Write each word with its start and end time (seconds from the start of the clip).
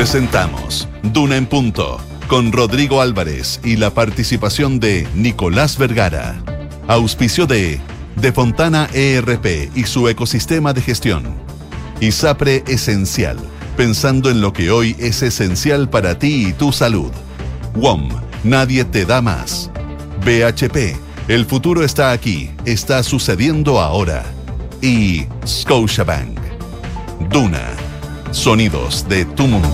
Presentamos 0.00 0.88
Duna 1.02 1.36
en 1.36 1.44
Punto 1.44 2.00
con 2.26 2.52
Rodrigo 2.52 3.02
Álvarez 3.02 3.60
y 3.62 3.76
la 3.76 3.90
participación 3.90 4.80
de 4.80 5.06
Nicolás 5.14 5.76
Vergara. 5.76 6.42
Auspicio 6.88 7.46
de 7.46 7.78
De 8.16 8.32
Fontana 8.32 8.88
ERP 8.94 9.70
y 9.76 9.84
su 9.84 10.08
ecosistema 10.08 10.72
de 10.72 10.80
gestión. 10.80 11.34
ISAPRE 12.00 12.64
Esencial, 12.66 13.36
pensando 13.76 14.30
en 14.30 14.40
lo 14.40 14.54
que 14.54 14.70
hoy 14.70 14.96
es 14.98 15.20
esencial 15.20 15.90
para 15.90 16.18
ti 16.18 16.46
y 16.46 16.52
tu 16.54 16.72
salud. 16.72 17.12
WOM, 17.74 18.08
nadie 18.42 18.86
te 18.86 19.04
da 19.04 19.20
más. 19.20 19.70
BHP, 20.24 20.96
el 21.28 21.44
futuro 21.44 21.84
está 21.84 22.12
aquí, 22.12 22.50
está 22.64 23.02
sucediendo 23.02 23.78
ahora. 23.78 24.24
Y 24.80 25.26
Scotiabank. 25.46 26.38
Duna, 27.28 27.68
sonidos 28.32 29.08
de 29.08 29.24
tu 29.24 29.46
mundo. 29.46 29.68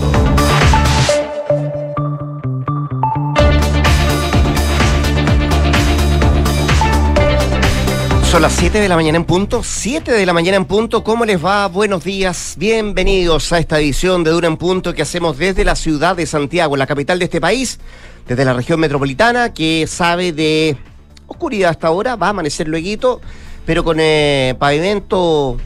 Son 8.29 8.41
las 8.41 8.53
7 8.53 8.79
de 8.79 8.89
la 8.89 8.95
mañana 8.95 9.17
en 9.17 9.23
punto, 9.23 9.63
7 9.63 10.11
de 10.11 10.25
la 10.25 10.33
mañana 10.33 10.57
en 10.57 10.65
punto, 10.65 11.03
¿cómo 11.03 11.25
les 11.25 11.43
va? 11.43 11.67
Buenos 11.67 12.03
días, 12.03 12.55
bienvenidos 12.57 13.53
a 13.53 13.59
esta 13.59 13.79
edición 13.79 14.23
de 14.23 14.31
Dura 14.31 14.47
en 14.47 14.57
Punto 14.57 14.93
que 14.93 15.01
hacemos 15.01 15.37
desde 15.37 15.63
la 15.63 15.75
ciudad 15.75 16.15
de 16.15 16.25
Santiago, 16.25 16.75
la 16.75 16.87
capital 16.87 17.19
de 17.19 17.25
este 17.25 17.39
país, 17.39 17.79
desde 18.27 18.43
la 18.43 18.53
región 18.53 18.79
metropolitana, 18.79 19.53
que 19.53 19.87
sabe 19.87 20.33
de 20.33 20.77
oscuridad 21.25 21.71
hasta 21.71 21.87
ahora, 21.87 22.15
va 22.15 22.27
a 22.27 22.29
amanecer 22.31 22.67
luego, 22.67 23.21
pero 23.65 23.83
con 23.83 23.97
eh, 23.99 24.55
pavimento 24.59 25.57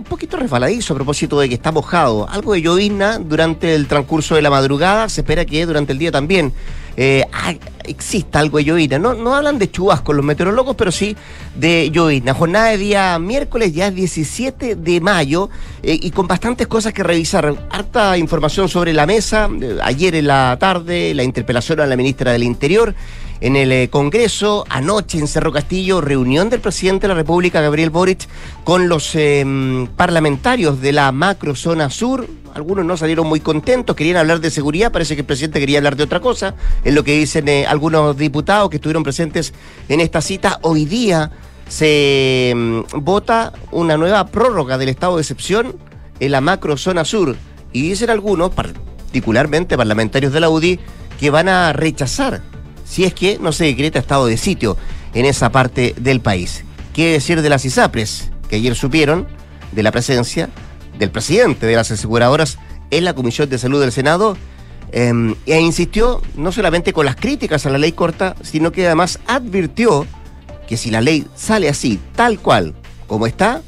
un 0.00 0.04
poquito 0.04 0.38
resbaladizo 0.38 0.94
a 0.94 0.96
propósito 0.96 1.38
de 1.38 1.48
que 1.48 1.54
está 1.54 1.72
mojado. 1.72 2.26
Algo 2.26 2.54
de 2.54 2.62
llovizna 2.62 3.18
durante 3.18 3.74
el 3.74 3.86
transcurso 3.86 4.34
de 4.34 4.40
la 4.40 4.48
madrugada, 4.48 5.10
se 5.10 5.20
espera 5.20 5.44
que 5.44 5.66
durante 5.66 5.92
el 5.92 5.98
día 5.98 6.10
también 6.10 6.54
eh, 6.96 7.26
exista 7.84 8.38
algo 8.38 8.56
de 8.56 8.64
llovizna. 8.64 8.98
No, 8.98 9.12
no 9.12 9.34
hablan 9.34 9.58
de 9.58 9.70
chubascos 9.70 10.16
los 10.16 10.24
meteorólogos, 10.24 10.74
pero 10.74 10.90
sí 10.90 11.14
de 11.54 11.90
llovizna. 11.90 12.32
Jornada 12.32 12.70
de 12.70 12.78
día 12.78 13.18
miércoles, 13.18 13.74
ya 13.74 13.88
es 13.88 13.94
17 13.94 14.76
de 14.76 15.00
mayo, 15.02 15.50
eh, 15.82 15.98
y 16.00 16.10
con 16.12 16.26
bastantes 16.26 16.66
cosas 16.66 16.94
que 16.94 17.02
revisar. 17.02 17.68
Harta 17.70 18.16
información 18.16 18.70
sobre 18.70 18.94
la 18.94 19.04
mesa, 19.04 19.50
eh, 19.60 19.78
ayer 19.82 20.14
en 20.14 20.28
la 20.28 20.56
tarde, 20.58 21.12
la 21.14 21.24
interpelación 21.24 21.80
a 21.80 21.86
la 21.86 21.96
ministra 21.96 22.32
del 22.32 22.44
Interior 22.44 22.94
en 23.40 23.56
el 23.56 23.72
eh, 23.72 23.88
Congreso. 23.88 24.64
Anoche 24.68 25.18
en 25.18 25.26
Cerro 25.26 25.52
Castillo, 25.52 26.00
reunión 26.00 26.50
del 26.50 26.60
presidente 26.60 27.02
de 27.02 27.08
la 27.08 27.14
República, 27.14 27.60
Gabriel 27.60 27.90
Boric, 27.90 28.28
con 28.64 28.88
los 28.88 29.14
em, 29.14 29.86
parlamentarios 29.88 30.80
de 30.80 30.92
la 30.92 31.10
macrozona 31.12 31.90
sur. 31.90 32.26
Algunos 32.54 32.84
no 32.84 32.96
salieron 32.96 33.26
muy 33.26 33.40
contentos, 33.40 33.94
querían 33.94 34.16
hablar 34.16 34.40
de 34.40 34.50
seguridad, 34.50 34.90
parece 34.90 35.14
que 35.14 35.20
el 35.20 35.26
presidente 35.26 35.60
quería 35.60 35.78
hablar 35.78 35.96
de 35.96 36.02
otra 36.02 36.18
cosa, 36.18 36.56
es 36.84 36.92
lo 36.92 37.04
que 37.04 37.16
dicen 37.16 37.46
eh, 37.48 37.64
algunos 37.64 38.16
diputados 38.16 38.68
que 38.70 38.76
estuvieron 38.76 39.04
presentes 39.04 39.54
en 39.88 40.00
esta 40.00 40.20
cita. 40.20 40.58
Hoy 40.62 40.84
día 40.84 41.30
se 41.68 42.50
em, 42.50 42.84
vota 42.92 43.52
una 43.70 43.96
nueva 43.96 44.26
prórroga 44.26 44.78
del 44.78 44.88
estado 44.88 45.16
de 45.16 45.22
excepción 45.22 45.76
en 46.18 46.32
la 46.32 46.40
macrozona 46.40 47.04
sur. 47.04 47.36
Y 47.72 47.82
dicen 47.82 48.10
algunos, 48.10 48.50
particularmente 48.50 49.76
parlamentarios 49.76 50.32
de 50.32 50.40
la 50.40 50.50
UDI, 50.50 50.80
que 51.20 51.30
van 51.30 51.48
a 51.48 51.72
rechazar 51.72 52.42
si 52.90 53.04
es 53.04 53.14
que 53.14 53.38
no 53.40 53.52
se 53.52 53.66
decreta 53.66 54.00
estado 54.00 54.26
de 54.26 54.36
sitio 54.36 54.76
en 55.14 55.24
esa 55.24 55.52
parte 55.52 55.94
del 55.96 56.20
país. 56.20 56.64
¿Qué 56.92 57.12
decir 57.12 57.40
de 57.40 57.48
las 57.48 57.64
ISAPRES? 57.64 58.32
Que 58.48 58.56
ayer 58.56 58.74
supieron 58.74 59.28
de 59.70 59.84
la 59.84 59.92
presencia 59.92 60.50
del 60.98 61.12
presidente 61.12 61.66
de 61.66 61.76
las 61.76 61.92
aseguradoras 61.92 62.58
en 62.90 63.04
la 63.04 63.14
Comisión 63.14 63.48
de 63.48 63.58
Salud 63.58 63.80
del 63.80 63.92
Senado 63.92 64.36
em, 64.90 65.36
e 65.46 65.60
insistió 65.60 66.20
no 66.34 66.50
solamente 66.50 66.92
con 66.92 67.06
las 67.06 67.14
críticas 67.14 67.64
a 67.64 67.70
la 67.70 67.78
ley 67.78 67.92
corta, 67.92 68.34
sino 68.42 68.72
que 68.72 68.86
además 68.86 69.20
advirtió 69.28 70.04
que 70.66 70.76
si 70.76 70.90
la 70.90 71.00
ley 71.00 71.28
sale 71.36 71.68
así, 71.68 72.00
tal 72.16 72.40
cual 72.40 72.74
como 73.06 73.28
está, 73.28 73.62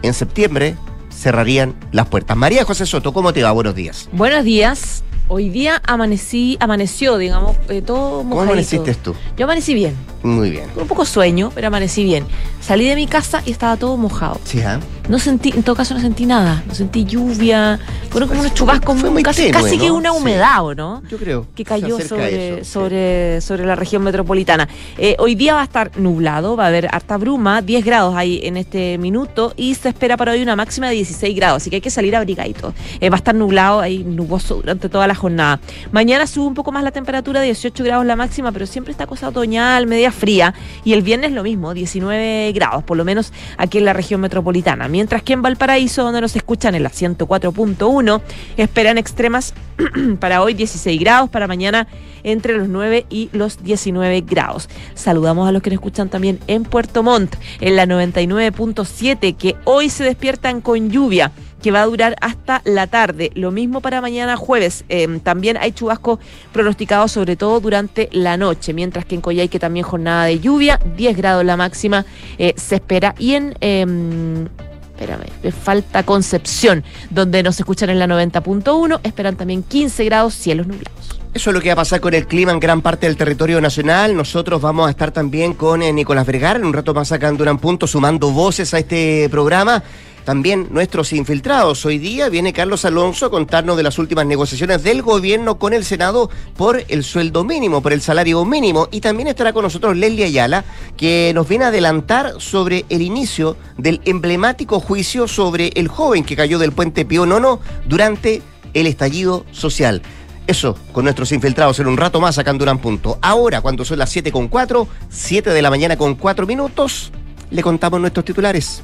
en 0.00 0.14
septiembre 0.14 0.76
cerrarían 1.10 1.74
las 1.92 2.08
puertas. 2.08 2.36
María 2.38 2.64
José 2.64 2.86
Soto, 2.86 3.12
¿cómo 3.12 3.34
te 3.34 3.42
va? 3.42 3.52
Buenos 3.52 3.74
días. 3.74 4.08
Buenos 4.12 4.44
días. 4.44 5.02
Hoy 5.28 5.48
día 5.48 5.82
amanecí, 5.84 6.56
amaneció, 6.60 7.18
digamos, 7.18 7.56
eh, 7.68 7.82
todo 7.82 8.22
mojadito. 8.22 8.28
¿Cómo 8.30 8.42
amaneciste 8.42 8.94
tú? 8.94 9.14
Yo 9.36 9.44
amanecí 9.44 9.74
bien. 9.74 9.96
Muy 10.22 10.50
bien. 10.50 10.68
Con 10.70 10.82
un 10.84 10.88
poco 10.88 11.04
sueño, 11.04 11.50
pero 11.52 11.66
amanecí 11.66 12.04
bien. 12.04 12.24
Salí 12.60 12.88
de 12.88 12.94
mi 12.94 13.08
casa 13.08 13.42
y 13.44 13.50
estaba 13.50 13.76
todo 13.76 13.96
mojado. 13.96 14.40
Sí, 14.44 14.60
¿ah? 14.60 14.78
No 15.08 15.18
sentí, 15.18 15.50
en 15.54 15.62
todo 15.62 15.76
caso 15.76 15.94
no 15.94 16.00
sentí 16.00 16.26
nada. 16.26 16.62
No 16.66 16.74
sentí 16.74 17.04
lluvia. 17.04 17.78
Fueron 18.10 18.28
como 18.28 18.40
unos 18.40 18.54
chubascos 18.54 18.98
fue 18.98 19.10
muy 19.10 19.22
casi, 19.22 19.46
tenue, 19.46 19.62
casi 19.62 19.78
que 19.78 19.90
una 19.90 20.12
humedad, 20.12 20.64
¿o 20.64 20.74
no? 20.74 21.02
Yo 21.08 21.16
creo. 21.16 21.46
que 21.54 21.64
cayó 21.64 22.00
sobre, 22.00 22.64
sí. 22.64 22.70
sobre, 22.70 23.40
sobre 23.40 23.66
la 23.66 23.76
región 23.76 24.02
metropolitana. 24.02 24.68
Eh, 24.98 25.14
hoy 25.18 25.34
día 25.34 25.54
va 25.54 25.60
a 25.60 25.64
estar 25.64 25.96
nublado, 25.96 26.56
va 26.56 26.64
a 26.64 26.68
haber 26.68 26.88
harta 26.90 27.16
bruma, 27.18 27.62
10 27.62 27.84
grados 27.84 28.16
ahí 28.16 28.40
en 28.42 28.56
este 28.56 28.98
minuto 28.98 29.52
y 29.56 29.74
se 29.74 29.90
espera 29.90 30.16
para 30.16 30.32
hoy 30.32 30.42
una 30.42 30.56
máxima 30.56 30.88
de 30.88 30.94
16 30.94 31.36
grados, 31.36 31.62
así 31.62 31.70
que 31.70 31.76
hay 31.76 31.82
que 31.82 31.90
salir 31.90 32.16
abrigadito. 32.16 32.74
Eh, 33.00 33.10
va 33.10 33.16
a 33.16 33.18
estar 33.18 33.34
nublado, 33.34 33.80
ahí 33.80 34.02
nuboso 34.02 34.56
durante 34.56 34.88
toda 34.88 35.06
la 35.06 35.14
jornada. 35.14 35.60
Mañana 35.92 36.26
sube 36.26 36.46
un 36.46 36.54
poco 36.54 36.72
más 36.72 36.82
la 36.82 36.90
temperatura, 36.90 37.40
18 37.40 37.84
grados 37.84 38.06
la 38.06 38.16
máxima, 38.16 38.50
pero 38.52 38.66
siempre 38.66 38.92
está 38.92 39.06
cosa 39.06 39.28
otoñal, 39.28 39.86
media 39.86 40.10
fría. 40.10 40.54
Y 40.84 40.94
el 40.94 41.02
viernes 41.02 41.32
lo 41.32 41.42
mismo, 41.42 41.74
19 41.74 42.52
grados, 42.52 42.82
por 42.82 42.96
lo 42.96 43.04
menos 43.04 43.32
aquí 43.56 43.78
en 43.78 43.84
la 43.84 43.92
región 43.92 44.20
metropolitana. 44.20 44.88
Mientras 44.96 45.22
que 45.22 45.34
en 45.34 45.42
Valparaíso, 45.42 46.04
donde 46.04 46.22
nos 46.22 46.34
escuchan 46.36 46.74
en 46.74 46.82
la 46.82 46.90
104.1, 46.90 48.22
esperan 48.56 48.96
extremas 48.96 49.52
para 50.20 50.40
hoy 50.40 50.54
16 50.54 50.98
grados, 50.98 51.28
para 51.28 51.46
mañana 51.46 51.86
entre 52.22 52.56
los 52.56 52.66
9 52.66 53.04
y 53.10 53.28
los 53.32 53.62
19 53.62 54.22
grados. 54.22 54.70
Saludamos 54.94 55.46
a 55.46 55.52
los 55.52 55.60
que 55.60 55.68
nos 55.68 55.74
escuchan 55.74 56.08
también 56.08 56.40
en 56.46 56.62
Puerto 56.62 57.02
Montt, 57.02 57.36
en 57.60 57.76
la 57.76 57.84
99.7, 57.84 59.36
que 59.36 59.54
hoy 59.64 59.90
se 59.90 60.02
despiertan 60.02 60.62
con 60.62 60.88
lluvia 60.88 61.30
que 61.62 61.72
va 61.72 61.82
a 61.82 61.86
durar 61.86 62.16
hasta 62.22 62.62
la 62.64 62.86
tarde. 62.86 63.32
Lo 63.34 63.50
mismo 63.50 63.82
para 63.82 64.00
mañana 64.00 64.38
jueves. 64.38 64.86
Eh, 64.88 65.20
también 65.22 65.58
hay 65.58 65.72
chubascos 65.72 66.20
pronosticados 66.54 67.12
sobre 67.12 67.36
todo 67.36 67.60
durante 67.60 68.08
la 68.12 68.38
noche, 68.38 68.72
mientras 68.72 69.04
que 69.04 69.14
en 69.14 69.20
Coyhaique 69.20 69.58
también 69.58 69.84
jornada 69.84 70.24
de 70.24 70.40
lluvia, 70.40 70.80
10 70.96 71.16
grados 71.18 71.44
la 71.44 71.58
máxima 71.58 72.06
eh, 72.38 72.54
se 72.56 72.76
espera. 72.76 73.14
Y 73.18 73.34
en... 73.34 73.54
em, 73.60 74.48
Espérame, 74.96 75.26
le 75.42 75.52
falta 75.52 76.04
Concepción, 76.04 76.82
donde 77.10 77.42
nos 77.42 77.58
escuchan 77.60 77.90
en 77.90 77.98
la 77.98 78.06
90.1, 78.06 79.00
esperan 79.02 79.36
también 79.36 79.62
15 79.62 80.04
grados, 80.06 80.32
cielos 80.32 80.66
nublados. 80.66 81.20
Eso 81.34 81.50
es 81.50 81.54
lo 81.54 81.60
que 81.60 81.68
va 81.68 81.74
a 81.74 81.76
pasar 81.76 82.00
con 82.00 82.14
el 82.14 82.26
clima 82.26 82.50
en 82.50 82.58
gran 82.58 82.80
parte 82.80 83.04
del 83.04 83.18
territorio 83.18 83.60
nacional. 83.60 84.16
Nosotros 84.16 84.58
vamos 84.62 84.86
a 84.86 84.90
estar 84.90 85.10
también 85.10 85.52
con 85.52 85.82
eh, 85.82 85.92
Nicolás 85.92 86.24
Vergara, 86.24 86.58
en 86.58 86.64
un 86.64 86.72
rato 86.72 86.94
más 86.94 87.12
en 87.12 87.36
Duran 87.36 87.58
Punto, 87.58 87.86
sumando 87.86 88.30
voces 88.30 88.72
a 88.72 88.78
este 88.78 89.28
programa. 89.30 89.82
También 90.26 90.66
nuestros 90.72 91.12
infiltrados. 91.12 91.86
Hoy 91.86 91.98
día 91.98 92.28
viene 92.28 92.52
Carlos 92.52 92.84
Alonso 92.84 93.26
a 93.26 93.30
contarnos 93.30 93.76
de 93.76 93.84
las 93.84 93.96
últimas 93.96 94.26
negociaciones 94.26 94.82
del 94.82 95.00
gobierno 95.00 95.56
con 95.56 95.72
el 95.72 95.84
Senado 95.84 96.30
por 96.56 96.82
el 96.88 97.04
sueldo 97.04 97.44
mínimo, 97.44 97.80
por 97.80 97.92
el 97.92 98.02
salario 98.02 98.44
mínimo. 98.44 98.88
Y 98.90 99.00
también 99.00 99.28
estará 99.28 99.52
con 99.52 99.62
nosotros 99.62 99.96
Leslie 99.96 100.24
Ayala, 100.24 100.64
que 100.96 101.30
nos 101.32 101.48
viene 101.48 101.66
a 101.66 101.68
adelantar 101.68 102.40
sobre 102.40 102.84
el 102.88 103.02
inicio 103.02 103.56
del 103.78 104.00
emblemático 104.04 104.80
juicio 104.80 105.28
sobre 105.28 105.68
el 105.76 105.86
joven 105.86 106.24
que 106.24 106.34
cayó 106.34 106.58
del 106.58 106.72
puente 106.72 107.04
Pío 107.04 107.24
Nono 107.24 107.60
durante 107.86 108.42
el 108.74 108.88
estallido 108.88 109.46
social. 109.52 110.02
Eso 110.48 110.76
con 110.90 111.04
nuestros 111.04 111.30
infiltrados 111.30 111.78
en 111.78 111.86
un 111.86 111.96
rato 111.96 112.20
más 112.20 112.36
acá 112.36 112.50
en 112.50 112.58
Durán 112.58 112.78
Punto. 112.78 113.20
Ahora, 113.22 113.60
cuando 113.60 113.84
son 113.84 114.00
las 114.00 114.10
7 114.10 114.32
con 114.32 114.48
4, 114.48 114.88
7 115.08 115.50
de 115.50 115.62
la 115.62 115.70
mañana 115.70 115.96
con 115.96 116.16
4 116.16 116.48
minutos, 116.48 117.12
le 117.52 117.62
contamos 117.62 118.00
nuestros 118.00 118.24
titulares. 118.24 118.82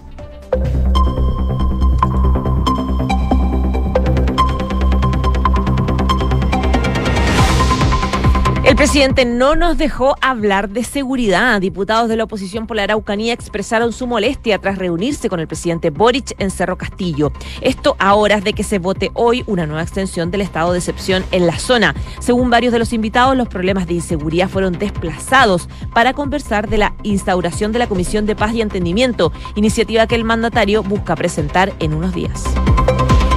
El 8.72 8.76
presidente 8.76 9.26
no 9.26 9.54
nos 9.54 9.76
dejó 9.76 10.16
hablar 10.22 10.70
de 10.70 10.82
seguridad. 10.82 11.60
Diputados 11.60 12.08
de 12.08 12.16
la 12.16 12.24
oposición 12.24 12.66
por 12.66 12.78
la 12.78 12.84
Araucanía 12.84 13.34
expresaron 13.34 13.92
su 13.92 14.06
molestia 14.06 14.56
tras 14.56 14.78
reunirse 14.78 15.28
con 15.28 15.40
el 15.40 15.46
presidente 15.46 15.90
Boric 15.90 16.34
en 16.38 16.50
Cerro 16.50 16.78
Castillo. 16.78 17.32
Esto 17.60 17.96
a 17.98 18.14
horas 18.14 18.44
de 18.44 18.54
que 18.54 18.64
se 18.64 18.78
vote 18.78 19.10
hoy 19.12 19.44
una 19.46 19.66
nueva 19.66 19.82
extensión 19.82 20.30
del 20.30 20.40
estado 20.40 20.72
de 20.72 20.78
excepción 20.78 21.22
en 21.32 21.46
la 21.46 21.58
zona. 21.58 21.94
Según 22.18 22.48
varios 22.48 22.72
de 22.72 22.78
los 22.78 22.94
invitados, 22.94 23.36
los 23.36 23.46
problemas 23.46 23.86
de 23.86 23.92
inseguridad 23.92 24.48
fueron 24.48 24.78
desplazados 24.78 25.68
para 25.92 26.14
conversar 26.14 26.66
de 26.70 26.78
la 26.78 26.94
instauración 27.02 27.72
de 27.72 27.78
la 27.78 27.88
Comisión 27.88 28.24
de 28.24 28.36
Paz 28.36 28.54
y 28.54 28.62
Entendimiento, 28.62 29.34
iniciativa 29.54 30.06
que 30.06 30.14
el 30.14 30.24
mandatario 30.24 30.82
busca 30.82 31.14
presentar 31.14 31.74
en 31.78 31.92
unos 31.92 32.14
días. 32.14 32.42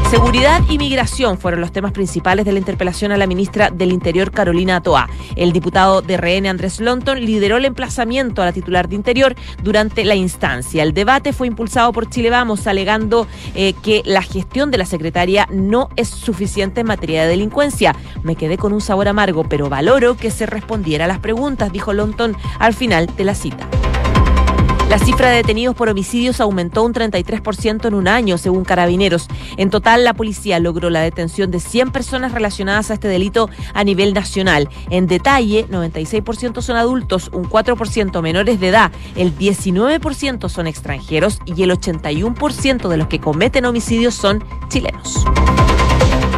Seguridad 0.09 0.61
y 0.69 0.77
migración 0.77 1.39
fueron 1.39 1.61
los 1.61 1.71
temas 1.71 1.91
principales 1.91 2.45
de 2.45 2.51
la 2.51 2.59
interpelación 2.59 3.11
a 3.11 3.17
la 3.17 3.25
ministra 3.25 3.71
del 3.71 3.91
Interior, 3.91 4.31
Carolina 4.31 4.81
Toa. 4.81 5.09
El 5.35 5.51
diputado 5.51 6.03
de 6.03 6.15
RN, 6.15 6.45
Andrés 6.47 6.79
Lonton, 6.79 7.19
lideró 7.19 7.57
el 7.57 7.65
emplazamiento 7.65 8.41
a 8.41 8.45
la 8.45 8.53
titular 8.53 8.87
de 8.87 8.95
Interior 8.95 9.35
durante 9.63 10.05
la 10.05 10.13
instancia. 10.13 10.83
El 10.83 10.93
debate 10.93 11.33
fue 11.33 11.47
impulsado 11.47 11.91
por 11.91 12.07
Chile 12.07 12.29
Vamos, 12.29 12.67
alegando 12.67 13.27
eh, 13.55 13.73
que 13.81 14.03
la 14.05 14.21
gestión 14.21 14.69
de 14.69 14.77
la 14.77 14.85
secretaria 14.85 15.47
no 15.51 15.89
es 15.95 16.07
suficiente 16.09 16.81
en 16.81 16.87
materia 16.87 17.23
de 17.23 17.29
delincuencia. 17.29 17.95
Me 18.21 18.35
quedé 18.35 18.57
con 18.57 18.73
un 18.73 18.81
sabor 18.81 19.07
amargo, 19.07 19.43
pero 19.49 19.69
valoro 19.69 20.15
que 20.15 20.29
se 20.29 20.45
respondiera 20.45 21.05
a 21.05 21.07
las 21.07 21.19
preguntas, 21.19 21.71
dijo 21.71 21.93
Lonton 21.93 22.37
al 22.59 22.75
final 22.75 23.07
de 23.17 23.23
la 23.23 23.33
cita. 23.33 23.67
La 24.89 24.99
cifra 24.99 25.29
de 25.29 25.37
detenidos 25.37 25.75
por 25.75 25.89
homicidios 25.89 26.39
aumentó 26.39 26.83
un 26.83 26.93
33% 26.93 27.87
en 27.87 27.93
un 27.95 28.07
año, 28.07 28.37
según 28.37 28.63
Carabineros. 28.63 29.27
En 29.57 29.71
total, 29.71 30.03
la 30.03 30.13
policía 30.13 30.59
logró 30.59 30.89
la 30.91 31.01
detención 31.01 31.49
de 31.49 31.59
100 31.59 31.91
personas 31.91 32.31
relacionadas 32.33 32.91
a 32.91 32.93
este 32.93 33.07
delito 33.07 33.49
a 33.73 33.83
nivel 33.83 34.13
nacional. 34.13 34.69
En 34.91 35.07
detalle, 35.07 35.67
96% 35.69 36.61
son 36.61 36.77
adultos, 36.77 37.31
un 37.33 37.45
4% 37.49 38.21
menores 38.21 38.59
de 38.59 38.67
edad, 38.67 38.91
el 39.15 39.35
19% 39.35 40.49
son 40.49 40.67
extranjeros 40.67 41.39
y 41.45 41.63
el 41.63 41.71
81% 41.71 42.87
de 42.87 42.97
los 42.97 43.07
que 43.07 43.19
cometen 43.19 43.65
homicidios 43.65 44.13
son 44.13 44.43
chilenos. 44.69 45.25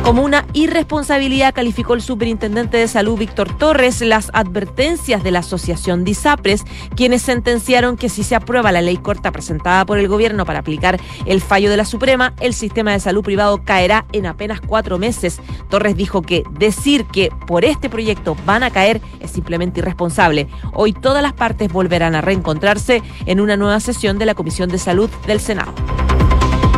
Como 0.08 0.24
una 0.24 0.46
irresponsabilidad 0.54 1.54
calificó 1.54 1.94
el 1.94 2.02
superintendente 2.02 2.78
de 2.78 2.88
salud 2.88 3.20
Víctor 3.20 3.58
Torres 3.58 4.00
las 4.00 4.32
advertencias 4.34 5.22
de 5.22 5.32
la 5.32 5.40
asociación 5.40 6.06
DISAPRES, 6.06 6.64
quienes 6.96 7.24
sentenciaron 7.24 7.98
que 7.98 8.08
si 8.08 8.24
se 8.24 8.34
aprueba 8.34 8.72
la 8.72 8.82
ley 8.82 8.96
corta 8.96 9.34
presentada 9.34 9.86
por 9.86 9.98
el 9.98 10.08
gobierno 10.08 10.46
para 10.46 10.60
aplicar 10.60 10.98
el 11.26 11.42
fallo 11.42 11.70
de 11.70 11.76
la 11.76 11.84
Suprema, 11.84 12.34
el 12.40 12.54
sistema 12.54 12.94
de 12.94 13.02
salud 13.02 13.22
privado 13.22 13.66
caerá 13.66 14.06
en 14.14 14.28
apenas 14.28 14.62
cuatro 14.62 14.98
meses. 14.98 15.42
Torres 15.68 15.98
dijo 15.98 16.22
que 16.22 16.44
decir 16.52 17.04
que 17.08 17.30
por 17.46 17.66
este 17.66 17.90
proyecto 17.90 18.38
van 18.46 18.64
a 18.64 18.72
caer 18.72 19.02
es 19.20 19.32
simplemente 19.32 19.82
irresponsable. 19.82 20.48
Hoy 20.72 20.94
todas 20.94 21.22
las 21.22 21.34
partes 21.34 21.70
volverán 21.70 22.16
a 22.16 22.22
reencontrarse 22.22 23.04
en 23.26 23.42
una 23.42 23.58
nueva 23.58 23.82
sesión 23.82 24.18
de 24.20 24.26
la 24.26 24.36
Comisión 24.36 24.70
de 24.70 24.78
Salud 24.78 25.10
del 25.28 25.42
Senado. 25.42 25.74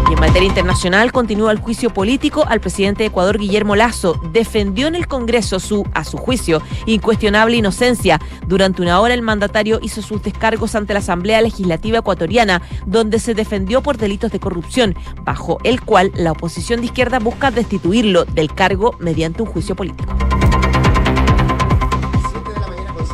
Y 0.09 0.13
en 0.13 0.19
materia 0.19 0.47
internacional 0.47 1.11
continúa 1.11 1.51
el 1.51 1.59
juicio 1.59 1.91
político 1.91 2.43
al 2.47 2.59
presidente 2.59 3.03
de 3.03 3.07
Ecuador, 3.09 3.37
Guillermo 3.37 3.75
Lazo. 3.75 4.19
Defendió 4.31 4.87
en 4.87 4.95
el 4.95 5.07
Congreso 5.07 5.59
su, 5.59 5.85
a 5.93 6.03
su 6.03 6.17
juicio, 6.17 6.63
incuestionable 6.87 7.57
inocencia. 7.57 8.19
Durante 8.47 8.81
una 8.81 8.99
hora 9.01 9.13
el 9.13 9.21
mandatario 9.21 9.79
hizo 9.83 10.01
sus 10.01 10.23
descargos 10.23 10.73
ante 10.73 10.93
la 10.93 10.99
Asamblea 10.99 11.41
Legislativa 11.41 11.99
Ecuatoriana, 11.99 12.63
donde 12.87 13.19
se 13.19 13.35
defendió 13.35 13.83
por 13.83 13.97
delitos 13.97 14.31
de 14.31 14.39
corrupción, 14.39 14.95
bajo 15.23 15.59
el 15.63 15.81
cual 15.81 16.11
la 16.15 16.31
oposición 16.31 16.79
de 16.79 16.87
izquierda 16.87 17.19
busca 17.19 17.51
destituirlo 17.51 18.25
del 18.25 18.51
cargo 18.51 18.95
mediante 18.99 19.43
un 19.43 19.49
juicio 19.49 19.75
político. 19.75 20.11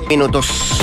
Minutos. 0.08 0.80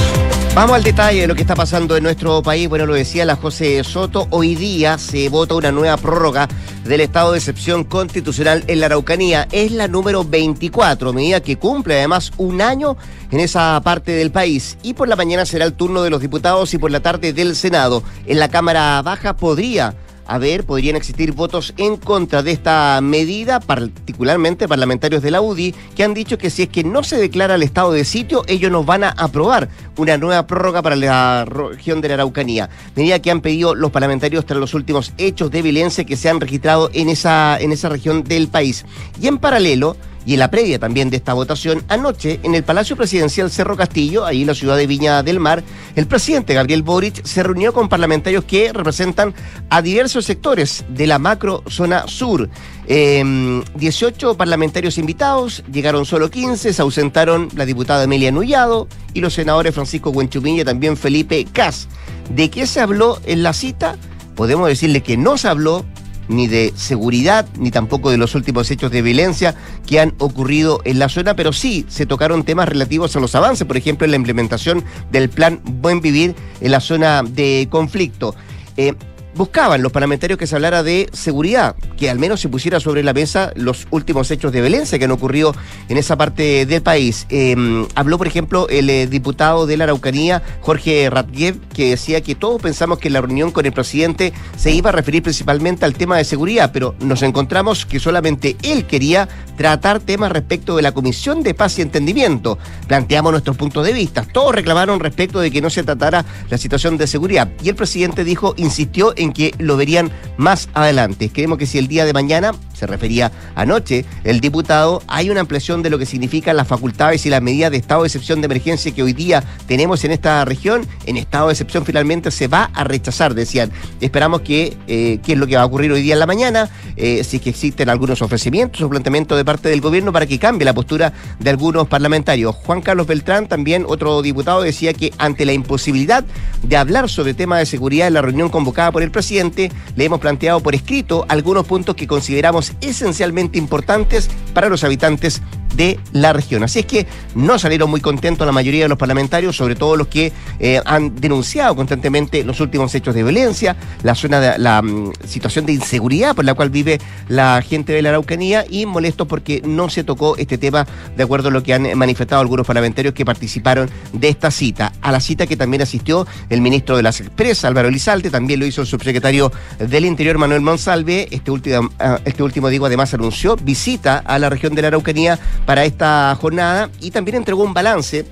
Vamos 0.54 0.76
al 0.76 0.82
detalle 0.82 1.22
de 1.22 1.26
lo 1.26 1.34
que 1.34 1.40
está 1.40 1.54
pasando 1.54 1.96
en 1.96 2.02
nuestro 2.02 2.43
país. 2.43 2.69
Bueno, 2.69 2.84
lo 2.84 2.93
decía 2.93 3.25
la 3.25 3.37
José 3.37 3.82
Soto. 3.84 4.26
Hoy 4.28 4.54
día 4.54 4.99
se 4.99 5.31
vota 5.31 5.54
una 5.54 5.72
nueva 5.72 5.96
prórroga 5.96 6.46
del 6.84 7.00
estado 7.00 7.32
de 7.32 7.38
excepción 7.38 7.84
constitucional 7.84 8.62
en 8.66 8.81
la 8.81 8.87
Araucanía. 8.87 9.49
Es 9.50 9.72
la 9.72 9.88
número 9.88 10.25
24, 10.25 11.14
medida 11.14 11.40
que 11.40 11.56
cumple 11.56 11.94
además 11.94 12.32
un 12.37 12.60
año 12.60 12.99
en 13.31 13.40
esa 13.40 13.81
parte 13.82 14.12
del 14.12 14.31
país. 14.31 14.76
Y 14.82 14.93
por 14.93 15.08
la 15.08 15.16
mañana 15.16 15.46
será 15.46 15.64
el 15.64 15.72
turno 15.72 16.02
de 16.02 16.10
los 16.10 16.20
diputados 16.20 16.75
y 16.75 16.78
por 16.78 16.90
la 16.90 17.00
tarde 17.00 17.32
del 17.32 17.56
Senado. 17.56 18.02
En 18.26 18.38
la 18.38 18.50
Cámara 18.50 19.00
Baja 19.00 19.34
podría 19.34 19.94
a 20.26 20.38
ver, 20.38 20.64
podrían 20.64 20.96
existir 20.96 21.32
votos 21.32 21.74
en 21.76 21.96
contra 21.96 22.42
de 22.42 22.52
esta 22.52 23.00
medida, 23.02 23.60
particularmente 23.60 24.69
parlamentarios 24.69 25.22
de 25.22 25.30
la 25.30 25.40
UDI, 25.40 25.74
que 25.94 26.04
han 26.04 26.14
dicho 26.14 26.38
que 26.38 26.50
si 26.50 26.62
es 26.62 26.69
que 26.69 26.84
no 26.84 27.02
se 27.02 27.16
declara 27.16 27.56
el 27.56 27.62
estado 27.62 27.92
de 27.92 28.04
sitio, 28.04 28.44
ellos 28.46 28.70
nos 28.70 28.86
van 28.86 29.04
a 29.04 29.10
aprobar 29.10 29.69
una 29.96 30.16
nueva 30.19 30.46
prórroga 30.46 30.82
para 30.82 30.96
la 30.96 31.44
región 31.44 32.00
de 32.00 32.08
la 32.08 32.14
Araucanía. 32.14 32.70
Medida 32.96 33.20
que 33.20 33.30
han 33.30 33.40
pedido 33.40 33.74
los 33.74 33.90
parlamentarios 33.90 34.46
tras 34.46 34.60
los 34.60 34.74
últimos 34.74 35.12
hechos 35.19 35.50
de 35.50 35.62
violencia 35.62 36.04
que 36.04 36.16
se 36.16 36.28
han 36.28 36.40
registrado 36.40 36.90
en 36.92 37.08
esa, 37.08 37.58
en 37.58 37.72
esa 37.72 37.88
región 37.88 38.24
del 38.24 38.48
país. 38.48 38.84
Y 39.20 39.26
en 39.26 39.38
paralelo, 39.38 39.96
y 40.24 40.34
en 40.34 40.40
la 40.40 40.50
previa 40.50 40.78
también 40.78 41.10
de 41.10 41.16
esta 41.16 41.34
votación, 41.34 41.84
anoche 41.88 42.40
en 42.42 42.54
el 42.54 42.62
Palacio 42.62 42.96
Presidencial 42.96 43.50
Cerro 43.50 43.76
Castillo, 43.76 44.24
ahí 44.24 44.42
en 44.42 44.46
la 44.46 44.54
ciudad 44.54 44.76
de 44.76 44.86
Viña 44.86 45.22
del 45.22 45.40
Mar, 45.40 45.62
el 45.96 46.06
presidente 46.06 46.54
Gabriel 46.54 46.82
Boric 46.82 47.24
se 47.24 47.42
reunió 47.42 47.72
con 47.72 47.88
parlamentarios 47.88 48.44
que 48.44 48.72
representan 48.72 49.34
a 49.70 49.82
diversos 49.82 50.24
sectores 50.24 50.84
de 50.88 51.06
la 51.06 51.19
macro 51.19 51.62
zona 51.69 52.06
sur. 52.06 52.48
18 52.86 54.30
em, 54.30 54.36
parlamentarios 54.36 54.98
invitados, 54.98 55.62
llegaron 55.72 56.04
solo 56.04 56.30
15, 56.30 56.72
se 56.72 56.82
ausentaron 56.82 57.48
la 57.56 57.64
diputada 57.64 58.04
Emilia 58.04 58.32
Nullado 58.32 58.88
y 59.14 59.20
los 59.20 59.34
senadores 59.34 59.74
Francisco 59.74 60.10
Huenchumilla 60.10 60.62
y 60.62 60.64
también 60.64 60.96
Felipe 60.96 61.46
Cas. 61.52 61.88
¿De 62.34 62.50
qué 62.50 62.66
se 62.66 62.80
habló 62.80 63.20
en 63.24 63.42
la 63.42 63.52
cita? 63.52 63.96
Podemos 64.34 64.69
decirle 64.69 65.02
que 65.02 65.16
no 65.16 65.36
se 65.36 65.48
habló 65.48 65.84
ni 66.28 66.46
de 66.46 66.72
seguridad, 66.76 67.46
ni 67.58 67.70
tampoco 67.70 68.10
de 68.10 68.19
los 68.19 68.34
últimos 68.34 68.70
hechos 68.70 68.90
de 68.90 69.02
violencia 69.02 69.54
que 69.86 70.00
han 70.00 70.14
ocurrido 70.19 70.80
en 70.84 70.98
la 70.98 71.08
zona, 71.08 71.34
pero 71.34 71.52
sí 71.52 71.84
se 71.88 72.06
tocaron 72.06 72.44
temas 72.44 72.69
relativos 72.69 73.14
a 73.16 73.20
los 73.20 73.34
avances, 73.34 73.66
por 73.66 73.76
ejemplo, 73.76 74.04
en 74.04 74.12
la 74.12 74.16
implementación 74.16 74.84
del 75.10 75.28
plan 75.28 75.60
Buen 75.64 76.00
Vivir 76.00 76.34
en 76.60 76.70
la 76.70 76.80
zona 76.80 77.22
de 77.22 77.69
conflicto. 77.70 78.34
Eh, 78.76 78.94
buscaban 79.34 79.82
los 79.82 79.93
parlamentarios 79.93 80.38
que 80.38 80.46
se 80.46 80.55
hablara 80.55 80.82
de 80.82 81.08
seguridad, 81.12 81.76
que 81.96 82.11
al 82.11 82.19
menos 82.19 82.40
se 82.40 82.49
pusiera 82.49 82.81
sobre 82.81 83.02
la 83.02 83.12
mesa 83.12 83.52
los 83.56 83.87
últimos 83.90 84.31
hechos 84.31 84.52
de 84.52 84.61
violencia 84.61 84.99
que 84.99 85.05
han 85.05 85.11
ocurrido 85.11 85.55
en 85.88 85.96
esa 85.96 86.17
parte 86.17 86.67
del 86.67 86.82
país. 86.82 87.26
Em, 87.29 87.87
habló, 87.94 88.19
por 88.19 88.26
ejemplo, 88.26 88.69
el 88.69 88.90
eh, 88.90 89.06
diputado 89.06 89.67
de 89.67 89.76
la 89.76 89.84
Araucanía, 89.84 90.43
Jorge 90.61 91.08
Ratgev, 91.11 91.58
que 91.75 91.90
decía 91.90 92.20
que 92.20 92.34
todos 92.34 92.61
pensamos 92.61 92.99
que 92.99 93.11
la 93.11 93.20
reunión 93.20 93.50
con 93.50 93.67
el 93.67 93.73
presidente 93.73 94.32
se 94.56 94.73
iba 94.73 94.90
a 94.90 94.93
referir 94.93 95.23
principalmente 95.23 95.84
al 95.84 95.94
tema 95.94 96.17
de 96.17 96.25
seguridad, 96.25 96.70
pero 96.73 96.94
nos 97.00 97.23
encontramos 97.23 97.87
que 97.87 98.00
solamente 98.00 98.56
él 98.62 98.87
quería 98.87 99.29
tratar 99.56 100.00
temas 100.00 100.32
respecto 100.32 100.76
de 100.76 100.82
la 100.82 100.93
Comisión 100.93 101.43
de 101.43 101.55
Paz 101.55 101.79
y 101.79 101.82
Entendimiento. 101.82 102.58
Planteamos 102.88 103.32
nuestros 103.32 103.56
puntos 103.56 103.87
de 103.87 103.93
vista. 103.93 104.25
Todos 104.25 104.55
reclamaron 104.55 105.00
respecto 105.00 105.40
de 105.40 105.50
que 105.50 105.61
no 105.61 105.70
se 105.70 105.82
tratara 105.82 106.25
la 106.50 106.58
situación 106.58 106.96
de 106.96 107.06
seguridad. 107.06 107.49
Y 107.62 107.69
el 107.69 107.76
presidente 107.76 108.25
dijo, 108.25 108.55
insistió 108.56 109.14
en 109.17 109.21
que 109.30 109.54
lo 109.58 109.76
verían 109.76 110.10
más 110.36 110.69
adelante. 110.74 111.30
Creemos 111.32 111.58
que 111.58 111.66
si 111.66 111.78
el 111.78 111.86
día 111.86 112.04
de 112.04 112.12
mañana, 112.12 112.52
se 112.82 112.87
refería 112.88 113.31
anoche, 113.55 114.05
el 114.25 114.40
diputado, 114.40 115.02
hay 115.06 115.31
una 115.31 115.40
ampliación 115.40 115.84
de 115.84 115.90
lo 115.90 116.00
que 116.00 116.06
significan 116.06 116.56
las 116.56 116.67
facultades 116.67 117.25
y 117.26 117.31
las 117.31 117.40
medidas 117.40 117.70
de 117.70 117.76
estado 117.76 118.02
de 118.02 118.08
excepción 118.08 118.40
de 118.40 118.46
emergencia 118.46 118.93
que 118.93 119.05
hoy 119.05 119.12
día 119.12 119.44
tenemos 119.69 120.02
en 120.02 120.11
esta 120.11 120.44
región, 120.44 120.84
en 121.06 121.17
estado 121.17 121.46
de 121.46 121.52
excepción 121.52 121.84
finalmente 121.84 122.32
se 122.32 122.49
va 122.49 122.70
a 122.75 122.82
rechazar, 122.82 123.34
decían. 123.34 123.70
Esperamos 124.00 124.40
que, 124.40 124.76
eh, 124.88 125.20
qué 125.23 125.34
es 125.34 125.38
lo 125.38 125.46
que 125.46 125.55
va 125.55 125.62
a 125.62 125.67
ocurrir 125.67 125.93
hoy 125.93 126.02
día 126.02 126.14
en 126.14 126.19
la 126.19 126.26
mañana, 126.26 126.70
eh, 126.96 127.23
si 127.23 127.37
es 127.37 127.43
que 127.43 127.50
existen 127.50 127.88
algunos 127.88 128.20
ofrecimientos 128.20 128.82
o 128.82 128.90
planteamientos 128.90 129.38
de 129.38 129.44
parte 129.44 129.69
del 129.69 129.81
gobierno 129.81 130.12
para 130.12 130.26
que 130.26 130.40
cambie 130.40 130.64
la 130.64 130.75
postura 130.75 131.12
de 131.38 131.50
algunos 131.50 131.86
parlamentarios. 131.86 132.56
Juan 132.56 132.81
Carlos 132.81 133.06
Beltrán, 133.06 133.46
también 133.46 133.84
otro 133.86 134.22
diputado, 134.22 134.62
decía 134.62 134.93
que 134.93 135.12
ante 135.19 135.44
la 135.44 135.53
imposibilidad 135.53 136.24
de 136.65 136.77
hablar 136.77 137.08
sobre 137.08 137.34
temas 137.34 137.60
de 137.60 137.67
seguridad 137.67 138.08
en 138.08 138.15
la 138.15 138.22
reunión 138.22 138.48
convocada 138.48 138.91
por 138.91 139.05
el 139.05 139.12
presidente, 139.12 139.70
le 139.94 140.05
hemos 140.05 140.19
planteado 140.19 140.58
por 140.58 140.74
escrito 140.74 141.24
algunos 141.29 141.65
puntos 141.65 141.94
que 141.94 142.08
consideramos 142.08 142.71
esencialmente 142.81 143.58
importantes 143.58 144.31
para 144.55 144.69
los 144.69 144.84
habitantes 144.84 145.43
de 145.74 145.98
la 146.12 146.32
región. 146.32 146.62
Así 146.62 146.81
es 146.81 146.86
que 146.86 147.06
no 147.34 147.58
salieron 147.58 147.91
muy 147.91 148.00
contentos 148.00 148.46
la 148.46 148.52
mayoría 148.52 148.84
de 148.84 148.88
los 148.88 148.98
parlamentarios, 148.98 149.56
sobre 149.56 149.74
todo 149.74 149.96
los 149.96 150.08
que 150.08 150.32
eh, 150.58 150.81
han 150.84 151.17
denunciado 151.17 151.74
constantemente 151.76 152.44
los 152.44 152.60
últimos 152.60 152.94
hechos 152.94 153.14
de 153.14 153.22
violencia, 153.22 153.76
la 154.02 154.14
zona 154.14 154.58
la 154.58 154.82
mm, 154.82 155.12
situación 155.26 155.67
de 155.67 155.72
inseguridad 155.72 156.34
por 156.34 156.44
la 156.44 156.55
cual 156.55 156.70
vive 156.70 157.00
la 157.29 157.62
gente 157.62 157.93
de 157.93 158.02
la 158.02 158.10
Araucanía 158.10 158.64
y 158.69 158.86
molestos 158.86 159.26
porque 159.26 159.62
no 159.64 159.88
se 159.88 160.05
tocó 160.05 160.36
este 160.36 160.58
tema 160.58 160.86
de 161.17 161.22
acuerdo 161.22 161.48
a 161.48 161.50
lo 161.52 161.62
que 161.62 161.74
han 161.74 161.96
manifestado 161.96 162.41
algunos 162.41 162.67
parlamentarios 162.67 163.14
que 163.14 163.24
participaron 163.24 163.91
de 164.12 164.29
esta 164.29 164.50
cita. 164.50 164.93
A 165.00 165.12
la 165.12 165.20
cita 165.20 165.46
que 165.46 165.56
también 165.56 165.82
asistió 165.82 166.26
el 166.48 166.60
ministro 166.60 166.96
de 166.96 167.02
las 167.02 167.20
Expresas, 167.20 167.64
Álvaro 167.64 167.88
Elizalde, 167.88 168.31
también 168.31 168.60
lo 168.60 168.67
hizo 168.67 168.81
el 168.81 168.86
subsecretario 168.86 169.52
del 169.79 170.05
Interior, 170.05 170.38
Manuel 170.38 170.60
Monsalve. 170.60 171.29
Este 171.31 171.50
último, 171.50 171.91
ah, 171.98 172.19
este 172.24 172.43
último 172.43 172.69
digo, 172.69 172.86
además 172.86 173.14
anunció 173.14 173.56
visita 173.56 174.19
a 174.19 174.38
la 174.38 174.48
región 174.48 174.74
de 174.74 174.82
la 174.82 174.88
Araucanía 174.88 175.38
para 175.66 175.84
esta 175.84 176.36
jornada 176.40 176.90
y 177.00 177.10
también 177.10 177.36
entregó 177.36 177.62
un 177.62 177.74
balance 177.74 178.26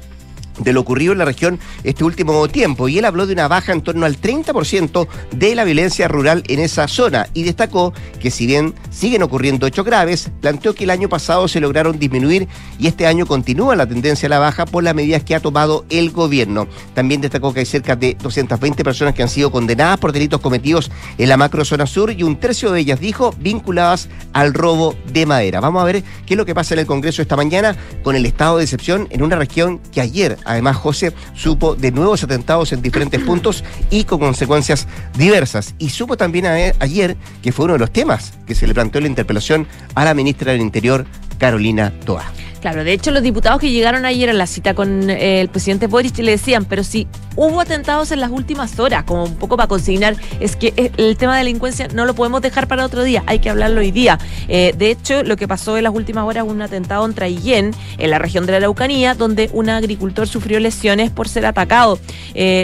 de 0.63 0.73
lo 0.73 0.81
ocurrido 0.81 1.13
en 1.13 1.19
la 1.19 1.25
región 1.25 1.59
este 1.85 2.05
último 2.05 2.49
tiempo 2.49 2.89
y 2.89 2.99
él 2.99 3.05
habló 3.05 3.27
de 3.27 3.33
una 3.33 3.49
baja 3.49 3.73
en 3.73 3.83
torno 3.83 4.07
al 4.07 4.21
30% 4.21 5.09
de 5.33 5.55
la 5.55 5.65
violencia 5.65 6.09
rural 6.09 6.43
en 6.49 6.61
esa 6.61 6.89
zona 6.89 7.27
y 7.35 7.43
destacó 7.43 7.93
que 8.21 8.31
si 8.31 8.47
bien 8.47 8.75
siguen 8.91 9.23
ocurriendo 9.23 9.67
hechos 9.67 9.85
graves, 9.85 10.31
planteó 10.41 10.75
que 10.75 10.85
el 10.85 10.91
año 10.91 11.09
pasado 11.09 11.49
se 11.49 11.61
lograron 11.61 11.99
disminuir 11.99 12.49
y 12.79 12.87
este 12.87 13.07
año 13.07 13.27
continúa 13.27 13.77
la 13.77 13.87
tendencia 13.87 14.27
a 14.27 14.31
la 14.31 14.39
baja 14.39 14.67
por 14.67 14.85
las 14.85 14.95
medidas 14.95 15.23
que 15.23 15.35
ha 15.35 15.41
tomado 15.41 15.85
el 15.91 16.11
gobierno. 16.11 16.67
También 16.95 17.21
destacó 17.21 17.53
que 17.53 17.61
hay 17.61 17.67
cerca 17.67 17.97
de 17.97 18.17
220 18.21 18.85
personas 18.85 19.15
que 19.15 19.23
han 19.23 19.29
sido 19.29 19.51
condenadas 19.51 19.99
por 19.99 20.13
delitos 20.13 20.41
cometidos 20.41 20.91
en 21.19 21.29
la 21.29 21.37
macrozona 21.37 21.87
sur 21.87 22.11
y 22.11 22.23
un 22.23 22.37
tercio 22.37 22.73
de 22.73 22.81
ellas, 22.81 23.01
dijo, 23.01 23.35
vinculadas 23.39 24.09
al 24.33 24.55
robo 24.55 24.95
de 25.13 25.27
madera. 25.27 25.61
Vamos 25.61 25.83
a 25.83 25.87
ver 25.87 26.03
qué 26.27 26.35
es 26.35 26.39
lo 26.39 26.47
que 26.47 26.55
pasa 26.55 26.75
en 26.75 26.81
el 26.81 26.87
Congreso 26.87 27.23
esta 27.23 27.37
mañana 27.37 27.77
con 28.03 28.17
el 28.17 28.27
estado 28.27 28.59
de 28.59 28.65
excepción 28.65 29.09
en 29.11 29.23
una 29.23 29.37
región 29.37 29.81
que 29.93 30.01
ayer 30.01 30.39
Además, 30.51 30.77
José 30.77 31.13
supo 31.35 31.77
de 31.77 31.93
nuevos 31.93 32.25
atentados 32.25 32.73
en 32.73 32.83
diferentes 32.83 33.21
puntos 33.23 33.63
y 33.89 34.05
con 34.05 34.19
consecuencias 34.19 34.89
diversas. 35.17 35.75
Y 35.79 35.91
supo 35.91 36.17
también 36.17 36.47
ayer 36.81 37.17
que 37.41 37.53
fue 37.53 37.67
uno 37.67 37.75
de 37.75 37.79
los 37.79 37.93
temas 37.93 38.33
que 38.47 38.57
se 38.57 38.67
le 38.67 38.75
planteó 38.75 38.99
en 38.99 39.05
la 39.05 39.11
interpelación 39.11 39.69
a 39.95 40.05
la 40.05 40.13
ministra 40.13 40.53
del 40.53 40.61
Interior, 40.61 41.07
Carolina 41.41 41.93
Toa. 42.05 42.31
Claro, 42.61 42.85
de 42.85 42.93
hecho 42.93 43.11
los 43.11 43.23
diputados 43.23 43.59
que 43.59 43.71
llegaron 43.71 44.05
ayer 44.05 44.29
a 44.29 44.35
la 44.35 44.47
cita 44.47 44.75
con 44.75 45.09
eh, 45.09 45.41
el 45.41 45.49
presidente 45.49 45.87
Boric 45.87 46.19
le 46.19 46.33
decían, 46.33 46.67
pero 46.67 46.85
si 46.85 47.07
hubo 47.35 47.59
atentados 47.59 48.13
en 48.13 48.21
las 48.21 48.31
últimas 48.31 48.79
horas, 48.79 49.05
como 49.05 49.25
un 49.25 49.37
poco 49.37 49.57
para 49.57 49.67
consignar, 49.67 50.15
es 50.41 50.57
que 50.57 50.75
eh, 50.77 50.93
el 50.99 51.17
tema 51.17 51.33
de 51.33 51.39
delincuencia 51.39 51.89
no 51.95 52.05
lo 52.05 52.15
podemos 52.15 52.43
dejar 52.43 52.69
para 52.69 52.85
otro 52.85 53.03
día, 53.03 53.23
hay 53.27 53.39
que 53.39 53.49
hablarlo 53.49 53.81
hoy 53.81 53.93
día. 53.93 54.19
Eh, 54.49 54.75
de 54.77 54.91
hecho, 54.91 55.23
lo 55.23 55.37
que 55.37 55.49
pasó 55.49 55.79
en 55.79 55.85
las 55.85 55.95
últimas 55.95 56.25
horas, 56.25 56.45
un 56.47 56.61
atentado 56.61 57.07
en 57.07 57.15
Traillén, 57.15 57.75
en 57.97 58.11
la 58.11 58.19
región 58.19 58.45
de 58.45 58.53
la 58.53 58.59
Araucanía, 58.59 59.15
donde 59.15 59.49
un 59.55 59.71
agricultor 59.71 60.29
sufrió 60.29 60.61
lesiones 60.61 61.11
por 61.11 61.29
ser 61.29 61.47
atacado, 61.47 61.99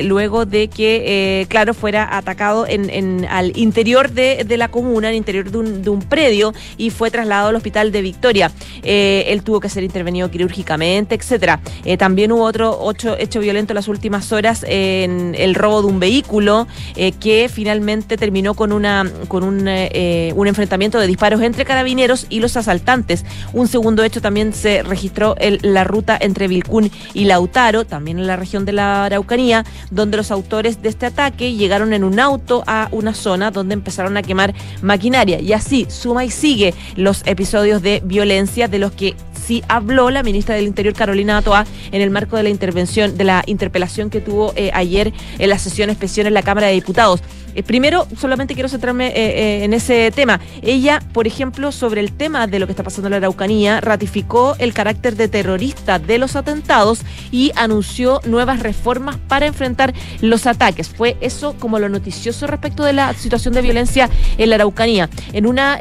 luego 0.03 0.45
de 0.45 0.69
que, 0.69 1.47
claro, 1.49 1.73
fuera 1.73 2.17
atacado 2.17 2.67
en, 2.69 3.27
al 3.31 3.57
interior 3.57 4.11
de, 4.11 4.45
la 4.59 4.69
comuna, 4.69 5.09
al 5.09 5.15
interior 5.15 5.51
de 5.51 5.59
un, 5.59 5.83
de 5.83 5.91
un, 5.91 6.01
predio, 6.01 6.53
y 6.77 6.91
fue 6.91 7.11
trasladado 7.11 7.49
al 7.49 7.57
hospital 7.57 7.93
de 7.93 8.03
Victoria. 8.03 8.53
Él 8.83 9.43
tuvo 9.43 9.61
que 9.61 9.69
ser 9.69 9.85
intervenido 9.85 10.31
quirúrgicamente, 10.31 11.15
etcétera. 11.15 11.61
Eh, 11.85 11.97
también 11.97 12.33
hubo 12.33 12.45
otro 12.45 12.77
ocho, 12.81 13.17
hecho 13.19 13.41
violento 13.41 13.73
en 13.73 13.77
las 13.77 13.89
últimas 13.89 14.33
horas 14.33 14.65
en 14.69 15.35
el 15.39 15.55
robo 15.55 15.83
de 15.83 15.89
un 15.89 16.01
vehículo 16.01 16.67
eh, 16.97 17.13
que 17.13 17.49
finalmente 17.53 18.17
terminó 18.17 18.55
con 18.55 18.73
una 18.73 19.11
con 19.29 19.45
un, 19.45 19.67
eh, 19.69 20.33
un 20.37 20.47
enfrentamiento 20.47 20.99
de 20.99 21.07
disparos 21.07 21.41
entre 21.43 21.65
carabineros 21.65 22.27
y 22.31 22.41
los 22.41 22.57
asaltantes. 22.57 23.25
Un 23.53 23.69
segundo 23.69 24.03
hecho 24.03 24.21
también 24.21 24.53
se 24.53 24.83
registró 24.83 25.35
en 25.39 25.59
la 25.63 25.85
ruta 25.85 26.17
entre 26.21 26.49
Vilcún 26.49 26.91
y 27.15 27.25
Lautaro, 27.25 27.85
también 27.85 28.19
en 28.19 28.27
la 28.27 28.37
región 28.37 28.65
de 28.65 28.73
la 28.73 29.05
Araucanía, 29.05 29.65
donde 29.91 30.17
los 30.17 30.31
autores 30.31 30.83
de 30.83 30.89
este 30.89 31.07
ataque 31.07 31.55
llegaron 31.55 31.93
en 31.93 32.05
un 32.05 32.19
auto 32.21 32.63
a 32.67 32.89
una 32.93 33.15
zona 33.15 33.51
donde 33.51 33.75
empezaron 33.75 34.17
a 34.17 34.23
quemar 34.23 34.55
maquinaria. 34.83 35.41
Y 35.41 35.53
así 35.53 35.87
suma 35.89 36.25
y 36.25 36.31
sigue 36.31 36.75
los 36.97 37.23
episodios 37.27 37.83
de 37.83 38.03
violencia 38.05 38.56
de 38.57 38.79
los 38.79 38.93
que 38.93 39.15
sí 39.47 39.63
habló 39.69 40.11
la 40.11 40.23
ministra 40.23 40.55
del 40.55 40.65
Interior, 40.65 40.95
Carolina 40.95 41.37
Atoa, 41.37 41.67
en 41.93 42.01
el 42.01 42.11
marco 42.11 42.37
de 42.37 42.43
la 42.43 42.49
intervención, 42.49 43.17
de 43.17 43.25
la 43.25 43.43
interpelación 43.47 44.09
que 44.09 44.23
tuvo 44.23 44.55
eh, 44.57 44.71
ayer 44.73 45.13
en 45.39 45.51
la 45.51 45.59
sesión 45.59 45.91
especial 45.91 46.27
en 46.27 46.35
la 46.35 46.43
Cámara 46.43 46.69
de 46.69 46.73
Diputados. 46.73 47.21
Eh, 47.57 47.63
primero, 47.63 48.07
solamente 48.17 48.53
quiero 48.55 48.69
centrarme 48.69 49.09
eh, 49.09 49.65
en 49.65 49.73
ese 49.73 50.11
tema. 50.11 50.41
Ella, 50.63 51.03
por 51.13 51.27
ejemplo, 51.27 51.73
sobre 51.73 52.03
el 52.03 52.13
tema 52.13 52.47
de 52.47 52.59
lo 52.59 52.67
que 52.67 52.73
está 52.73 52.83
pasando 52.83 53.09
en 53.09 53.13
la 53.13 53.17
Araucanía, 53.17 53.81
ratificó 53.81 54.55
el 54.59 54.75
carácter 54.75 55.17
de 55.17 55.29
terrorista 55.29 55.99
de 55.99 56.19
los 56.19 56.37
atentados 56.37 57.01
y 57.33 57.53
anunció 57.57 58.21
nuevas 58.27 58.61
reformas 58.61 59.17
para 59.29 59.47
enfrentar 59.47 59.95
los 60.21 60.47
ataques. 60.47 60.91
Fue 60.91 61.17
eso 61.23 61.57
como 61.59 61.79
lo 61.79 61.89
noticioso 61.89 62.47
respecto 62.47 62.85
de 62.85 62.93
la 62.93 63.15
situación 63.15 63.55
de 63.55 63.63
violencia 63.63 64.11
en 64.37 64.51
la 64.51 64.57
Araucanía. 64.57 65.09
En 65.33 65.47
una 65.47 65.79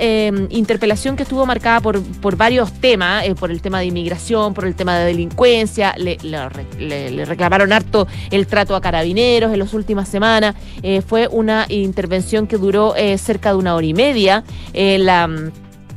interpelación 0.50 1.18
que 1.18 1.24
estuvo 1.24 1.46
marcada 1.46 1.82
por, 1.82 2.36
varios 2.38 2.72
temas, 2.74 3.26
por 3.38 3.52
el 3.52 3.62
tema 3.62 3.80
de 3.80 3.88
inmigración, 3.88 4.54
por 4.54 4.66
el 4.66 4.76
tema 4.76 4.98
de 4.98 5.06
delincuencia, 5.06 5.94
le, 5.98 7.26
reclamaron 7.26 7.74
harto 7.74 8.08
el 8.32 8.48
trato 8.48 8.76
a 8.76 8.82
carabineros 8.82 9.52
en 9.52 9.60
las 9.60 9.74
últimas 9.74 10.08
semanas. 10.08 10.56
Eh, 10.82 11.02
fue 11.02 11.28
una 11.28 11.65
intervención 11.70 12.48
que 12.48 12.58
duró 12.58 12.96
eh, 12.96 13.18
cerca 13.18 13.52
de 13.52 13.56
una 13.58 13.76
hora 13.76 13.86
y 13.86 13.94
media. 13.94 14.44
Eh, 14.74 14.98
la 15.00 15.52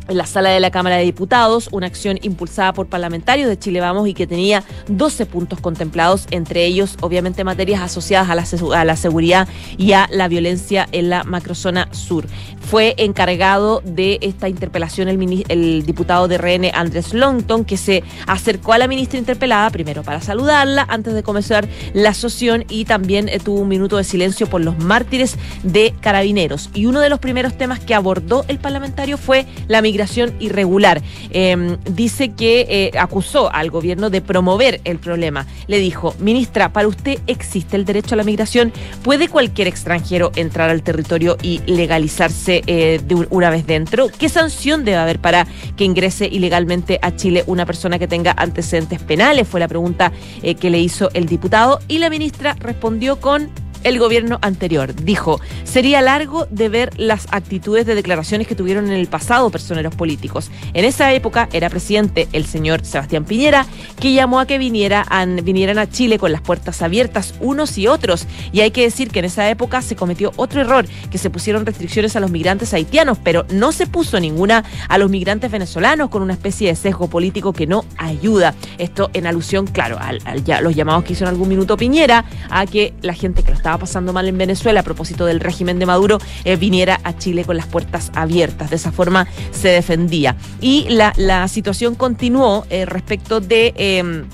en 0.09 0.17
la 0.17 0.27
sala 0.27 0.51
de 0.51 0.61
la 0.61 0.71
Cámara 0.71 0.97
de 0.97 1.05
Diputados, 1.05 1.69
una 1.71 1.87
acción 1.87 2.19
impulsada 2.23 2.73
por 2.73 2.87
parlamentarios 2.87 3.49
de 3.49 3.59
Chile 3.59 3.81
Vamos 3.81 4.09
y 4.09 4.15
que 4.15 4.27
tenía 4.27 4.65
12 4.89 5.27
puntos 5.27 5.61
contemplados, 5.61 6.27
entre 6.31 6.65
ellos 6.65 6.97
obviamente 7.01 7.45
materias 7.45 7.83
asociadas 7.83 8.31
a 8.31 8.35
la, 8.35 8.81
a 8.81 8.85
la 8.85 8.97
seguridad 8.97 9.49
y 9.77 9.93
a 9.93 10.09
la 10.11 10.29
violencia 10.29 10.89
en 10.93 11.11
la 11.11 11.25
macrozona 11.25 11.89
sur. 11.93 12.27
Fue 12.61 12.95
encargado 12.97 13.83
de 13.85 14.19
esta 14.23 14.49
interpelación 14.49 15.09
el, 15.09 15.45
el 15.49 15.87
diputado 15.87 16.29
de 16.29 16.39
RN 16.39 16.71
Andrés 16.75 17.15
Longton, 17.15 17.65
que 17.65 17.77
se 17.77 18.03
acercó 18.27 18.73
a 18.73 18.79
la 18.79 18.89
ministra 18.89 19.19
interpelada, 19.19 19.71
primero 19.71 20.03
para 20.03 20.21
saludarla 20.21 20.87
antes 20.89 21.15
de 21.15 21.23
comenzar 21.23 21.69
la 21.93 22.15
sesión 22.15 22.65
y 22.69 22.85
también 22.85 23.29
eh, 23.29 23.39
tuvo 23.39 23.61
un 23.61 23.69
minuto 23.69 23.97
de 23.97 24.05
silencio 24.05 24.47
por 24.49 24.63
los 24.63 24.79
mártires 24.79 25.37
de 25.63 25.95
carabineros. 26.01 26.71
Y 26.75 26.87
uno 26.87 27.01
de 27.01 27.11
los 27.11 27.19
primeros 27.19 27.57
temas 27.57 27.81
que 27.81 27.95
abordó 27.95 28.45
el 28.49 28.59
parlamentario 28.59 29.19
fue 29.19 29.47
la 29.67 29.83
migración 29.83 29.98
irregular. 30.41 31.03
Em, 31.31 31.77
dice 31.85 32.31
que 32.33 32.67
eh, 32.69 32.99
acusó 32.99 33.53
al 33.53 33.71
gobierno 33.71 34.11
de 34.11 34.21
promover 34.21 34.81
el 34.85 34.99
problema. 34.99 35.47
Le 35.67 35.79
dijo, 35.79 36.15
ministra, 36.19 36.73
para 36.73 36.89
usted 36.89 37.19
existe 37.27 37.77
el 37.77 37.85
derecho 37.85 38.15
a 38.15 38.19
la 38.19 38.25
migración. 38.25 38.73
¿Puede 39.03 39.29
cualquier 39.29 39.69
extranjero 39.69 40.33
entrar 40.37 40.71
al 40.71 40.83
territorio 40.83 41.37
y 41.43 41.61
legalizarse 41.67 42.63
eh, 42.67 43.01
de 43.05 43.27
una 43.31 43.51
vez 43.51 43.67
dentro? 43.67 44.09
¿Qué 44.09 44.29
sanción 44.29 44.85
debe 44.85 44.99
haber 44.99 45.19
para 45.19 45.47
que 45.77 45.85
ingrese 45.85 46.27
ilegalmente 46.27 46.99
a 47.03 47.15
Chile 47.17 47.45
una 47.47 47.67
persona 47.67 47.99
que 47.99 48.09
tenga 48.09 48.35
antecedentes 48.37 49.01
penales? 49.01 49.49
Fue 49.49 49.61
la 49.61 49.69
pregunta 49.69 50.13
eh, 50.43 50.55
que 50.55 50.71
le 50.71 50.79
hizo 50.79 51.11
el 51.15 51.27
diputado 51.27 51.81
y 51.89 51.99
la 51.99 52.11
ministra 52.11 52.57
respondió 52.59 53.21
con 53.21 53.51
el 53.85 53.99
gobierno 53.99 54.39
anterior. 54.43 54.95
Dijo, 54.95 55.41
sería 55.65 56.03
largo 56.03 56.47
de 56.51 56.69
ver 56.69 56.99
las 56.99 57.27
actitudes 57.31 57.87
de 57.87 57.95
declaraciones 57.95 58.47
que 58.47 58.55
tuvieron 58.55 58.87
en 58.87 58.93
el 58.93 59.07
pasado 59.07 59.51
personeros 59.51 59.95
políticos. 59.95 60.51
En 60.75 60.85
esa 60.85 61.13
época 61.13 61.49
era 61.53 61.71
presidente 61.71 62.29
el 62.33 62.47
señor 62.47 62.85
Sebastián 62.85 63.25
Piñera, 63.25 63.67
que 64.01 64.13
llamó 64.13 64.41
a 64.41 64.47
que 64.47 64.59
vinieran 64.59 65.79
a 65.79 65.91
Chile 65.91 66.19
con 66.19 66.33
las 66.33 66.41
puertas 66.41 66.83
abiertas 66.83 67.35
unos 67.41 67.79
y 67.79 67.87
otros. 67.87 68.27
Y 68.53 68.61
hay 68.61 68.71
que 68.71 68.83
decir 68.83 69.11
que 69.11 69.21
en 69.21 69.27
esa 69.27 69.49
época 69.51 69.83
se 69.83 69.97
cometió 69.97 70.33
otro 70.37 70.61
error, 70.61 70.87
que 71.11 71.19
se 71.19 71.31
pusieron 71.31 71.67
restricciones 71.67 72.17
a 72.17 72.21
los 72.21 72.31
migrantes 72.31 72.75
haitianos, 72.75 73.19
pero 73.23 73.47
no 73.51 73.73
se 73.73 73.87
puso 73.87 74.21
ninguna 74.21 74.65
a 74.89 74.99
los 74.99 75.11
migrantes 75.11 75.51
venezolanos 75.51 76.11
con 76.11 76.23
una 76.23 76.35
especie 76.35 76.69
de 76.69 76.77
sesgo 76.77 77.09
político 77.09 77.53
que 77.53 77.67
no 77.67 77.85
ayuda. 77.97 78.55
Esto 78.79 79.11
en 79.13 79.27
alusión, 79.27 79.67
claro, 79.67 79.99
a, 79.99 80.13
los 80.61 80.75
llamados 80.75 81.05
que 81.05 81.13
hizo 81.13 81.25
en 81.25 81.31
algún 81.31 81.49
minuto 81.49 81.77
Piñera, 81.77 82.25
a 82.51 82.67
que 82.67 82.95
la 83.03 83.15
gente 83.15 83.43
que 83.43 83.51
lo 83.51 83.57
estaba 83.69 83.81
pasando 83.81 84.15
mal 84.15 84.27
en 84.27 84.39
Venezuela 84.39 84.81
a 84.81 84.83
propósito 84.83 85.27
del 85.27 85.41
régimen 85.41 85.79
de 85.79 85.85
Maduro 85.85 86.17
eh, 86.45 86.57
viniera 86.57 87.01
a 87.05 87.19
Chile 87.19 87.45
con 87.45 87.59
las 87.59 87.67
puertas 87.67 88.11
abiertas. 88.15 88.71
De 88.71 88.77
esa 88.77 88.93
forma 88.93 89.27
se 89.51 89.69
defendía. 89.69 90.37
Y 90.63 90.87
la, 90.89 91.13
la 91.17 91.47
situación 91.49 91.95
continuó 91.95 92.67
eh, 92.71 92.87
respecto 92.87 93.41
de... 93.41 94.25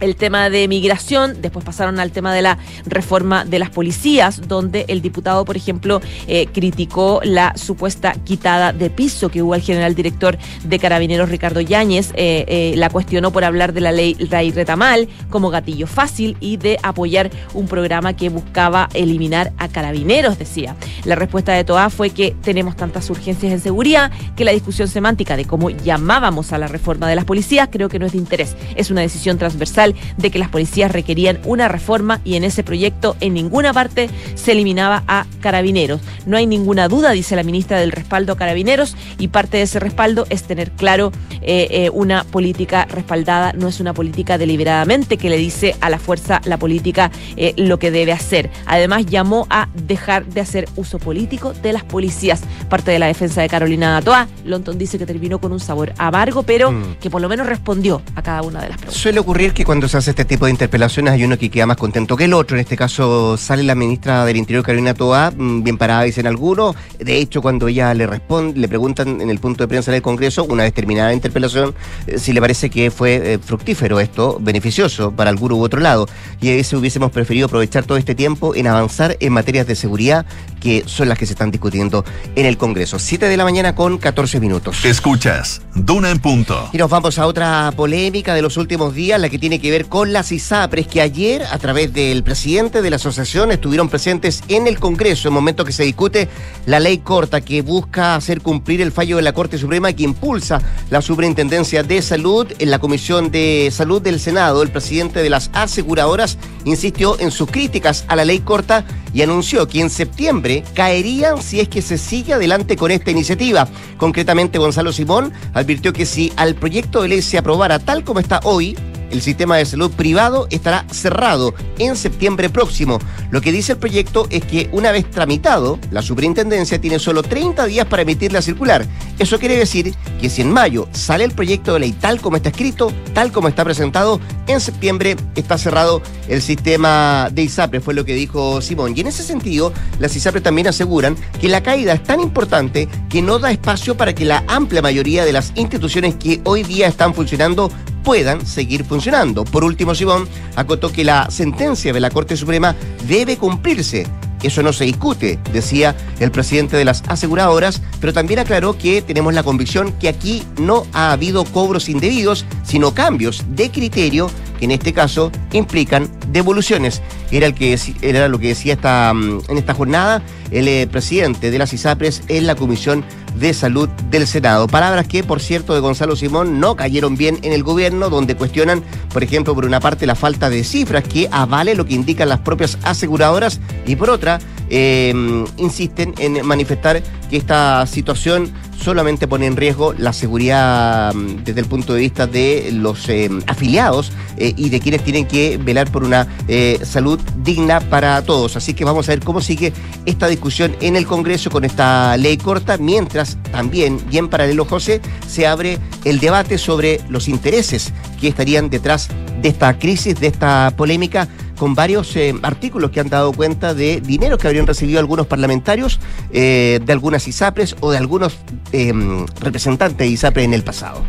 El 0.00 0.14
tema 0.16 0.50
de 0.50 0.68
migración, 0.68 1.40
después 1.40 1.64
pasaron 1.64 1.98
al 1.98 2.10
tema 2.10 2.34
de 2.34 2.42
la 2.42 2.58
reforma 2.84 3.44
de 3.44 3.58
las 3.58 3.70
policías, 3.70 4.46
donde 4.46 4.84
el 4.88 5.00
diputado, 5.00 5.44
por 5.44 5.56
ejemplo, 5.56 6.02
eh, 6.28 6.46
criticó 6.52 7.20
la 7.24 7.56
supuesta 7.56 8.12
quitada 8.24 8.74
de 8.74 8.90
piso 8.90 9.30
que 9.30 9.42
hubo 9.42 9.54
al 9.54 9.62
general 9.62 9.94
director 9.94 10.36
de 10.64 10.78
Carabineros, 10.78 11.30
Ricardo 11.30 11.60
Yáñez, 11.60 12.10
eh, 12.14 12.44
eh, 12.46 12.74
la 12.76 12.90
cuestionó 12.90 13.30
por 13.30 13.44
hablar 13.44 13.72
de 13.72 13.80
la 13.80 13.92
ley 13.92 14.14
Ray 14.30 14.50
Retamal 14.50 15.08
como 15.30 15.48
gatillo 15.48 15.86
fácil 15.86 16.36
y 16.40 16.58
de 16.58 16.78
apoyar 16.82 17.30
un 17.54 17.66
programa 17.66 18.14
que 18.14 18.28
buscaba 18.28 18.90
eliminar 18.92 19.52
a 19.56 19.68
Carabineros, 19.68 20.38
decía. 20.38 20.76
La 21.04 21.14
respuesta 21.14 21.52
de 21.52 21.64
Toa 21.64 21.88
fue 21.88 22.10
que 22.10 22.36
tenemos 22.42 22.76
tantas 22.76 23.08
urgencias 23.08 23.50
en 23.50 23.60
seguridad 23.60 24.10
que 24.36 24.44
la 24.44 24.52
discusión 24.52 24.88
semántica 24.88 25.36
de 25.36 25.46
cómo 25.46 25.70
llamábamos 25.70 26.52
a 26.52 26.58
la 26.58 26.66
reforma 26.66 27.08
de 27.08 27.16
las 27.16 27.24
policías 27.24 27.68
creo 27.72 27.88
que 27.88 27.98
no 27.98 28.06
es 28.06 28.12
de 28.12 28.18
interés. 28.18 28.56
Es 28.74 28.90
una 28.90 29.00
decisión 29.00 29.38
transversal 29.38 29.85
de 30.16 30.30
que 30.30 30.38
las 30.38 30.48
policías 30.48 30.90
requerían 30.90 31.38
una 31.44 31.68
reforma 31.68 32.20
y 32.24 32.36
en 32.36 32.44
ese 32.44 32.62
proyecto 32.62 33.16
en 33.20 33.34
ninguna 33.34 33.72
parte 33.72 34.08
se 34.34 34.52
eliminaba 34.52 35.04
a 35.06 35.26
carabineros. 35.40 36.00
No 36.26 36.36
hay 36.36 36.46
ninguna 36.46 36.88
duda, 36.88 37.12
dice 37.12 37.36
la 37.36 37.42
ministra, 37.42 37.78
del 37.80 37.92
respaldo 37.92 38.32
a 38.32 38.36
carabineros 38.36 38.96
y 39.18 39.28
parte 39.28 39.58
de 39.58 39.64
ese 39.64 39.80
respaldo 39.80 40.26
es 40.30 40.42
tener 40.44 40.70
claro 40.72 41.12
eh, 41.42 41.68
eh, 41.70 41.90
una 41.90 42.24
política 42.24 42.86
respaldada, 42.86 43.52
no 43.52 43.68
es 43.68 43.80
una 43.80 43.94
política 43.94 44.38
deliberadamente 44.38 45.16
que 45.16 45.30
le 45.30 45.36
dice 45.36 45.76
a 45.80 45.90
la 45.90 45.98
fuerza 45.98 46.40
la 46.44 46.58
política 46.58 47.10
eh, 47.36 47.54
lo 47.56 47.78
que 47.78 47.90
debe 47.90 48.12
hacer. 48.12 48.50
Además 48.66 49.06
llamó 49.06 49.46
a 49.50 49.68
dejar 49.74 50.26
de 50.26 50.40
hacer 50.40 50.68
uso 50.76 50.98
político 50.98 51.52
de 51.52 51.72
las 51.72 51.84
policías. 51.84 52.42
Parte 52.68 52.90
de 52.90 52.98
la 52.98 53.06
defensa 53.06 53.42
de 53.42 53.48
Carolina 53.48 53.92
Datoa, 53.92 54.28
Lonton 54.44 54.78
dice 54.78 54.98
que 54.98 55.06
terminó 55.06 55.38
con 55.38 55.52
un 55.52 55.60
sabor 55.60 55.92
amargo, 55.98 56.42
pero 56.42 56.72
mm. 56.72 56.96
que 57.00 57.10
por 57.10 57.20
lo 57.20 57.28
menos 57.28 57.46
respondió 57.46 58.02
a 58.14 58.22
cada 58.22 58.42
una 58.42 58.60
de 58.60 58.68
las 58.68 58.78
preguntas. 58.78 59.00
Suele 59.00 59.20
ocurrir 59.20 59.52
que 59.52 59.64
cuando 59.64 59.75
cuando 59.76 59.88
se 59.88 59.98
hace 59.98 60.12
este 60.12 60.24
tipo 60.24 60.46
de 60.46 60.52
interpelaciones 60.52 61.12
hay 61.12 61.24
uno 61.24 61.36
que 61.36 61.50
queda 61.50 61.66
más 61.66 61.76
contento 61.76 62.16
que 62.16 62.24
el 62.24 62.32
otro. 62.32 62.56
En 62.56 62.62
este 62.62 62.78
caso 62.78 63.36
sale 63.36 63.62
la 63.62 63.74
ministra 63.74 64.24
del 64.24 64.38
Interior, 64.38 64.64
Carolina 64.64 64.94
Toa, 64.94 65.30
mm, 65.36 65.64
bien 65.64 65.76
parada, 65.76 66.04
dicen 66.04 66.26
algunos. 66.26 66.74
De 66.98 67.18
hecho, 67.18 67.42
cuando 67.42 67.68
ella 67.68 67.92
le 67.92 68.06
responde, 68.06 68.58
le 68.58 68.68
preguntan 68.68 69.20
en 69.20 69.28
el 69.28 69.38
punto 69.38 69.64
de 69.64 69.68
prensa 69.68 69.92
del 69.92 70.00
Congreso, 70.00 70.44
una 70.44 70.62
vez 70.62 70.72
terminada 70.72 71.08
la 71.08 71.14
interpelación, 71.14 71.74
eh, 72.06 72.18
si 72.18 72.32
le 72.32 72.40
parece 72.40 72.70
que 72.70 72.90
fue 72.90 73.34
eh, 73.34 73.38
fructífero 73.38 74.00
esto, 74.00 74.38
beneficioso 74.40 75.10
para 75.10 75.28
alguno 75.28 75.56
u 75.56 75.62
otro 75.62 75.78
lado. 75.78 76.08
Y 76.40 76.48
a 76.48 76.52
veces 76.52 76.72
hubiésemos 76.72 77.12
preferido 77.12 77.44
aprovechar 77.44 77.84
todo 77.84 77.98
este 77.98 78.14
tiempo 78.14 78.54
en 78.54 78.68
avanzar 78.68 79.18
en 79.20 79.30
materias 79.34 79.66
de 79.66 79.74
seguridad 79.74 80.24
que 80.66 80.82
son 80.84 81.08
las 81.08 81.16
que 81.16 81.26
se 81.26 81.34
están 81.34 81.52
discutiendo 81.52 82.04
en 82.34 82.44
el 82.44 82.56
Congreso. 82.56 82.98
Siete 82.98 83.28
de 83.28 83.36
la 83.36 83.44
mañana 83.44 83.76
con 83.76 83.98
14 83.98 84.40
minutos. 84.40 84.84
Escuchas, 84.84 85.62
Duna 85.76 86.10
en 86.10 86.18
punto. 86.18 86.68
Y 86.72 86.78
nos 86.78 86.90
vamos 86.90 87.20
a 87.20 87.26
otra 87.28 87.72
polémica 87.76 88.34
de 88.34 88.42
los 88.42 88.56
últimos 88.56 88.92
días, 88.92 89.20
la 89.20 89.28
que 89.28 89.38
tiene 89.38 89.60
que 89.60 89.70
ver 89.70 89.86
con 89.86 90.12
las 90.12 90.32
ISAPRES, 90.32 90.88
que 90.88 91.00
ayer, 91.00 91.44
a 91.44 91.58
través 91.58 91.92
del 91.92 92.24
presidente 92.24 92.82
de 92.82 92.90
la 92.90 92.96
asociación, 92.96 93.52
estuvieron 93.52 93.88
presentes 93.88 94.42
en 94.48 94.66
el 94.66 94.80
Congreso 94.80 95.28
en 95.28 95.34
momento 95.34 95.64
que 95.64 95.70
se 95.70 95.84
discute 95.84 96.28
la 96.64 96.80
ley 96.80 96.98
corta 96.98 97.42
que 97.42 97.62
busca 97.62 98.16
hacer 98.16 98.40
cumplir 98.40 98.80
el 98.80 98.90
fallo 98.90 99.18
de 99.18 99.22
la 99.22 99.34
Corte 99.34 99.58
Suprema 99.58 99.92
que 99.92 100.02
impulsa 100.02 100.60
la 100.90 101.00
Superintendencia 101.00 101.84
de 101.84 102.02
Salud 102.02 102.52
en 102.58 102.72
la 102.72 102.80
Comisión 102.80 103.30
de 103.30 103.68
Salud 103.70 104.02
del 104.02 104.18
Senado. 104.18 104.64
El 104.64 104.70
presidente 104.70 105.22
de 105.22 105.30
las 105.30 105.48
aseguradoras 105.52 106.38
insistió 106.64 107.20
en 107.20 107.30
sus 107.30 107.48
críticas 107.52 108.04
a 108.08 108.16
la 108.16 108.24
ley 108.24 108.40
corta 108.40 108.84
y 109.14 109.22
anunció 109.22 109.68
que 109.68 109.80
en 109.80 109.90
septiembre 109.90 110.55
caerían 110.74 111.42
si 111.42 111.60
es 111.60 111.68
que 111.68 111.82
se 111.82 111.98
sigue 111.98 112.34
adelante 112.34 112.76
con 112.76 112.90
esta 112.90 113.10
iniciativa. 113.10 113.68
Concretamente, 113.96 114.58
Gonzalo 114.58 114.92
Simón 114.92 115.32
advirtió 115.54 115.92
que 115.92 116.06
si 116.06 116.32
al 116.36 116.54
proyecto 116.54 117.02
de 117.02 117.08
ley 117.08 117.22
se 117.22 117.38
aprobara 117.38 117.78
tal 117.78 118.04
como 118.04 118.20
está 118.20 118.40
hoy, 118.44 118.76
el 119.10 119.22
sistema 119.22 119.56
de 119.56 119.64
salud 119.64 119.90
privado 119.92 120.46
estará 120.50 120.84
cerrado 120.90 121.54
en 121.78 121.96
septiembre 121.96 122.50
próximo. 122.50 122.98
Lo 123.30 123.40
que 123.40 123.52
dice 123.52 123.72
el 123.72 123.78
proyecto 123.78 124.26
es 124.30 124.44
que 124.44 124.68
una 124.72 124.92
vez 124.92 125.10
tramitado, 125.10 125.78
la 125.90 126.02
superintendencia 126.02 126.80
tiene 126.80 126.98
solo 126.98 127.22
30 127.22 127.66
días 127.66 127.86
para 127.86 128.02
emitir 128.02 128.32
la 128.32 128.42
circular. 128.42 128.86
Eso 129.18 129.38
quiere 129.38 129.56
decir 129.56 129.94
que 130.20 130.28
si 130.28 130.42
en 130.42 130.52
mayo 130.52 130.88
sale 130.92 131.24
el 131.24 131.32
proyecto 131.32 131.74
de 131.74 131.80
ley 131.80 131.92
tal 131.92 132.20
como 132.20 132.36
está 132.36 132.50
escrito, 132.50 132.92
tal 133.14 133.32
como 133.32 133.48
está 133.48 133.64
presentado, 133.64 134.20
en 134.46 134.60
septiembre 134.60 135.16
está 135.34 135.56
cerrado 135.56 136.02
el 136.28 136.42
sistema 136.42 137.28
de 137.32 137.42
ISAPRE, 137.42 137.80
fue 137.80 137.94
lo 137.94 138.04
que 138.04 138.14
dijo 138.14 138.60
Simón. 138.60 138.94
Y 138.96 139.00
en 139.00 139.06
ese 139.06 139.22
sentido, 139.22 139.72
las 139.98 140.14
ISAPRE 140.16 140.40
también 140.46 140.68
aseguran 140.68 141.16
que 141.40 141.48
la 141.48 141.60
caída 141.60 141.92
es 141.92 142.04
tan 142.04 142.20
importante 142.20 142.88
que 143.08 143.20
no 143.20 143.40
da 143.40 143.50
espacio 143.50 143.96
para 143.96 144.14
que 144.14 144.24
la 144.24 144.44
amplia 144.46 144.80
mayoría 144.80 145.24
de 145.24 145.32
las 145.32 145.50
instituciones 145.56 146.14
que 146.14 146.40
hoy 146.44 146.62
día 146.62 146.86
están 146.86 147.14
funcionando 147.14 147.68
puedan 148.04 148.46
seguir 148.46 148.84
funcionando. 148.84 149.44
Por 149.44 149.64
último, 149.64 149.96
Simón 149.96 150.28
acotó 150.54 150.92
que 150.92 151.02
la 151.02 151.28
sentencia 151.32 151.92
de 151.92 151.98
la 151.98 152.10
Corte 152.10 152.36
Suprema 152.36 152.76
debe 153.08 153.36
cumplirse. 153.36 154.06
Eso 154.40 154.62
no 154.62 154.72
se 154.72 154.84
discute, 154.84 155.40
decía 155.52 155.96
el 156.20 156.30
presidente 156.30 156.76
de 156.76 156.84
las 156.84 157.02
aseguradoras, 157.08 157.82
pero 158.00 158.12
también 158.12 158.38
aclaró 158.38 158.78
que 158.78 159.02
tenemos 159.02 159.34
la 159.34 159.42
convicción 159.42 159.90
que 159.98 160.08
aquí 160.08 160.44
no 160.60 160.86
ha 160.92 161.10
habido 161.10 161.44
cobros 161.44 161.88
indebidos, 161.88 162.44
sino 162.62 162.94
cambios 162.94 163.42
de 163.48 163.72
criterio 163.72 164.30
que 164.58 164.64
en 164.64 164.70
este 164.70 164.92
caso 164.92 165.30
implican 165.52 166.08
devoluciones. 166.32 167.02
Era, 167.30 167.46
el 167.46 167.54
que, 167.54 167.78
era 168.02 168.28
lo 168.28 168.38
que 168.38 168.48
decía 168.48 168.74
esta, 168.74 169.12
mm, 169.12 169.40
en 169.48 169.58
esta 169.58 169.74
jornada 169.74 170.22
el 170.50 170.68
eh, 170.68 170.86
presidente 170.90 171.50
de 171.50 171.58
las 171.58 171.72
ISAPRES 171.72 172.22
en 172.28 172.46
la 172.46 172.54
Comisión 172.54 173.04
de 173.38 173.52
Salud 173.52 173.88
del 174.10 174.26
Senado. 174.26 174.66
Palabras 174.66 175.06
que, 175.06 175.22
por 175.22 175.40
cierto, 175.40 175.74
de 175.74 175.80
Gonzalo 175.80 176.16
Simón 176.16 176.58
no 176.60 176.76
cayeron 176.76 177.16
bien 177.16 177.38
en 177.42 177.52
el 177.52 177.62
gobierno, 177.62 178.08
donde 178.08 178.34
cuestionan, 178.34 178.82
por 179.12 179.22
ejemplo, 179.22 179.54
por 179.54 179.66
una 179.66 179.80
parte 179.80 180.06
la 180.06 180.14
falta 180.14 180.48
de 180.48 180.64
cifras 180.64 181.04
que 181.04 181.28
avale 181.30 181.74
lo 181.74 181.84
que 181.84 181.94
indican 181.94 182.28
las 182.28 182.40
propias 182.40 182.78
aseguradoras 182.82 183.60
y 183.86 183.96
por 183.96 184.10
otra, 184.10 184.38
eh, 184.70 185.12
insisten 185.58 186.14
en 186.18 186.44
manifestar 186.46 187.02
que 187.28 187.36
esta 187.36 187.86
situación 187.86 188.52
solamente 188.78 189.26
pone 189.26 189.46
en 189.46 189.56
riesgo 189.56 189.92
la 189.94 190.12
seguridad 190.12 191.14
mm, 191.14 191.44
desde 191.44 191.60
el 191.60 191.66
punto 191.66 191.94
de 191.94 192.00
vista 192.00 192.26
de 192.26 192.70
los 192.72 193.08
eh, 193.08 193.28
afiliados 193.46 194.12
eh, 194.36 194.52
y 194.56 194.68
de 194.68 194.80
quienes 194.80 195.02
tienen 195.02 195.26
que 195.26 195.58
velar 195.58 195.90
por 195.90 196.04
una 196.04 196.26
eh, 196.48 196.78
salud 196.82 197.20
digna 197.38 197.80
para 197.80 198.22
todos. 198.22 198.56
Así 198.56 198.74
que 198.74 198.84
vamos 198.84 199.08
a 199.08 199.12
ver 199.12 199.20
cómo 199.20 199.40
sigue 199.40 199.72
esta 200.04 200.28
discusión 200.28 200.76
en 200.80 200.96
el 200.96 201.06
Congreso 201.06 201.50
con 201.50 201.64
esta 201.64 202.16
ley 202.16 202.36
corta, 202.36 202.76
mientras 202.78 203.38
también, 203.50 204.00
y 204.10 204.18
en 204.18 204.28
paralelo, 204.28 204.64
José, 204.64 205.00
se 205.26 205.46
abre 205.46 205.78
el 206.04 206.20
debate 206.20 206.58
sobre 206.58 207.00
los 207.08 207.28
intereses 207.28 207.92
que 208.20 208.28
estarían 208.28 208.70
detrás 208.70 209.08
de 209.42 209.48
esta 209.48 209.78
crisis, 209.78 210.18
de 210.18 210.28
esta 210.28 210.72
polémica 210.76 211.28
con 211.56 211.74
varios 211.74 212.14
eh, 212.16 212.34
artículos 212.42 212.90
que 212.90 213.00
han 213.00 213.08
dado 213.08 213.32
cuenta 213.32 213.74
de 213.74 214.00
dinero 214.00 214.38
que 214.38 214.46
habrían 214.46 214.66
recibido 214.66 215.00
algunos 215.00 215.26
parlamentarios 215.26 216.00
eh, 216.32 216.80
de 216.84 216.92
algunas 216.92 217.26
ISAPRES 217.26 217.76
o 217.80 217.90
de 217.90 217.98
algunos 217.98 218.38
em, 218.72 219.26
representantes 219.40 219.98
de 219.98 220.06
ISAPRE 220.08 220.44
en 220.44 220.54
el 220.54 220.62
pasado. 220.62 221.02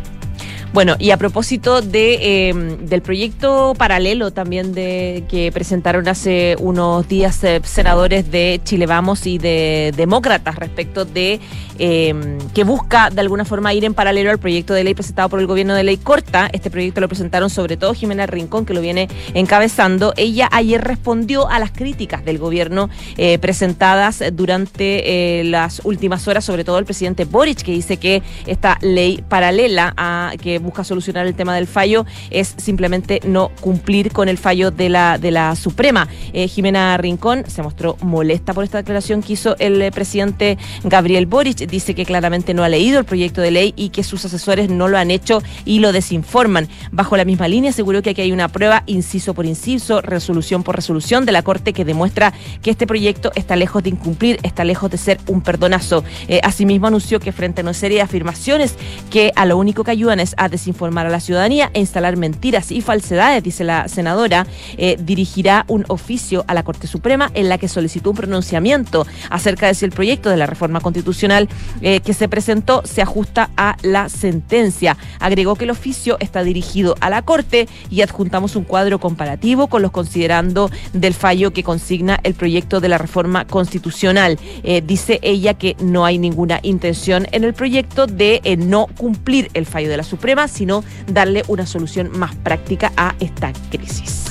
Bueno, 0.72 0.96
y 0.98 1.10
a 1.10 1.16
propósito 1.16 1.80
de, 1.80 2.48
em, 2.48 2.76
del 2.86 3.00
proyecto 3.00 3.74
paralelo 3.76 4.30
también 4.32 4.74
de 4.74 5.24
que 5.28 5.50
presentaron 5.50 6.06
hace 6.08 6.56
unos 6.60 7.08
días 7.08 7.42
eh, 7.42 7.60
senadores 7.64 8.30
de 8.30 8.60
Chile 8.64 8.86
Vamos 8.86 9.26
y 9.26 9.38
de 9.38 9.92
Demócratas 9.96 10.56
respecto 10.56 11.04
de 11.04 11.40
Em, 11.78 12.38
que 12.54 12.64
busca 12.64 13.08
de 13.08 13.20
alguna 13.20 13.44
forma 13.44 13.72
ir 13.72 13.84
en 13.84 13.94
paralelo 13.94 14.30
al 14.30 14.38
proyecto 14.38 14.74
de 14.74 14.82
ley 14.82 14.94
presentado 14.94 15.28
por 15.28 15.38
el 15.38 15.46
gobierno 15.46 15.74
de 15.74 15.84
ley 15.84 15.96
corta. 15.96 16.50
Este 16.52 16.70
proyecto 16.70 17.00
lo 17.00 17.08
presentaron 17.08 17.50
sobre 17.50 17.76
todo 17.76 17.94
Jimena 17.94 18.26
Rincón, 18.26 18.66
que 18.66 18.74
lo 18.74 18.80
viene 18.80 19.08
encabezando. 19.34 20.12
Ella 20.16 20.48
ayer 20.50 20.82
respondió 20.82 21.48
a 21.48 21.60
las 21.60 21.70
críticas 21.70 22.24
del 22.24 22.38
gobierno 22.38 22.90
eh, 23.16 23.38
presentadas 23.38 24.24
durante 24.32 25.40
eh, 25.40 25.44
las 25.44 25.80
últimas 25.84 26.26
horas, 26.26 26.44
sobre 26.44 26.64
todo 26.64 26.78
el 26.78 26.84
presidente 26.84 27.24
Boric, 27.24 27.62
que 27.62 27.72
dice 27.72 27.96
que 27.96 28.22
esta 28.46 28.78
ley 28.80 29.22
paralela 29.28 29.94
a 29.96 30.32
que 30.42 30.57
busca 30.58 30.84
solucionar 30.84 31.26
el 31.26 31.34
tema 31.34 31.54
del 31.54 31.66
fallo 31.66 32.06
es 32.30 32.54
simplemente 32.56 33.20
no 33.24 33.50
cumplir 33.60 34.12
con 34.12 34.28
el 34.28 34.38
fallo 34.38 34.70
de 34.70 34.88
la, 34.88 35.18
de 35.18 35.30
la 35.30 35.56
Suprema. 35.56 36.08
Eh, 36.32 36.48
Jimena 36.48 36.96
Rincón 36.96 37.44
se 37.48 37.62
mostró 37.62 37.96
molesta 38.02 38.54
por 38.54 38.64
esta 38.64 38.78
declaración 38.78 39.22
que 39.22 39.34
hizo 39.34 39.56
el 39.58 39.90
presidente 39.92 40.58
Gabriel 40.84 41.26
Boric 41.26 41.58
dice 41.66 41.94
que 41.94 42.04
claramente 42.04 42.54
no 42.54 42.64
ha 42.64 42.68
leído 42.68 42.98
el 42.98 43.04
proyecto 43.04 43.40
de 43.40 43.50
ley 43.50 43.74
y 43.76 43.90
que 43.90 44.02
sus 44.02 44.24
asesores 44.24 44.70
no 44.70 44.88
lo 44.88 44.98
han 44.98 45.10
hecho 45.10 45.42
y 45.64 45.80
lo 45.80 45.92
desinforman. 45.92 46.68
Bajo 46.92 47.16
la 47.16 47.24
misma 47.24 47.48
línea 47.48 47.70
aseguró 47.70 48.02
que 48.02 48.10
aquí 48.10 48.20
hay 48.20 48.32
una 48.32 48.48
prueba, 48.48 48.82
inciso 48.86 49.34
por 49.34 49.46
inciso, 49.46 50.00
resolución 50.00 50.62
por 50.62 50.76
resolución 50.76 51.24
de 51.24 51.32
la 51.32 51.42
Corte 51.42 51.72
que 51.72 51.84
demuestra 51.84 52.32
que 52.62 52.70
este 52.70 52.86
proyecto 52.86 53.32
está 53.34 53.56
lejos 53.56 53.82
de 53.82 53.90
incumplir, 53.90 54.38
está 54.42 54.64
lejos 54.64 54.90
de 54.90 54.98
ser 54.98 55.18
un 55.26 55.42
perdonazo. 55.42 56.04
Eh, 56.28 56.40
asimismo 56.42 56.86
anunció 56.86 57.20
que 57.20 57.32
frente 57.32 57.60
a 57.60 57.64
una 57.64 57.74
serie 57.74 57.98
de 57.98 58.02
afirmaciones 58.02 58.74
que 59.10 59.32
a 59.36 59.46
lo 59.46 59.56
único 59.56 59.84
que 59.84 59.90
ayudan 59.90 60.20
es 60.20 60.34
a 60.36 60.47
desinformar 60.48 61.06
a 61.06 61.10
la 61.10 61.20
ciudadanía 61.20 61.70
e 61.74 61.80
instalar 61.80 62.16
mentiras 62.16 62.70
y 62.72 62.80
falsedades, 62.80 63.42
dice 63.42 63.64
la 63.64 63.88
senadora, 63.88 64.46
eh, 64.76 64.96
dirigirá 65.00 65.64
un 65.68 65.84
oficio 65.88 66.44
a 66.46 66.54
la 66.54 66.62
Corte 66.62 66.86
Suprema 66.86 67.30
en 67.34 67.48
la 67.48 67.58
que 67.58 67.68
solicitó 67.68 68.10
un 68.10 68.16
pronunciamiento 68.16 69.06
acerca 69.30 69.66
de 69.66 69.74
si 69.74 69.84
el 69.84 69.92
proyecto 69.92 70.30
de 70.30 70.36
la 70.36 70.46
reforma 70.46 70.80
constitucional 70.80 71.48
eh, 71.80 72.00
que 72.00 72.14
se 72.14 72.28
presentó 72.28 72.82
se 72.84 73.02
ajusta 73.02 73.50
a 73.56 73.76
la 73.82 74.08
sentencia. 74.08 74.96
Agregó 75.20 75.56
que 75.56 75.64
el 75.64 75.70
oficio 75.70 76.16
está 76.20 76.42
dirigido 76.42 76.94
a 77.00 77.10
la 77.10 77.22
Corte 77.22 77.68
y 77.90 78.02
adjuntamos 78.02 78.56
un 78.56 78.64
cuadro 78.64 78.98
comparativo 78.98 79.68
con 79.68 79.82
los 79.82 79.90
considerando 79.90 80.70
del 80.92 81.14
fallo 81.14 81.52
que 81.52 81.62
consigna 81.62 82.18
el 82.22 82.34
proyecto 82.34 82.80
de 82.80 82.88
la 82.88 82.98
reforma 82.98 83.46
constitucional. 83.46 84.38
Eh, 84.62 84.82
dice 84.84 85.18
ella 85.22 85.54
que 85.54 85.76
no 85.80 86.04
hay 86.04 86.18
ninguna 86.18 86.60
intención 86.62 87.26
en 87.32 87.44
el 87.44 87.54
proyecto 87.54 88.06
de 88.06 88.40
no 88.58 88.86
cumplir 88.96 89.50
el 89.54 89.66
fallo 89.66 89.88
de 89.88 89.96
la 89.96 90.02
Suprema, 90.02 90.37
sino 90.46 90.84
darle 91.06 91.42
una 91.48 91.66
solución 91.66 92.16
más 92.16 92.36
práctica 92.36 92.92
a 92.96 93.16
esta 93.18 93.52
crisis. 93.70 94.27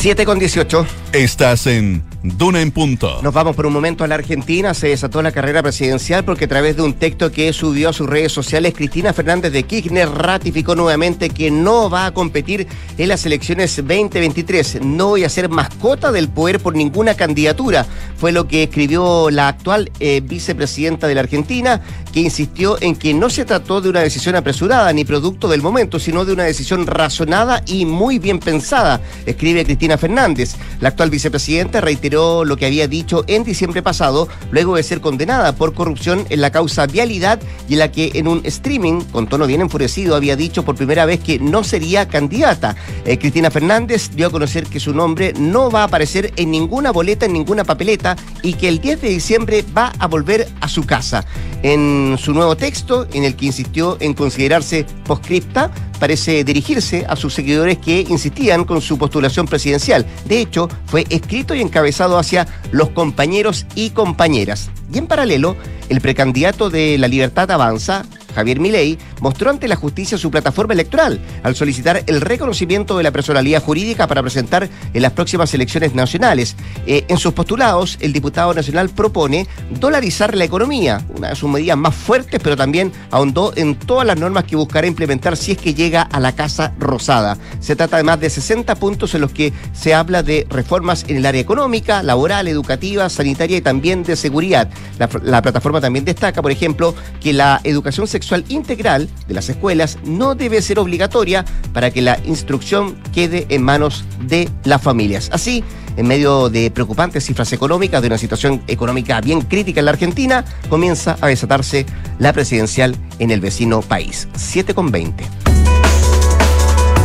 7 0.00 0.24
con 0.24 0.38
18. 0.38 0.86
Estás 1.12 1.66
en 1.66 2.02
Duna 2.22 2.62
en 2.62 2.70
Punto. 2.70 3.20
Nos 3.22 3.34
vamos 3.34 3.56
por 3.56 3.66
un 3.66 3.72
momento 3.72 4.04
a 4.04 4.06
la 4.06 4.14
Argentina. 4.14 4.72
Se 4.72 4.88
desató 4.88 5.20
la 5.20 5.30
carrera 5.30 5.62
presidencial 5.62 6.24
porque 6.24 6.46
a 6.46 6.48
través 6.48 6.76
de 6.76 6.82
un 6.82 6.94
texto 6.94 7.30
que 7.30 7.52
subió 7.52 7.90
a 7.90 7.92
sus 7.92 8.08
redes 8.08 8.32
sociales, 8.32 8.72
Cristina 8.74 9.12
Fernández 9.12 9.52
de 9.52 9.62
Kirchner 9.64 10.08
ratificó 10.08 10.74
nuevamente 10.74 11.28
que 11.28 11.50
no 11.50 11.90
va 11.90 12.06
a 12.06 12.14
competir 12.14 12.66
en 12.96 13.08
las 13.08 13.26
elecciones 13.26 13.76
2023. 13.76 14.82
No 14.82 15.08
voy 15.08 15.24
a 15.24 15.28
ser 15.28 15.50
mascota 15.50 16.12
del 16.12 16.28
poder 16.28 16.60
por 16.60 16.76
ninguna 16.76 17.14
candidatura. 17.14 17.84
Fue 18.16 18.32
lo 18.32 18.48
que 18.48 18.62
escribió 18.62 19.30
la 19.30 19.48
actual 19.48 19.90
eh, 20.00 20.22
vicepresidenta 20.24 21.08
de 21.08 21.14
la 21.14 21.22
Argentina, 21.22 21.82
que 22.12 22.20
insistió 22.20 22.80
en 22.80 22.96
que 22.96 23.12
no 23.12 23.28
se 23.30 23.44
trató 23.44 23.80
de 23.80 23.90
una 23.90 24.00
decisión 24.00 24.36
apresurada 24.36 24.92
ni 24.92 25.04
producto 25.04 25.48
del 25.48 25.62
momento, 25.62 25.98
sino 25.98 26.24
de 26.24 26.32
una 26.32 26.44
decisión 26.44 26.86
razonada 26.86 27.62
y 27.66 27.86
muy 27.86 28.18
bien 28.18 28.38
pensada, 28.38 29.00
escribe 29.26 29.64
Cristina 29.64 29.89
Fernández. 29.98 30.56
La 30.80 30.88
actual 30.90 31.10
vicepresidenta 31.10 31.80
reiteró 31.80 32.44
lo 32.44 32.56
que 32.56 32.66
había 32.66 32.88
dicho 32.88 33.24
en 33.26 33.44
diciembre 33.44 33.82
pasado, 33.82 34.28
luego 34.50 34.76
de 34.76 34.82
ser 34.82 35.00
condenada 35.00 35.54
por 35.54 35.74
corrupción 35.74 36.26
en 36.30 36.40
la 36.40 36.50
causa 36.50 36.86
Vialidad 36.86 37.40
y 37.68 37.74
en 37.74 37.78
la 37.78 37.92
que 37.92 38.12
en 38.14 38.28
un 38.28 38.40
streaming, 38.44 39.02
con 39.12 39.28
tono 39.28 39.46
bien 39.46 39.60
enfurecido, 39.60 40.16
había 40.16 40.36
dicho 40.36 40.64
por 40.64 40.76
primera 40.76 41.04
vez 41.04 41.20
que 41.20 41.38
no 41.38 41.64
sería 41.64 42.08
candidata. 42.08 42.76
Eh, 43.04 43.18
Cristina 43.18 43.50
Fernández 43.50 44.10
dio 44.14 44.28
a 44.28 44.30
conocer 44.30 44.66
que 44.66 44.80
su 44.80 44.94
nombre 44.94 45.32
no 45.38 45.70
va 45.70 45.82
a 45.82 45.84
aparecer 45.84 46.32
en 46.36 46.50
ninguna 46.50 46.90
boleta, 46.90 47.26
en 47.26 47.32
ninguna 47.32 47.64
papeleta 47.64 48.16
y 48.42 48.54
que 48.54 48.68
el 48.68 48.80
10 48.80 49.02
de 49.02 49.08
diciembre 49.08 49.64
va 49.76 49.92
a 49.98 50.06
volver 50.06 50.48
a 50.60 50.68
su 50.68 50.84
casa. 50.84 51.24
En 51.62 52.16
su 52.18 52.32
nuevo 52.32 52.56
texto, 52.56 53.06
en 53.12 53.24
el 53.24 53.36
que 53.36 53.46
insistió 53.46 53.96
en 54.00 54.14
considerarse 54.14 54.86
poscripta, 55.04 55.70
parece 56.00 56.42
dirigirse 56.42 57.06
a 57.08 57.14
sus 57.14 57.34
seguidores 57.34 57.78
que 57.78 58.04
insistían 58.08 58.64
con 58.64 58.80
su 58.80 58.98
postulación 58.98 59.46
presidencial. 59.46 60.04
De 60.24 60.40
hecho, 60.40 60.68
fue 60.86 61.06
escrito 61.10 61.54
y 61.54 61.60
encabezado 61.60 62.18
hacia 62.18 62.48
los 62.72 62.90
compañeros 62.90 63.66
y 63.76 63.90
compañeras. 63.90 64.70
Y 64.92 64.98
en 64.98 65.06
paralelo, 65.06 65.56
el 65.88 66.00
precandidato 66.00 66.70
de 66.70 66.98
La 66.98 67.06
Libertad 67.06 67.50
Avanza, 67.52 68.04
Javier 68.30 68.60
Milei, 68.60 68.98
mostró 69.20 69.50
ante 69.50 69.68
la 69.68 69.76
justicia 69.76 70.18
su 70.18 70.30
plataforma 70.30 70.74
electoral 70.74 71.20
al 71.42 71.54
solicitar 71.54 72.02
el 72.06 72.20
reconocimiento 72.20 72.96
de 72.96 73.02
la 73.02 73.10
personalidad 73.10 73.62
jurídica 73.62 74.06
para 74.06 74.22
presentar 74.22 74.68
en 74.92 75.02
las 75.02 75.12
próximas 75.12 75.52
elecciones 75.54 75.94
nacionales. 75.94 76.56
Eh, 76.86 77.04
en 77.08 77.18
sus 77.18 77.32
postulados, 77.32 77.98
el 78.00 78.12
diputado 78.12 78.54
nacional 78.54 78.88
propone 78.90 79.46
dolarizar 79.78 80.34
la 80.34 80.44
economía, 80.44 81.04
una 81.16 81.30
de 81.30 81.36
sus 81.36 81.50
medidas 81.50 81.76
más 81.76 81.94
fuertes, 81.94 82.40
pero 82.42 82.56
también 82.56 82.92
ahondó 83.10 83.52
en 83.56 83.76
todas 83.76 84.06
las 84.06 84.18
normas 84.18 84.44
que 84.44 84.56
buscará 84.56 84.86
implementar 84.86 85.36
si 85.36 85.52
es 85.52 85.58
que 85.58 85.74
llega 85.74 86.02
a 86.02 86.20
la 86.20 86.32
Casa 86.32 86.72
Rosada. 86.78 87.36
Se 87.60 87.76
trata 87.76 87.96
de 87.96 88.02
más 88.02 88.20
de 88.20 88.30
60 88.30 88.74
puntos 88.76 89.14
en 89.14 89.20
los 89.20 89.32
que 89.32 89.52
se 89.72 89.94
habla 89.94 90.22
de 90.22 90.46
reformas 90.50 91.04
en 91.08 91.16
el 91.16 91.26
área 91.26 91.40
económica, 91.40 92.02
laboral, 92.02 92.48
educativa, 92.48 93.08
sanitaria 93.08 93.58
y 93.58 93.60
también 93.60 94.02
de 94.02 94.16
seguridad. 94.16 94.68
La, 94.98 95.08
la 95.22 95.42
plataforma 95.42 95.80
también 95.80 96.04
destaca, 96.04 96.42
por 96.42 96.50
ejemplo, 96.50 96.94
que 97.20 97.32
la 97.32 97.60
educación 97.64 98.06
sexual 98.20 98.44
integral 98.48 99.08
de 99.26 99.34
las 99.34 99.48
escuelas 99.48 99.98
no 100.04 100.34
debe 100.34 100.60
ser 100.60 100.78
obligatoria 100.78 101.42
para 101.72 101.90
que 101.90 102.02
la 102.02 102.18
instrucción 102.26 103.00
quede 103.14 103.46
en 103.48 103.62
manos 103.62 104.04
de 104.26 104.50
las 104.64 104.82
familias. 104.82 105.30
Así, 105.32 105.64
en 105.96 106.06
medio 106.06 106.50
de 106.50 106.70
preocupantes 106.70 107.24
cifras 107.24 107.50
económicas, 107.54 108.02
de 108.02 108.08
una 108.08 108.18
situación 108.18 108.62
económica 108.66 109.22
bien 109.22 109.40
crítica 109.40 109.80
en 109.80 109.86
la 109.86 109.92
Argentina, 109.92 110.44
comienza 110.68 111.16
a 111.22 111.28
desatarse 111.28 111.86
la 112.18 112.34
presidencial 112.34 112.94
en 113.18 113.30
el 113.30 113.40
vecino 113.40 113.80
país. 113.80 114.28
7 114.36 114.74
con 114.74 114.90
20. 114.90 115.24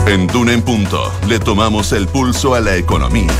En 0.07 0.27
Duna 0.27 0.51
en 0.51 0.61
Punto 0.63 1.11
le 1.29 1.39
tomamos 1.39 1.93
el 1.93 2.07
pulso 2.07 2.55
a 2.55 2.59
la 2.59 2.75
economía. 2.75 3.31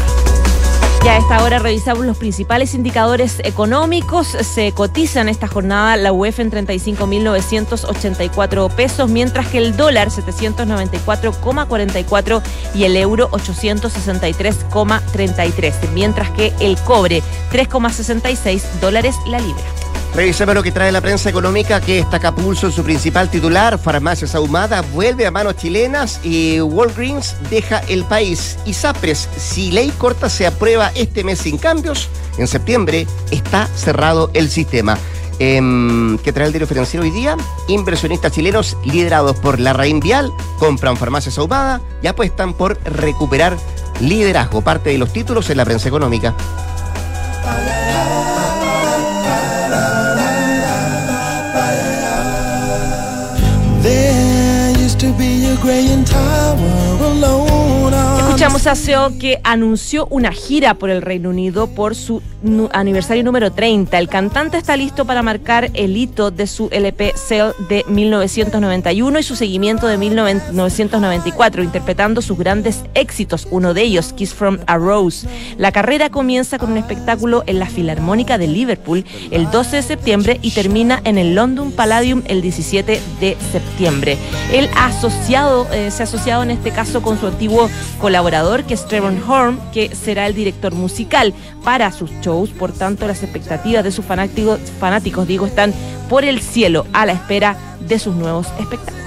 Ya 1.06 1.14
a 1.14 1.18
esta 1.20 1.42
hora 1.44 1.60
revisamos 1.60 2.04
los 2.04 2.18
principales 2.18 2.74
indicadores 2.74 3.40
económicos. 3.44 4.26
Se 4.26 4.72
cotizan 4.72 5.30
esta 5.30 5.48
jornada 5.48 5.98
la 5.98 6.12
UEF 6.12 6.40
en 6.40 6.50
35.984 6.50 8.72
pesos, 8.72 9.12
mientras 9.12 9.48
que 9.50 9.60
el 9.60 9.78
dólar 9.78 10.10
794,44 10.10 12.42
y 12.74 12.86
el 12.86 12.98
euro 12.98 13.30
863,33, 13.30 15.92
mientras 15.94 16.32
que 16.32 16.56
el 16.60 16.76
cobre 16.78 17.22
3,66 17.52 18.64
dólares 18.82 19.16
la 19.28 19.38
libra. 19.38 19.85
Revisemos 20.16 20.56
lo 20.56 20.64
que 20.64 20.72
trae 20.72 20.94
la 20.94 21.02
prensa 21.02 21.30
económica 21.30 21.82
que 21.82 21.96
destaca 21.96 22.34
pulso 22.34 22.68
en 22.68 22.72
su 22.72 22.84
principal 22.84 23.30
titular. 23.30 23.78
Farmacias 23.78 24.34
Ahumadas 24.34 24.90
vuelve 24.94 25.26
a 25.26 25.32
manos 25.32 25.58
chilenas 25.58 26.22
y 26.24 26.62
Walgreens 26.62 27.36
deja 27.50 27.80
el 27.90 28.06
país. 28.06 28.58
Y 28.66 28.74
Sapres, 28.74 29.28
si 29.36 29.72
ley 29.72 29.92
corta 29.98 30.30
se 30.30 30.48
aprueba 30.48 30.90
este 30.96 31.26
mes 31.26 31.40
sin 31.40 31.58
cambios, 31.58 32.08
en 32.38 32.48
septiembre 32.48 33.08
está 33.30 33.68
cerrado 33.76 34.32
el 34.34 34.50
sistema. 34.50 34.98
Eh, 35.40 35.60
¿Qué 36.24 36.32
trae 36.32 36.48
el 36.48 36.54
diario 36.54 36.68
financiero 36.68 37.04
hoy 37.04 37.12
día? 37.12 37.36
Inversionistas 37.68 38.32
chilenos 38.32 38.78
liderados 38.86 39.36
por 39.36 39.60
la 39.60 39.74
Raín 39.74 40.00
Vial 40.00 40.32
compran 40.60 40.96
farmacias 40.96 41.38
ahumadas 41.38 41.82
y 42.02 42.08
apuestan 42.08 42.54
por 42.54 42.82
recuperar 42.86 43.58
liderazgo. 44.00 44.62
Parte 44.62 44.92
de 44.92 44.98
los 44.98 45.12
títulos 45.12 45.50
en 45.50 45.58
la 45.58 45.66
prensa 45.66 45.90
económica. 45.90 46.34
grey 55.66 55.88
and 55.88 56.06
tired. 56.06 56.35
Escuchamos 58.46 58.68
a 58.68 58.76
SEO 58.76 59.18
que 59.18 59.42
anunció 59.44 60.06
una 60.12 60.32
gira 60.32 60.76
por 60.76 60.92
el 60.92 61.02
Reino 61.02 61.32
Unido 61.32 61.66
por 61.66 61.96
su 61.96 62.22
aniversario 62.74 63.24
número 63.24 63.52
30. 63.52 63.98
El 63.98 64.08
cantante 64.08 64.58
está 64.58 64.78
listo 64.78 65.04
para 65.04 65.24
marcar 65.24 65.72
el 65.74 65.98
hito 65.98 66.30
de 66.30 66.46
su 66.46 66.70
LP 66.72 67.14
Cell 67.16 67.54
de 67.70 67.84
1991 67.88 69.18
y 69.18 69.24
su 69.24 69.36
seguimiento 69.36 69.88
de 69.88 69.98
1994, 69.98 71.64
interpretando 71.64 72.22
sus 72.22 72.38
grandes 72.38 72.84
éxitos, 72.94 73.48
uno 73.50 73.74
de 73.74 73.82
ellos, 73.82 74.14
Kiss 74.14 74.36
from 74.36 74.60
a 74.68 74.78
Rose. 74.78 75.28
La 75.58 75.72
carrera 75.72 76.12
comienza 76.12 76.60
con 76.60 76.72
un 76.72 76.78
espectáculo 76.78 77.44
en 77.48 77.58
la 77.58 77.66
Filarmónica 77.66 78.38
de 78.38 78.48
Liverpool 78.48 79.06
el 79.32 79.50
12 79.50 79.78
de 79.78 79.82
septiembre 79.82 80.40
y 80.44 80.52
termina 80.52 81.02
en 81.04 81.18
el 81.18 81.34
London 81.34 81.72
Palladium 81.72 82.22
el 82.28 82.44
17 82.44 83.02
de 83.20 83.38
septiembre. 83.52 84.20
Él 84.54 84.70
asociado, 84.76 85.68
eh, 85.74 85.90
se 85.90 86.04
ha 86.04 86.06
asociado 86.06 86.44
en 86.44 86.52
este 86.52 86.70
caso 86.70 87.02
con 87.02 87.20
su 87.20 87.26
antiguo 87.26 87.72
colaborador, 88.00 88.35
que 88.68 88.74
es 88.74 88.86
Trevor 88.86 89.14
Horn, 89.26 89.60
que 89.72 89.96
será 89.96 90.28
el 90.28 90.36
director 90.36 90.74
musical 90.74 91.34
para 91.64 91.92
sus 91.94 92.12
shows. 92.22 92.50
Por 92.50 92.74
tanto, 92.74 93.08
las 93.08 93.24
expectativas 93.24 93.82
de 93.84 93.92
sus 93.92 94.04
fanáticos, 94.04 94.60
fanáticos 94.78 95.26
digo, 95.26 95.46
están 95.46 95.74
por 96.10 96.26
el 96.26 96.42
cielo 96.42 96.86
a 96.92 97.06
la 97.06 97.14
espera 97.14 97.56
de 97.80 97.98
sus 97.98 98.14
nuevos 98.14 98.48
espectáculos. 98.60 99.06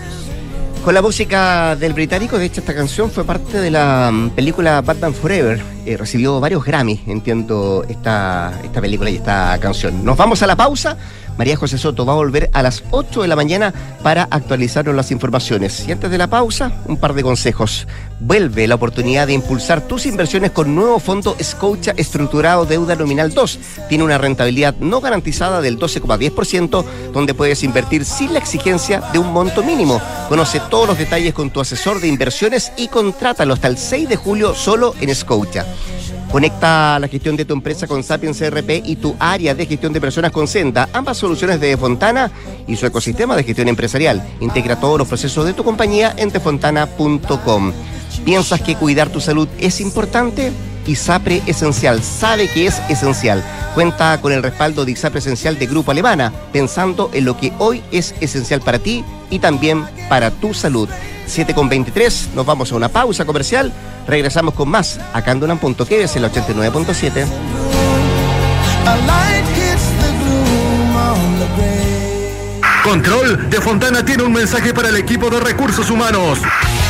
Con 0.82 0.94
la 0.94 1.02
música 1.02 1.76
del 1.76 1.92
británico, 1.92 2.38
de 2.38 2.46
hecho, 2.46 2.60
esta 2.60 2.74
canción 2.74 3.10
fue 3.10 3.24
parte 3.24 3.60
de 3.60 3.70
la 3.70 4.10
mm, 4.10 4.30
película 4.30 4.80
Batman 4.80 5.12
Forever. 5.12 5.62
Eh, 5.84 5.98
recibió 5.98 6.40
varios 6.40 6.64
Grammys, 6.64 7.00
entiendo, 7.06 7.84
esta, 7.86 8.58
esta 8.64 8.80
película 8.80 9.10
y 9.10 9.16
esta 9.16 9.58
canción. 9.60 10.02
Nos 10.02 10.16
vamos 10.16 10.42
a 10.42 10.46
la 10.46 10.56
pausa. 10.56 10.96
María 11.38 11.56
José 11.56 11.78
Soto 11.78 12.04
va 12.04 12.14
a 12.14 12.16
volver 12.16 12.50
a 12.52 12.62
las 12.62 12.82
8 12.90 13.22
de 13.22 13.28
la 13.28 13.36
mañana 13.36 13.72
para 14.02 14.26
actualizarnos 14.28 14.94
las 14.96 15.12
informaciones. 15.12 15.86
Y 15.86 15.92
antes 15.92 16.10
de 16.10 16.18
la 16.18 16.26
pausa, 16.26 16.72
un 16.86 16.96
par 16.96 17.14
de 17.14 17.22
consejos. 17.22 17.86
Vuelve 18.18 18.66
la 18.66 18.74
oportunidad 18.74 19.28
de 19.28 19.34
impulsar 19.34 19.86
tus 19.86 20.04
inversiones 20.06 20.50
con 20.50 20.74
nuevo 20.74 20.98
fondo 20.98 21.36
Scotia 21.40 21.94
Estructurado 21.96 22.66
Deuda 22.66 22.96
Nominal 22.96 23.32
2. 23.32 23.58
Tiene 23.88 24.02
una 24.02 24.18
rentabilidad 24.18 24.74
no 24.80 25.00
garantizada 25.00 25.60
del 25.60 25.78
12,10%, 25.78 26.84
donde 27.12 27.34
puedes 27.34 27.62
invertir 27.62 28.04
sin 28.04 28.32
la 28.32 28.40
exigencia 28.40 29.00
de 29.12 29.20
un 29.20 29.32
monto 29.32 29.62
mínimo. 29.62 30.02
Conoce 30.28 30.60
todos 30.68 30.88
los 30.88 30.98
detalles 30.98 31.34
con 31.34 31.50
tu 31.50 31.60
asesor 31.60 32.00
de 32.00 32.08
inversiones 32.08 32.72
y 32.76 32.88
contrátalo 32.88 33.54
hasta 33.54 33.68
el 33.68 33.78
6 33.78 34.08
de 34.08 34.16
julio 34.16 34.56
solo 34.56 34.94
en 35.00 35.14
Scotia. 35.14 35.64
Conecta 36.30 36.98
la 36.98 37.08
gestión 37.08 37.36
de 37.36 37.46
tu 37.46 37.54
empresa 37.54 37.86
con 37.86 38.02
Sapiens 38.02 38.38
CRP 38.38 38.82
y 38.84 38.96
tu 38.96 39.16
área 39.18 39.54
de 39.54 39.64
gestión 39.64 39.94
de 39.94 40.00
personas 40.00 40.30
con 40.30 40.46
Senda, 40.46 40.88
ambas 40.92 41.16
soluciones 41.16 41.58
de 41.58 41.76
Fontana 41.76 42.30
y 42.66 42.76
su 42.76 42.84
ecosistema 42.84 43.34
de 43.34 43.44
gestión 43.44 43.68
empresarial. 43.68 44.22
Integra 44.40 44.78
todos 44.78 44.98
los 44.98 45.08
procesos 45.08 45.46
de 45.46 45.54
tu 45.54 45.64
compañía 45.64 46.14
en 46.18 46.30
tefontana.com. 46.30 47.72
¿Piensas 48.24 48.60
que 48.60 48.76
cuidar 48.76 49.08
tu 49.08 49.20
salud 49.20 49.48
es 49.58 49.80
importante? 49.80 50.52
ISAPRE 50.88 51.42
Esencial 51.46 52.02
sabe 52.02 52.48
que 52.48 52.66
es 52.66 52.80
esencial. 52.88 53.44
Cuenta 53.74 54.20
con 54.20 54.32
el 54.32 54.42
respaldo 54.42 54.84
de 54.84 54.92
ISAPRE 54.92 55.20
Esencial 55.20 55.58
de 55.58 55.66
Grupo 55.66 55.90
Alemana, 55.90 56.32
pensando 56.52 57.10
en 57.12 57.24
lo 57.24 57.36
que 57.36 57.52
hoy 57.58 57.82
es 57.92 58.14
esencial 58.20 58.60
para 58.60 58.78
ti 58.78 59.04
y 59.30 59.38
también 59.38 59.84
para 60.08 60.30
tu 60.30 60.54
salud. 60.54 60.88
7 61.26 61.54
con 61.54 61.68
23, 61.68 62.30
nos 62.34 62.46
vamos 62.46 62.72
a 62.72 62.76
una 62.76 62.88
pausa 62.88 63.24
comercial. 63.24 63.72
Regresamos 64.06 64.54
con 64.54 64.68
más 64.68 64.98
acá 65.12 65.32
en 65.32 65.40
Dunan 65.40 65.58
Punto, 65.58 65.84
que 65.86 66.02
es 66.02 66.16
el 66.16 66.24
89.7. 66.24 67.26
Control 72.82 73.50
de 73.50 73.60
Fontana 73.60 74.02
tiene 74.02 74.22
un 74.22 74.32
mensaje 74.32 74.72
para 74.72 74.88
el 74.88 74.96
equipo 74.96 75.28
de 75.28 75.40
recursos 75.40 75.90
humanos. 75.90 76.38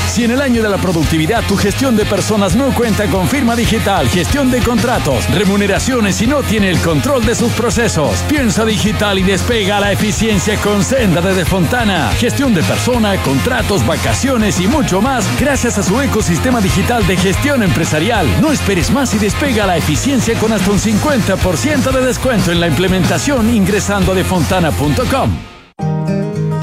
Si 0.09 0.25
en 0.25 0.31
el 0.33 0.41
año 0.41 0.63
de 0.63 0.69
la 0.69 0.79
productividad 0.79 1.45
tu 1.47 1.57
gestión 1.57 1.95
de 1.95 2.05
personas 2.05 2.57
no 2.57 2.75
cuenta 2.75 3.07
con 3.07 3.29
firma 3.29 3.55
digital, 3.55 4.09
gestión 4.09 4.51
de 4.51 4.61
contratos, 4.61 5.29
remuneraciones 5.31 6.21
y 6.23 6.27
no 6.27 6.43
tiene 6.43 6.71
el 6.71 6.79
control 6.81 7.25
de 7.25 7.35
sus 7.35 7.53
procesos, 7.53 8.23
piensa 8.29 8.65
digital 8.65 9.19
y 9.19 9.23
despega 9.23 9.79
la 9.79 9.93
eficiencia 9.93 10.57
con 10.57 10.83
Senda 10.83 11.21
desde 11.21 11.45
Fontana. 11.45 12.11
Gestión 12.19 12.55
de 12.55 12.63
persona, 12.63 13.17
contratos, 13.23 13.87
vacaciones 13.87 14.59
y 14.61 14.67
mucho 14.67 15.01
más 15.01 15.25
gracias 15.39 15.79
a 15.79 15.83
su 15.83 16.01
ecosistema 16.01 16.61
digital 16.61 17.07
de 17.07 17.17
gestión 17.17 17.63
empresarial. 17.63 18.27
No 18.41 18.51
esperes 18.51 18.91
más 18.91 19.15
y 19.15 19.19
despega 19.19 19.67
la 19.67 19.77
eficiencia 19.77 20.39
con 20.39 20.53
hasta 20.53 20.71
un 20.71 20.79
50% 20.79 21.93
de 21.93 22.05
descuento 22.05 22.51
en 22.51 22.61
la 22.61 22.67
implementación 22.67 23.55
ingresando 23.55 24.13
a 24.13 24.15
defontana.com. 24.15 25.58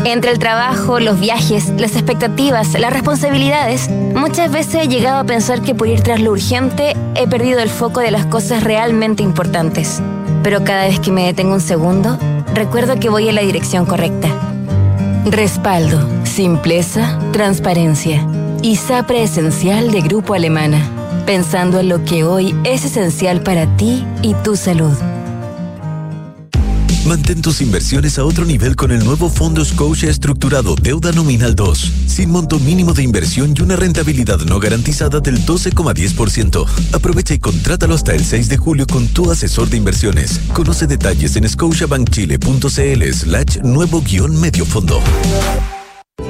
Entre 0.06 0.30
el 0.30 0.38
trabajo, 0.38 1.00
los 1.00 1.20
viajes, 1.20 1.70
las 1.80 1.94
expectativas, 1.94 2.80
las 2.80 2.94
responsabilidades, 2.94 3.90
muchas 3.90 4.52
veces 4.52 4.76
he 4.76 4.88
llegado 4.88 5.18
a 5.18 5.24
pensar 5.24 5.64
que 5.64 5.74
por 5.74 5.88
ir 5.88 6.02
tras 6.02 6.22
lo 6.22 6.32
urgente 6.32 6.96
he 7.16 7.28
perdido 7.28 7.60
el 7.60 7.72
foco 7.72 8.02
de 8.02 8.12
las 8.12 8.28
cosas 8.28 8.64
realmente 8.64 9.24
importantes. 9.24 10.04
Pero 10.44 10.64
cada 10.64 10.86
vez 10.86 11.00
que 11.00 11.12
me 11.12 11.26
detengo 11.26 11.56
un 11.56 11.60
segundo, 11.60 12.20
recuerdo 12.54 13.00
que 13.00 13.10
voy 13.10 13.30
en 13.30 13.36
la 13.36 13.42
dirección 13.42 13.88
correcta. 13.88 14.30
Respaldo, 15.26 16.08
simpleza, 16.24 17.18
transparencia 17.32 18.24
y 18.62 18.76
SAPRE 18.76 19.24
Esencial 19.24 19.92
de 19.92 20.02
Grupo 20.02 20.36
Alemana, 20.36 20.88
pensando 21.26 21.80
en 21.80 21.90
lo 21.90 22.06
que 22.06 22.24
hoy 22.24 22.56
es 22.64 22.86
esencial 22.86 23.42
para 23.42 23.66
ti 23.76 24.06
y 24.22 24.36
tu 24.36 24.56
salud. 24.56 24.96
Mantén 27.06 27.40
tus 27.40 27.62
inversiones 27.62 28.18
a 28.18 28.26
otro 28.26 28.46
nivel 28.46 28.76
con 28.76 28.92
el 28.92 29.06
nuevo 29.06 29.30
Fondo 29.30 29.64
Scotia 29.64 30.10
Estructurado 30.10 30.76
Deuda 30.76 31.12
Nominal 31.12 31.54
2, 31.54 31.92
sin 32.08 32.32
monto 32.32 32.60
mínimo 32.60 32.94
de 32.94 33.04
inversión 33.04 33.54
y 33.56 33.62
una 33.62 33.76
rentabilidad 33.76 34.40
no 34.40 34.60
garantizada 34.60 35.20
del 35.20 35.46
12,10%. 35.46 36.66
Aprovecha 36.94 37.36
y 37.36 37.40
contrátalo 37.40 37.94
hasta 37.94 38.16
el 38.16 38.26
6 38.26 38.50
de 38.50 38.58
julio 38.58 38.88
con 38.88 39.08
tu 39.08 39.30
asesor 39.30 39.70
de 39.70 39.78
inversiones. 39.78 40.40
Conoce 40.52 40.88
detalles 40.88 41.36
en 41.36 41.48
scotiabankchile.cl 41.48 43.14
slash 43.14 43.60
nuevo 43.62 44.02
guion 44.02 44.42
medio 44.42 44.66
fondo. 44.66 45.00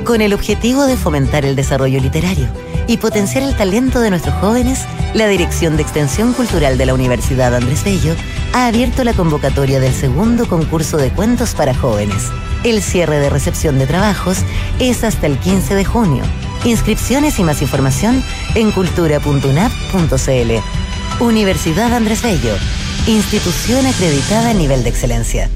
Con 0.03 0.21
el 0.21 0.33
objetivo 0.33 0.85
de 0.85 0.97
fomentar 0.97 1.45
el 1.45 1.55
desarrollo 1.55 2.01
literario 2.01 2.49
y 2.88 2.98
potenciar 2.98 3.43
el 3.43 3.56
talento 3.56 4.00
de 4.00 4.10
nuestros 4.10 4.36
jóvenes, 4.36 4.86
la 5.13 5.28
Dirección 5.28 5.78
de 5.78 5.84
Extensión 5.84 6.34
Cultural 6.34 6.78
de 6.78 6.86
la 6.86 6.93
Universidad 6.93 7.56
Andrés 7.56 7.84
Bello 7.84 8.15
ha 8.54 8.67
abierto 8.67 9.04
la 9.04 9.13
convocatoria 9.13 9.80
del 9.80 9.93
segundo 9.93 10.48
concurso 10.48 10.98
de 10.98 11.10
cuentos 11.10 11.56
para 11.56 11.74
jóvenes. 11.74 12.32
El 12.63 12.82
cierre 12.82 13.19
de 13.19 13.30
recepción 13.30 13.80
de 13.80 13.88
trabajos 13.88 14.38
es 14.80 15.04
hasta 15.04 15.28
el 15.28 15.38
15 15.38 15.76
de 15.76 15.86
junio. 15.86 16.24
Inscripciones 16.63 17.39
y 17.39 17.43
más 17.43 17.62
información 17.62 18.24
en 18.56 18.71
cultura.unap.cl. 18.71 21.24
Universidad 21.24 21.93
Andrés 21.93 22.24
Bello, 22.24 22.56
institución 23.08 23.86
acreditada 23.86 24.50
a 24.50 24.54
nivel 24.54 24.84
de 24.84 24.89
excelencia. 24.89 25.50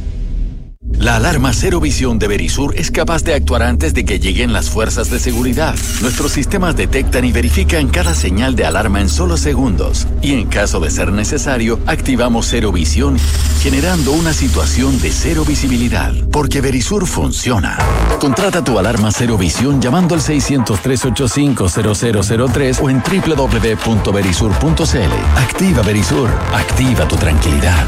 La 1.00 1.16
alarma 1.16 1.52
Cero 1.54 1.80
Visión 1.80 2.20
de 2.20 2.28
Verisur 2.28 2.76
es 2.76 2.92
capaz 2.92 3.24
de 3.24 3.34
actuar 3.34 3.64
antes 3.64 3.94
de 3.94 4.04
que 4.04 4.20
lleguen 4.20 4.52
las 4.52 4.70
fuerzas 4.70 5.10
de 5.10 5.18
seguridad. 5.18 5.74
Nuestros 6.02 6.34
sistemas 6.34 6.76
detectan 6.76 7.24
y 7.24 7.32
verifican 7.32 7.88
cada 7.88 8.14
señal 8.14 8.58
de 8.58 8.66
alarma 8.66 9.00
en 9.00 9.08
solo 9.08 9.38
segundos. 9.38 10.08
Y 10.22 10.34
en 10.34 10.48
caso 10.48 10.82
de 10.82 10.92
ser 10.92 11.14
necesario, 11.14 11.80
activamos 11.86 12.48
Cero 12.50 12.74
Visión, 12.74 13.18
generando 13.62 14.12
una 14.12 14.34
situación 14.34 15.00
de 15.00 15.14
cero 15.14 15.46
visibilidad. 15.48 16.14
Porque 16.34 16.60
Verisur 16.60 17.08
funciona. 17.08 17.78
Contrata 18.20 18.62
tu 18.62 18.78
alarma 18.78 19.14
Cero 19.14 19.38
Visión 19.38 19.82
llamando 19.82 20.16
al 20.16 20.22
600-385-0003 20.22 22.82
o 22.82 22.90
en 22.90 23.02
www.verisur.cl. 23.02 25.38
Activa 25.38 25.82
Verisur. 25.82 26.30
Activa 26.54 27.08
tu 27.08 27.16
tranquilidad. 27.16 27.86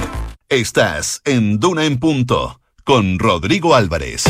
Estás 0.47 1.21
en 1.25 1.59
Duna 1.59 1.83
en 1.83 1.99
Punto 1.99 2.60
con 2.83 3.19
Rodrigo 3.19 3.75
Álvarez. 3.75 4.23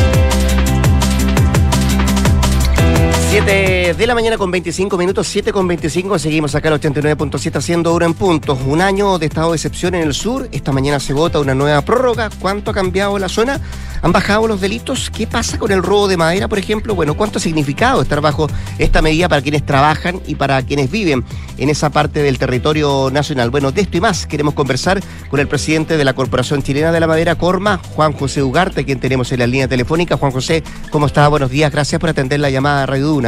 7 3.31 3.93
de 3.93 4.07
la 4.07 4.13
mañana 4.13 4.37
con 4.37 4.51
25 4.51 4.97
minutos, 4.97 5.25
7 5.25 5.53
con 5.53 5.65
25, 5.65 6.19
seguimos 6.19 6.53
acá 6.53 6.67
al 6.67 6.81
89.7 6.81 7.55
haciendo 7.55 7.93
hora 7.93 8.05
en 8.05 8.13
punto. 8.13 8.59
Un 8.65 8.81
año 8.81 9.17
de 9.19 9.27
estado 9.27 9.51
de 9.51 9.55
excepción 9.55 9.95
en 9.95 10.01
el 10.01 10.13
sur, 10.13 10.49
esta 10.51 10.73
mañana 10.73 10.99
se 10.99 11.13
vota 11.13 11.39
una 11.39 11.55
nueva 11.55 11.81
prórroga. 11.81 12.29
¿Cuánto 12.41 12.71
ha 12.71 12.73
cambiado 12.73 13.17
la 13.19 13.29
zona? 13.29 13.61
¿Han 14.01 14.11
bajado 14.11 14.47
los 14.47 14.59
delitos? 14.59 15.09
¿Qué 15.09 15.27
pasa 15.27 15.57
con 15.57 15.71
el 15.71 15.81
robo 15.81 16.09
de 16.09 16.17
madera, 16.17 16.49
por 16.49 16.59
ejemplo? 16.59 16.93
Bueno, 16.93 17.15
¿cuánto 17.15 17.37
ha 17.37 17.41
significado 17.41 18.01
estar 18.01 18.19
bajo 18.19 18.49
esta 18.77 19.01
medida 19.01 19.29
para 19.29 19.41
quienes 19.41 19.65
trabajan 19.65 20.19
y 20.27 20.35
para 20.35 20.61
quienes 20.63 20.91
viven 20.91 21.23
en 21.57 21.69
esa 21.69 21.89
parte 21.89 22.21
del 22.23 22.37
territorio 22.37 23.11
nacional? 23.13 23.49
Bueno, 23.49 23.71
de 23.71 23.79
esto 23.79 23.95
y 23.95 24.01
más 24.01 24.25
queremos 24.25 24.55
conversar 24.55 24.99
con 25.29 25.39
el 25.39 25.47
presidente 25.47 25.95
de 25.95 26.03
la 26.03 26.13
Corporación 26.13 26.63
Chilena 26.63 26.91
de 26.91 26.99
la 26.99 27.07
Madera, 27.07 27.35
Corma, 27.35 27.79
Juan 27.95 28.11
José 28.11 28.43
Ugarte, 28.43 28.83
quien 28.83 28.99
tenemos 28.99 29.31
en 29.31 29.39
la 29.39 29.47
línea 29.47 29.69
telefónica. 29.69 30.17
Juan 30.17 30.33
José, 30.33 30.63
¿cómo 30.89 31.05
está? 31.05 31.25
Buenos 31.29 31.49
días, 31.49 31.71
gracias 31.71 32.01
por 32.01 32.09
atender 32.09 32.41
la 32.41 32.49
llamada 32.49 32.83
a 32.83 32.85
Radio 32.87 33.20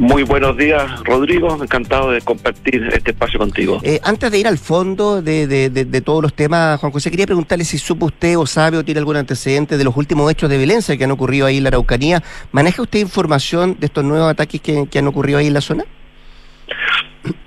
Muy 0.00 0.22
buenos 0.22 0.56
días, 0.56 1.04
Rodrigo. 1.04 1.62
Encantado 1.62 2.10
de 2.10 2.22
compartir 2.22 2.88
este 2.90 3.10
espacio 3.10 3.38
contigo. 3.38 3.80
Eh, 3.82 4.00
antes 4.02 4.30
de 4.30 4.38
ir 4.38 4.46
al 4.46 4.56
fondo 4.56 5.20
de, 5.20 5.46
de, 5.46 6.00
todos 6.00 6.22
los 6.22 6.32
temas, 6.32 6.80
Juan 6.80 6.90
José, 6.90 7.10
quería 7.10 7.26
preguntarle 7.26 7.66
si 7.66 7.76
supo 7.76 8.06
usted 8.06 8.38
o 8.38 8.46
sabe 8.46 8.78
o 8.78 8.82
tiene 8.82 9.00
algún 9.00 9.16
antecedente 9.16 9.76
de 9.76 9.84
los 9.84 9.94
últimos 9.94 10.32
hechos 10.32 10.48
de 10.48 10.56
violencia 10.56 10.96
que 10.96 11.04
han 11.04 11.10
ocurrido 11.10 11.46
ahí 11.46 11.58
en 11.58 11.64
la 11.64 11.68
Araucanía. 11.68 12.22
¿Maneja 12.50 12.80
usted 12.80 12.98
información 13.00 13.76
de 13.78 13.86
estos 13.86 14.02
nuevos 14.02 14.30
ataques 14.30 14.62
que, 14.62 14.98
han 14.98 15.06
ocurrido 15.06 15.38
ahí 15.38 15.48
en 15.48 15.54
la 15.54 15.60
zona? 15.60 15.84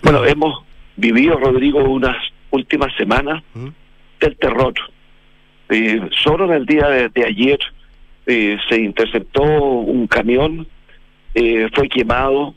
Bueno, 0.03 0.23
hemos 0.23 0.63
vivido, 0.95 1.39
Rodrigo, 1.39 1.83
unas 1.83 2.17
últimas 2.51 2.95
semanas 2.95 3.41
del 4.19 4.37
terror. 4.37 4.75
Eh, 5.69 6.07
solo 6.23 6.45
en 6.45 6.51
el 6.51 6.65
día 6.67 6.87
de, 6.87 7.25
ayer 7.25 7.57
eh, 8.27 8.57
se 8.69 8.79
interceptó 8.79 9.41
un 9.41 10.05
camión 10.05 10.67
eh, 11.33 11.67
fue 11.73 11.89
quemado, 11.89 12.55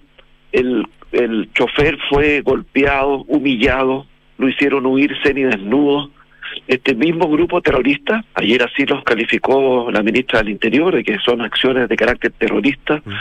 el, 0.53 0.87
el 1.13 1.51
chofer 1.53 1.99
fue 2.09 2.41
golpeado, 2.43 3.25
humillado, 3.29 4.07
lo 4.39 4.49
hicieron 4.49 4.87
huir 4.87 5.13
y 5.25 5.43
desnudo. 5.43 6.11
Este 6.67 6.95
mismo 6.95 7.29
grupo 7.29 7.61
terrorista, 7.61 8.25
ayer 8.35 8.63
así 8.63 8.87
los 8.87 9.03
calificó 9.03 9.91
la 9.91 10.03
ministra 10.03 10.41
del 10.41 10.51
Interior, 10.51 10.95
de 10.95 11.05
que 11.05 11.19
son 11.19 11.41
acciones 11.41 11.89
de 11.89 11.97
carácter 11.97 12.33
terrorista, 12.33 13.03
mm. 13.05 13.13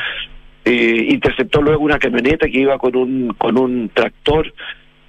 eh, 0.65 1.07
interceptó 1.09 1.61
luego 1.61 1.83
una 1.83 1.99
camioneta 1.99 2.47
que 2.47 2.59
iba 2.59 2.77
con 2.77 2.95
un, 2.95 3.33
con 3.37 3.57
un 3.57 3.89
tractor, 3.93 4.53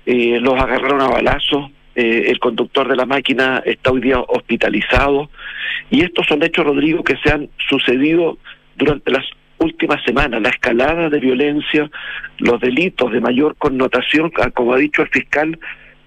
eh, 0.06 0.38
los 0.40 0.54
agarraron 0.54 1.00
a 1.02 1.08
balazos, 1.08 1.70
eh, 1.94 2.24
el 2.28 2.38
conductor 2.38 2.88
de 2.88 2.96
la 2.96 3.06
máquina 3.06 3.62
está 3.64 3.90
hoy 3.90 4.00
día 4.00 4.20
hospitalizado, 4.20 5.30
y 5.90 6.02
estos 6.02 6.26
son 6.26 6.42
hechos, 6.42 6.64
Rodrigo, 6.64 7.04
que 7.04 7.16
se 7.16 7.32
han 7.32 7.48
sucedido 7.68 8.38
durante 8.76 9.10
las 9.10 9.24
últimas 9.58 10.02
semanas, 10.04 10.40
la 10.42 10.50
escalada 10.50 11.08
de 11.08 11.20
violencia, 11.20 11.90
los 12.38 12.60
delitos 12.60 13.12
de 13.12 13.20
mayor 13.20 13.56
connotación, 13.56 14.32
ah, 14.40 14.50
como 14.50 14.74
ha 14.74 14.78
dicho 14.78 15.02
el 15.02 15.08
fiscal, 15.08 15.58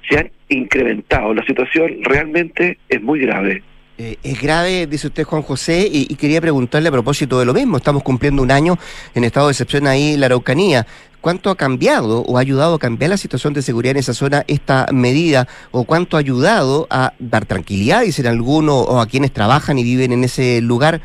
se 0.09 0.17
han 0.17 0.31
incrementado. 0.49 1.33
La 1.33 1.45
situación 1.45 2.03
realmente 2.03 2.77
es 2.89 3.01
muy 3.01 3.19
grave. 3.19 3.63
Eh, 3.97 4.17
es 4.23 4.41
grave, 4.41 4.87
dice 4.87 5.07
usted 5.07 5.25
Juan 5.25 5.41
José, 5.41 5.89
y, 5.91 6.15
quería 6.15 6.39
preguntarle 6.39 6.87
a 6.87 6.91
propósito 6.91 7.37
de 7.37 7.45
lo 7.45 7.53
mismo. 7.53 7.75
Estamos 7.75 8.01
cumpliendo 8.01 8.41
un 8.41 8.49
año 8.49 8.77
en 9.13 9.25
estado 9.25 9.47
de 9.47 9.51
excepción 9.51 9.87
ahí 9.87 10.13
en 10.13 10.21
la 10.21 10.27
Araucanía. 10.27 10.87
¿Cuánto 11.19 11.49
ha 11.49 11.57
cambiado 11.57 12.21
o 12.21 12.37
ha 12.37 12.39
ayudado 12.39 12.75
a 12.75 12.79
cambiar 12.79 13.09
la 13.09 13.17
situación 13.17 13.53
de 13.53 13.61
seguridad 13.61 13.91
en 13.91 13.97
esa 13.97 14.13
zona 14.13 14.45
esta 14.47 14.85
medida? 14.93 15.49
¿O 15.71 15.83
cuánto 15.83 16.15
ha 16.15 16.21
ayudado 16.21 16.87
a 16.89 17.11
dar 17.19 17.45
tranquilidad, 17.45 18.03
dicen 18.03 18.25
algunos, 18.25 18.85
o 18.87 19.01
a 19.01 19.05
quienes 19.05 19.33
trabajan 19.33 19.77
y 19.77 19.83
viven 19.83 20.13
en 20.13 20.23
ese 20.23 20.61
lugar? 20.61 21.01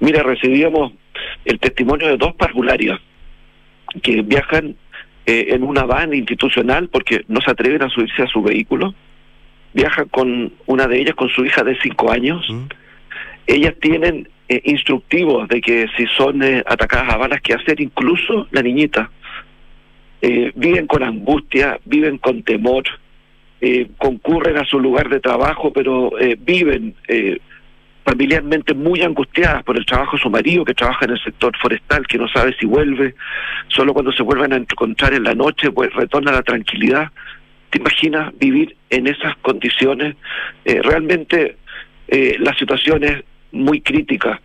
Mira, 0.00 0.22
recibíamos 0.22 0.92
el 1.44 1.58
testimonio 1.58 2.08
de 2.08 2.16
dos 2.16 2.34
parvularias 2.34 3.00
que 4.02 4.22
viajan 4.22 4.76
eh, 5.26 5.46
en 5.50 5.62
una 5.62 5.84
van 5.84 6.14
institucional 6.14 6.88
porque 6.88 7.24
no 7.28 7.40
se 7.40 7.50
atreven 7.50 7.82
a 7.82 7.88
subirse 7.90 8.22
a 8.22 8.26
su 8.26 8.42
vehículo. 8.42 8.94
Viajan 9.74 10.08
con 10.08 10.52
una 10.66 10.86
de 10.86 11.00
ellas 11.00 11.14
con 11.14 11.28
su 11.28 11.44
hija 11.44 11.62
de 11.62 11.78
cinco 11.80 12.10
años. 12.10 12.44
Mm. 12.50 12.64
Ellas 13.46 13.74
tienen 13.80 14.28
eh, 14.48 14.60
instructivos 14.64 15.48
de 15.48 15.60
que 15.60 15.86
si 15.96 16.06
son 16.16 16.42
eh, 16.42 16.62
atacadas 16.66 17.14
a 17.14 17.16
balas, 17.16 17.40
qué 17.40 17.54
hacer, 17.54 17.80
incluso 17.80 18.48
la 18.50 18.62
niñita. 18.62 19.10
viven 20.54 20.86
con 20.86 21.02
angustia, 21.02 21.80
viven 21.84 22.18
con 22.18 22.44
temor, 22.44 22.84
concurren 23.98 24.56
a 24.56 24.64
su 24.64 24.78
lugar 24.78 25.08
de 25.08 25.18
trabajo, 25.18 25.72
pero 25.72 26.12
viven 26.38 26.94
familiarmente 28.04 28.74
muy 28.74 29.02
angustiadas 29.02 29.62
por 29.62 29.76
el 29.76 29.86
trabajo 29.86 30.16
de 30.16 30.22
su 30.22 30.30
marido 30.30 30.64
que 30.64 30.74
trabaja 30.74 31.04
en 31.04 31.12
el 31.12 31.22
sector 31.22 31.56
forestal, 31.58 32.06
que 32.06 32.18
no 32.18 32.28
sabe 32.28 32.54
si 32.58 32.66
vuelve, 32.66 33.14
solo 33.68 33.92
cuando 33.94 34.12
se 34.12 34.22
vuelven 34.22 34.52
a 34.52 34.56
encontrar 34.56 35.14
en 35.14 35.24
la 35.24 35.34
noche, 35.34 35.70
pues 35.70 35.92
retorna 35.94 36.32
la 36.32 36.42
tranquilidad. 36.42 37.10
¿Te 37.70 37.78
imaginas 37.78 38.36
vivir 38.38 38.76
en 38.90 39.06
esas 39.06 39.36
condiciones? 39.38 40.16
Eh, 40.64 40.80
realmente 40.82 41.56
eh, 42.08 42.36
la 42.38 42.54
situación 42.54 43.04
es 43.04 43.22
muy 43.52 43.80
crítica. 43.80 44.40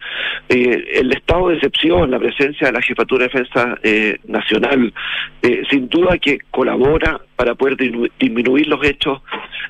Eh, 0.50 0.94
el 0.96 1.12
estado 1.12 1.50
de 1.50 1.56
excepción, 1.56 2.12
la 2.12 2.20
presencia 2.20 2.68
de 2.68 2.74
la 2.74 2.82
Jefatura 2.82 3.28
de 3.28 3.40
Defensa 3.40 3.78
Nacional, 4.28 4.94
sin 5.70 5.88
duda 5.88 6.18
que 6.18 6.40
colabora 6.52 7.20
para 7.38 7.56
poder 7.56 7.78
disminuir 8.20 8.68
los 8.68 8.86
hechos 8.86 9.22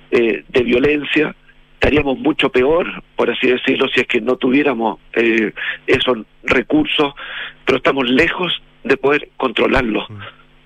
de 0.09 0.63
violencia, 0.63 1.35
estaríamos 1.79 2.17
mucho 2.19 2.49
peor, 2.49 2.85
por 3.15 3.29
así 3.29 3.47
decirlo, 3.47 3.87
si 3.89 4.01
es 4.01 4.07
que 4.07 4.19
no 4.19 4.35
tuviéramos 4.35 4.99
eh, 5.13 5.53
esos 5.85 6.17
recursos, 6.43 7.13
pero 7.65 7.77
estamos 7.77 8.09
lejos 8.09 8.61
de 8.83 8.97
poder 8.97 9.29
controlarlos. 9.37 10.09
Mm. 10.09 10.17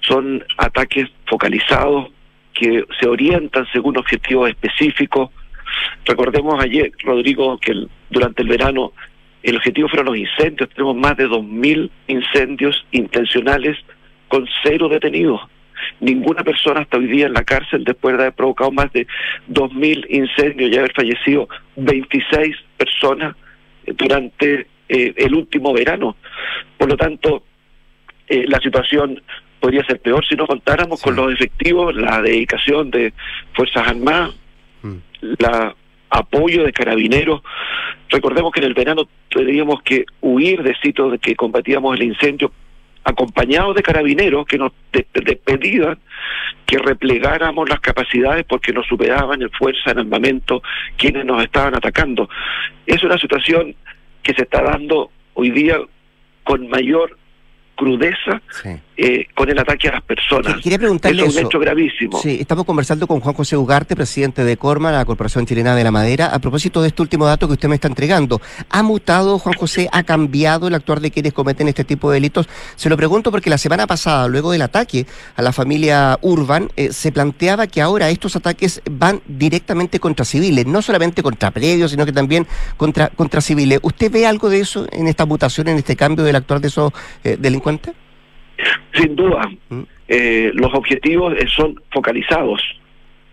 Son 0.02 0.43
ataques 0.58 1.10
focalizados 1.28 2.10
que 2.54 2.86
se 3.00 3.08
orientan 3.08 3.65
según 3.74 3.97
objetivos 3.97 4.50
específicos, 4.50 5.30
Recordemos 6.06 6.62
ayer, 6.62 6.91
Rodrigo, 7.02 7.58
que 7.58 7.71
el- 7.71 7.88
durante 8.10 8.41
el 8.41 8.50
verano 8.50 8.91
el 9.41 9.56
objetivo 9.56 9.88
fueron 9.88 10.08
los 10.08 10.17
incendios. 10.17 10.69
Tenemos 10.71 10.97
más 10.97 11.15
de 11.15 11.28
2.000 11.30 11.89
incendios 12.08 12.86
intencionales 12.91 13.78
con 14.28 14.45
cero 14.63 14.89
detenidos. 14.89 15.39
Ninguna 15.99 16.43
persona 16.43 16.82
hasta 16.82 16.97
hoy 16.97 17.08
día 17.08 17.27
en 17.27 17.34
la 17.34 17.43
cárcel 17.43 17.84
después 17.84 18.15
de 18.15 18.23
haber 18.23 18.34
provocado 18.34 18.71
más 18.71 18.91
de 18.93 19.08
2.000 19.49 20.06
incendios 20.10 20.71
y 20.71 20.77
haber 20.77 20.93
fallecido 20.93 21.47
26 21.75 22.56
personas 22.77 23.36
eh, 23.86 23.93
durante 23.95 24.67
eh, 24.89 25.13
el 25.15 25.36
último 25.36 25.73
verano. 25.73 26.15
Por 26.77 26.89
lo 26.89 26.97
tanto, 26.97 27.43
eh, 28.27 28.45
la 28.47 28.60
situación 28.60 29.21
podría 29.60 29.84
ser 29.86 29.99
peor 29.99 30.25
si 30.25 30.36
no 30.36 30.47
contáramos 30.47 31.01
con 31.01 31.15
los 31.15 31.32
efectivos, 31.34 31.95
la 31.95 32.21
dedicación 32.21 32.89
de 32.89 33.13
Fuerzas 33.54 33.88
Armadas, 33.88 34.34
la 35.38 35.75
apoyo 36.10 36.63
de 36.63 36.73
carabineros. 36.73 37.41
Recordemos 38.10 38.51
que 38.51 38.60
en 38.60 38.65
el 38.65 38.73
verano 38.73 39.08
teníamos 39.30 39.82
que 39.84 40.06
huir 40.19 40.62
de 40.63 40.75
sitios 40.75 41.12
de 41.12 41.19
que 41.19 41.36
combatíamos 41.36 41.95
el 41.95 42.04
incendio 42.04 42.51
acompañados 43.03 43.75
de 43.75 43.81
carabineros 43.83 44.45
que 44.45 44.57
nos 44.57 44.71
de- 44.93 45.05
de- 45.13 45.35
pedían 45.35 45.97
que 46.65 46.77
replegáramos 46.77 47.67
las 47.69 47.79
capacidades 47.79 48.45
porque 48.45 48.71
nos 48.73 48.85
superaban 48.87 49.41
en 49.41 49.49
fuerza, 49.51 49.91
en 49.91 49.99
armamento, 49.99 50.61
quienes 50.97 51.25
nos 51.25 51.43
estaban 51.43 51.75
atacando. 51.75 52.29
Es 52.85 53.03
una 53.03 53.17
situación 53.17 53.75
que 54.23 54.33
se 54.33 54.43
está 54.43 54.61
dando 54.61 55.11
hoy 55.33 55.49
día 55.51 55.77
con 56.43 56.69
mayor 56.69 57.17
crudeza 57.75 58.41
eh, 59.03 59.25
con 59.33 59.49
el 59.49 59.57
ataque 59.57 59.89
a 59.89 59.93
las 59.93 60.03
personas. 60.03 60.61
Quería 60.61 60.77
preguntarle 60.77 61.23
es 61.23 61.33
un 61.33 61.37
eso. 61.39 61.47
hecho 61.47 61.59
gravísimo. 61.59 62.21
Sí, 62.21 62.37
estamos 62.39 62.65
conversando 62.65 63.07
con 63.07 63.19
Juan 63.19 63.33
José 63.33 63.57
Ugarte, 63.57 63.95
presidente 63.95 64.43
de 64.43 64.57
Corma, 64.57 64.91
la 64.91 65.03
Corporación 65.05 65.47
Chilena 65.47 65.75
de 65.75 65.83
la 65.83 65.89
Madera, 65.89 66.27
a 66.27 66.37
propósito 66.37 66.83
de 66.83 66.89
este 66.89 67.01
último 67.01 67.25
dato 67.25 67.47
que 67.47 67.53
usted 67.53 67.67
me 67.67 67.73
está 67.73 67.87
entregando. 67.87 68.39
¿Ha 68.69 68.83
mutado, 68.83 69.39
Juan 69.39 69.55
José, 69.55 69.89
ha 69.91 70.03
cambiado 70.03 70.67
el 70.67 70.75
actuar 70.75 70.99
de 70.99 71.09
quienes 71.09 71.33
cometen 71.33 71.67
este 71.67 71.83
tipo 71.83 72.11
de 72.11 72.17
delitos? 72.17 72.47
Se 72.75 72.89
lo 72.89 72.97
pregunto 72.97 73.31
porque 73.31 73.49
la 73.49 73.57
semana 73.57 73.87
pasada, 73.87 74.27
luego 74.27 74.51
del 74.51 74.61
ataque 74.61 75.07
a 75.35 75.41
la 75.41 75.51
familia 75.51 76.19
Urban, 76.21 76.69
eh, 76.75 76.93
se 76.93 77.11
planteaba 77.11 77.65
que 77.65 77.81
ahora 77.81 78.07
estos 78.11 78.35
ataques 78.35 78.83
van 78.91 79.21
directamente 79.25 79.99
contra 79.99 80.25
civiles, 80.25 80.67
no 80.67 80.83
solamente 80.83 81.23
contra 81.23 81.49
predios, 81.49 81.89
sino 81.89 82.05
que 82.05 82.13
también 82.13 82.45
contra, 82.77 83.07
contra 83.07 83.41
civiles. 83.41 83.79
¿Usted 83.81 84.11
ve 84.11 84.27
algo 84.27 84.47
de 84.51 84.59
eso 84.59 84.85
en 84.91 85.07
esta 85.07 85.25
mutación, 85.25 85.69
en 85.69 85.77
este 85.79 85.95
cambio 85.95 86.23
del 86.23 86.35
actuar 86.35 86.61
de 86.61 86.67
esos 86.67 86.93
eh, 87.23 87.35
delincuentes? 87.39 87.95
Sin 88.93 89.15
duda, 89.15 89.50
eh, 90.08 90.52
los 90.54 90.74
objetivos 90.74 91.34
eh, 91.38 91.47
son 91.47 91.82
focalizados. 91.91 92.62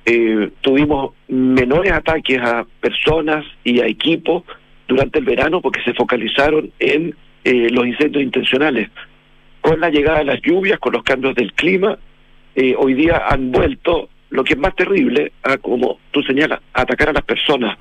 Eh, 0.06 0.50
tuvimos 0.60 1.12
menores 1.28 1.92
ataques 1.92 2.38
a 2.40 2.64
personas 2.80 3.44
y 3.64 3.80
a 3.80 3.86
equipos 3.86 4.44
durante 4.86 5.18
el 5.18 5.24
verano 5.24 5.60
porque 5.60 5.82
se 5.82 5.92
focalizaron 5.94 6.70
en 6.78 7.14
eh, 7.44 7.68
los 7.70 7.86
incendios 7.86 8.22
intencionales. 8.22 8.90
Con 9.60 9.80
la 9.80 9.90
llegada 9.90 10.18
de 10.18 10.24
las 10.24 10.40
lluvias, 10.40 10.78
con 10.78 10.92
los 10.92 11.02
cambios 11.02 11.34
del 11.34 11.52
clima, 11.52 11.98
hoy 12.76 12.94
día 12.94 13.22
han 13.28 13.52
vuelto, 13.52 14.08
lo 14.30 14.42
que 14.42 14.54
es 14.54 14.58
más 14.58 14.74
terrible, 14.74 15.32
a, 15.44 15.58
como 15.58 16.00
tú 16.10 16.22
señalas, 16.22 16.60
a 16.72 16.82
atacar 16.82 17.10
a 17.10 17.12
las 17.12 17.22
personas, 17.22 17.76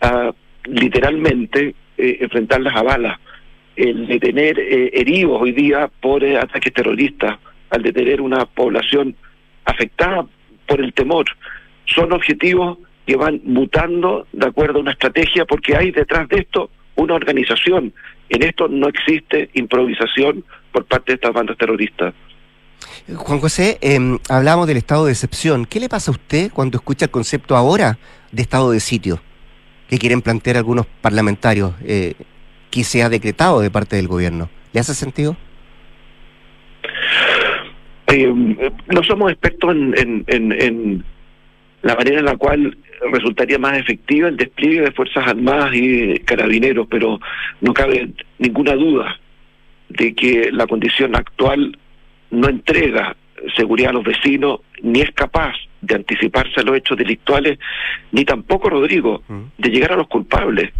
a 0.00 0.32
literalmente 0.64 1.74
enfrentarlas 1.96 2.76
a 2.76 2.82
balas 2.82 3.18
el 3.76 4.06
detener 4.06 4.58
eh, 4.58 4.90
heridos 4.94 5.40
hoy 5.40 5.52
día 5.52 5.90
por 6.00 6.24
eh, 6.24 6.38
ataques 6.38 6.72
terroristas, 6.72 7.38
al 7.70 7.82
detener 7.82 8.20
una 8.20 8.46
población 8.46 9.14
afectada 9.64 10.26
por 10.66 10.80
el 10.80 10.92
temor, 10.92 11.26
son 11.84 12.12
objetivos 12.12 12.78
que 13.06 13.16
van 13.16 13.40
mutando 13.44 14.26
de 14.32 14.46
acuerdo 14.46 14.78
a 14.78 14.82
una 14.82 14.92
estrategia 14.92 15.44
porque 15.44 15.76
hay 15.76 15.90
detrás 15.92 16.28
de 16.28 16.38
esto 16.38 16.70
una 16.96 17.14
organización. 17.14 17.92
En 18.28 18.42
esto 18.42 18.66
no 18.68 18.88
existe 18.88 19.50
improvisación 19.54 20.44
por 20.72 20.84
parte 20.86 21.12
de 21.12 21.14
estas 21.14 21.32
bandas 21.32 21.56
terroristas. 21.56 22.14
Juan 23.14 23.38
José, 23.38 23.78
eh, 23.80 23.98
hablamos 24.28 24.66
del 24.66 24.78
estado 24.78 25.06
de 25.06 25.12
excepción. 25.12 25.66
¿Qué 25.66 25.78
le 25.78 25.88
pasa 25.88 26.10
a 26.10 26.14
usted 26.14 26.50
cuando 26.52 26.78
escucha 26.78 27.04
el 27.04 27.10
concepto 27.10 27.56
ahora 27.56 27.98
de 28.32 28.42
estado 28.42 28.72
de 28.72 28.80
sitio 28.80 29.20
que 29.88 29.98
quieren 29.98 30.22
plantear 30.22 30.56
algunos 30.56 30.86
parlamentarios 31.00 31.72
eh, 31.84 32.14
que 32.76 32.84
se 32.84 33.02
ha 33.02 33.08
decretado 33.08 33.60
de 33.60 33.70
parte 33.70 33.96
del 33.96 34.06
gobierno? 34.06 34.50
¿Le 34.74 34.80
hace 34.80 34.92
sentido? 34.92 35.34
Eh, 38.08 38.30
no 38.88 39.02
somos 39.02 39.32
expertos 39.32 39.74
en, 39.74 39.94
en, 39.96 40.24
en, 40.26 40.52
en 40.52 41.04
la 41.80 41.94
manera 41.94 42.18
en 42.18 42.26
la 42.26 42.36
cual 42.36 42.76
resultaría 43.10 43.58
más 43.58 43.78
efectiva 43.78 44.28
el 44.28 44.36
despliegue 44.36 44.82
de 44.82 44.92
Fuerzas 44.92 45.26
Armadas 45.26 45.70
y 45.72 46.18
carabineros, 46.18 46.86
pero 46.90 47.18
no 47.62 47.72
cabe 47.72 48.10
ninguna 48.38 48.74
duda 48.74 49.18
de 49.88 50.14
que 50.14 50.50
la 50.52 50.66
condición 50.66 51.16
actual 51.16 51.78
no 52.30 52.46
entrega 52.46 53.16
seguridad 53.56 53.90
a 53.90 53.94
los 53.94 54.04
vecinos, 54.04 54.60
ni 54.82 55.00
es 55.00 55.12
capaz 55.12 55.54
de 55.80 55.94
anticiparse 55.94 56.60
a 56.60 56.62
los 56.62 56.76
hechos 56.76 56.98
delictuales, 56.98 57.58
ni 58.12 58.26
tampoco, 58.26 58.68
Rodrigo, 58.68 59.22
de 59.56 59.70
llegar 59.70 59.92
a 59.92 59.96
los 59.96 60.08
culpables. 60.08 60.72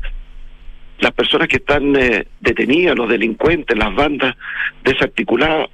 Las 0.98 1.12
personas 1.12 1.48
que 1.48 1.56
están 1.56 1.94
eh, 1.96 2.26
detenidas, 2.40 2.96
los 2.96 3.08
delincuentes, 3.08 3.76
las 3.76 3.94
bandas 3.94 4.34
desarticuladas, 4.82 5.68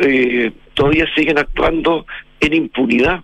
eh, 0.00 0.52
todavía 0.74 1.06
siguen 1.14 1.38
actuando 1.38 2.06
en 2.40 2.54
impunidad. 2.54 3.22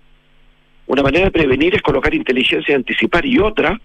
Una 0.86 1.02
manera 1.02 1.26
de 1.26 1.30
prevenir 1.30 1.74
es 1.74 1.82
colocar 1.82 2.14
inteligencia 2.14 2.72
y 2.72 2.74
anticipar, 2.74 3.24
y 3.24 3.38
otra 3.38 3.80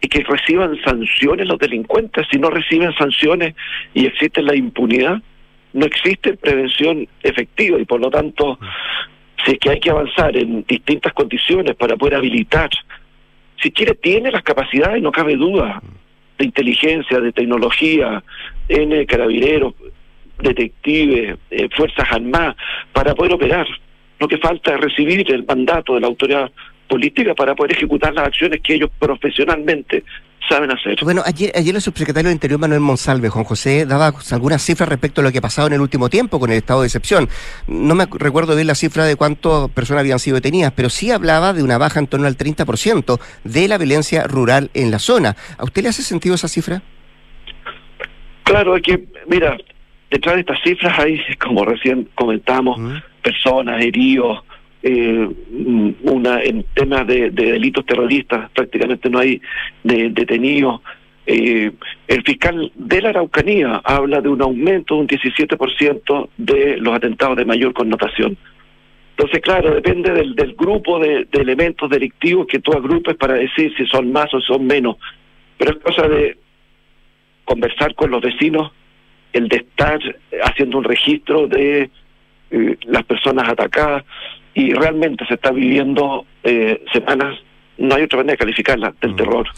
es 0.00 0.08
que 0.08 0.22
reciban 0.22 0.78
sanciones 0.84 1.46
los 1.46 1.58
delincuentes. 1.58 2.26
Si 2.30 2.38
no 2.38 2.50
reciben 2.50 2.94
sanciones 2.94 3.54
y 3.94 4.06
existe 4.06 4.42
la 4.42 4.54
impunidad, 4.54 5.22
no 5.72 5.86
existe 5.86 6.36
prevención 6.36 7.08
efectiva 7.22 7.78
y 7.80 7.84
por 7.84 8.00
lo 8.00 8.10
tanto, 8.10 8.58
si 9.44 9.52
es 9.52 9.58
que 9.58 9.70
hay 9.70 9.80
que 9.80 9.90
avanzar 9.90 10.36
en 10.36 10.64
distintas 10.66 11.12
condiciones 11.12 11.74
para 11.74 11.96
poder 11.96 12.16
habilitar, 12.16 12.70
si 13.60 13.70
Chile 13.70 13.94
tiene 14.00 14.30
las 14.30 14.42
capacidades, 14.42 15.02
no 15.02 15.10
cabe 15.10 15.36
duda, 15.36 15.82
de 16.38 16.44
inteligencia, 16.44 17.20
de 17.20 17.32
tecnología, 17.32 18.22
eh, 18.68 19.06
carabineros, 19.06 19.74
detectives, 20.40 21.38
eh, 21.50 21.68
fuerzas 21.76 22.06
armadas, 22.10 22.56
para 22.92 23.14
poder 23.14 23.34
operar. 23.34 23.66
Lo 24.18 24.28
que 24.28 24.38
falta 24.38 24.74
es 24.74 24.80
recibir 24.80 25.30
el 25.32 25.44
mandato 25.44 25.94
de 25.94 26.00
la 26.00 26.06
autoridad 26.06 26.50
política 26.88 27.34
para 27.34 27.54
poder 27.54 27.72
ejecutar 27.72 28.12
las 28.14 28.26
acciones 28.26 28.60
que 28.62 28.74
ellos 28.74 28.90
profesionalmente 28.98 30.04
saben 30.48 30.70
hacer. 30.70 30.98
Bueno, 31.02 31.22
ayer, 31.24 31.52
ayer 31.54 31.74
el 31.74 31.80
subsecretario 31.80 32.28
del 32.28 32.36
Interior 32.36 32.60
Manuel 32.60 32.80
Monsalve, 32.80 33.28
Juan 33.28 33.44
José, 33.44 33.86
daba 33.86 34.12
algunas 34.30 34.62
cifras 34.62 34.88
respecto 34.88 35.20
a 35.20 35.24
lo 35.24 35.32
que 35.32 35.38
ha 35.38 35.42
pasado 35.42 35.68
en 35.68 35.74
el 35.74 35.80
último 35.80 36.08
tiempo 36.08 36.38
con 36.38 36.50
el 36.50 36.58
estado 36.58 36.82
de 36.82 36.86
excepción. 36.86 37.28
No 37.66 37.94
me 37.94 38.06
recuerdo 38.06 38.54
bien 38.54 38.66
la 38.66 38.74
cifra 38.74 39.04
de 39.04 39.16
cuántas 39.16 39.70
personas 39.70 40.02
habían 40.02 40.18
sido 40.18 40.36
detenidas, 40.36 40.72
pero 40.72 40.90
sí 40.90 41.10
hablaba 41.10 41.52
de 41.52 41.62
una 41.62 41.78
baja 41.78 41.98
en 41.98 42.06
torno 42.06 42.26
al 42.26 42.36
30% 42.36 43.20
de 43.44 43.68
la 43.68 43.78
violencia 43.78 44.24
rural 44.24 44.70
en 44.74 44.90
la 44.90 44.98
zona. 44.98 45.36
¿A 45.58 45.64
usted 45.64 45.82
le 45.82 45.88
hace 45.88 46.02
sentido 46.02 46.34
esa 46.34 46.48
cifra? 46.48 46.82
Claro, 48.44 48.76
es 48.76 48.82
que, 48.82 49.08
mira, 49.26 49.56
detrás 50.10 50.34
de 50.34 50.40
estas 50.42 50.60
cifras 50.62 50.98
hay, 50.98 51.20
como 51.42 51.64
recién 51.64 52.08
comentamos, 52.14 53.02
personas, 53.22 53.82
heridos, 53.82 54.44
eh, 54.86 55.28
una 56.02 56.42
en 56.42 56.62
temas 56.74 57.06
de, 57.06 57.30
de 57.30 57.52
delitos 57.52 57.86
terroristas 57.86 58.50
prácticamente 58.50 59.08
no 59.08 59.18
hay 59.18 59.40
de, 59.82 60.10
detenidos. 60.10 60.82
Eh, 61.26 61.72
el 62.06 62.22
fiscal 62.22 62.70
de 62.74 63.00
la 63.00 63.08
Araucanía 63.08 63.80
habla 63.82 64.20
de 64.20 64.28
un 64.28 64.42
aumento 64.42 64.96
de 64.96 65.00
un 65.00 65.08
17% 65.08 66.28
de 66.36 66.76
los 66.76 66.94
atentados 66.94 67.38
de 67.38 67.46
mayor 67.46 67.72
connotación. 67.72 68.36
Entonces, 69.16 69.40
claro, 69.40 69.74
depende 69.74 70.12
del, 70.12 70.34
del 70.34 70.54
grupo 70.54 70.98
de, 70.98 71.26
elementos 71.32 71.88
delictivos 71.88 72.46
que 72.46 72.58
tú 72.58 72.72
agrupes 72.72 73.16
para 73.16 73.34
decir 73.34 73.72
si 73.78 73.86
son 73.86 74.12
más 74.12 74.34
o 74.34 74.40
son 74.42 74.66
menos. 74.66 74.96
Pero 75.56 75.70
es 75.70 75.78
cosa 75.78 76.08
de 76.08 76.36
conversar 77.46 77.94
con 77.94 78.10
los 78.10 78.20
vecinos, 78.20 78.70
el 79.32 79.48
de 79.48 79.56
estar 79.56 79.98
haciendo 80.42 80.76
un 80.76 80.84
registro 80.84 81.46
de 81.46 81.90
eh, 82.50 82.76
las 82.84 83.04
personas 83.04 83.48
atacadas 83.48 84.04
y 84.54 84.72
realmente 84.72 85.26
se 85.26 85.34
está 85.34 85.50
viviendo 85.50 86.24
eh, 86.42 86.82
semanas, 86.92 87.36
no 87.76 87.96
hay 87.96 88.04
otra 88.04 88.18
manera 88.18 88.34
de 88.34 88.38
calificarla, 88.38 88.94
del 89.00 89.16
terror, 89.16 89.48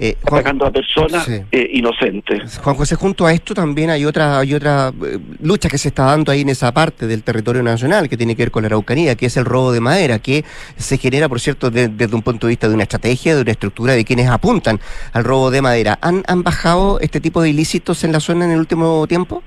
Eh, 0.00 0.16
atacando 0.26 0.66
a 0.66 0.72
personas 0.72 1.24
sí. 1.24 1.40
eh, 1.52 1.70
inocentes. 1.74 2.58
Juan 2.58 2.74
José, 2.74 2.96
junto 2.96 3.26
a 3.26 3.32
esto 3.32 3.54
también 3.54 3.90
hay 3.90 4.04
otra, 4.04 4.40
hay 4.40 4.54
otra 4.54 4.88
eh, 4.88 5.18
lucha 5.40 5.68
que 5.68 5.78
se 5.78 5.86
está 5.88 6.06
dando 6.06 6.32
ahí 6.32 6.40
en 6.40 6.48
esa 6.48 6.72
parte 6.74 7.06
del 7.06 7.22
territorio 7.22 7.62
nacional 7.62 8.08
que 8.08 8.16
tiene 8.16 8.34
que 8.34 8.42
ver 8.42 8.50
con 8.50 8.64
la 8.64 8.66
Araucanía, 8.66 9.14
que 9.14 9.26
es 9.26 9.36
el 9.36 9.44
robo 9.44 9.70
de 9.70 9.80
madera, 9.80 10.18
que 10.18 10.44
se 10.76 10.98
genera, 10.98 11.28
por 11.28 11.38
cierto, 11.38 11.70
de- 11.70 11.86
desde 11.86 12.16
un 12.16 12.22
punto 12.22 12.48
de 12.48 12.52
vista 12.52 12.68
de 12.68 12.74
una 12.74 12.82
estrategia, 12.82 13.36
de 13.36 13.42
una 13.42 13.52
estructura 13.52 13.92
de 13.92 14.04
quienes 14.04 14.28
apuntan 14.28 14.80
al 15.12 15.22
robo 15.22 15.52
de 15.52 15.62
madera. 15.62 15.96
¿Han, 16.02 16.24
han 16.26 16.42
bajado 16.42 16.98
este 16.98 17.20
tipo 17.20 17.40
de 17.40 17.50
ilícitos 17.50 18.02
en 18.02 18.10
la 18.10 18.18
zona 18.18 18.46
en 18.46 18.50
el 18.50 18.58
último 18.58 19.06
tiempo? 19.06 19.44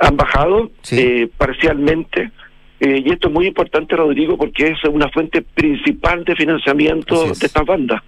Han 0.00 0.16
bajado 0.16 0.70
eh, 0.92 1.28
parcialmente, 1.38 2.30
Eh, 2.80 3.02
y 3.04 3.10
esto 3.10 3.28
es 3.28 3.34
muy 3.34 3.46
importante, 3.46 3.96
Rodrigo, 3.96 4.36
porque 4.36 4.68
es 4.68 4.84
una 4.84 5.08
fuente 5.08 5.42
principal 5.42 6.24
de 6.24 6.36
financiamiento 6.36 7.24
de 7.24 7.32
estas 7.32 7.64
bandas. 7.64 8.02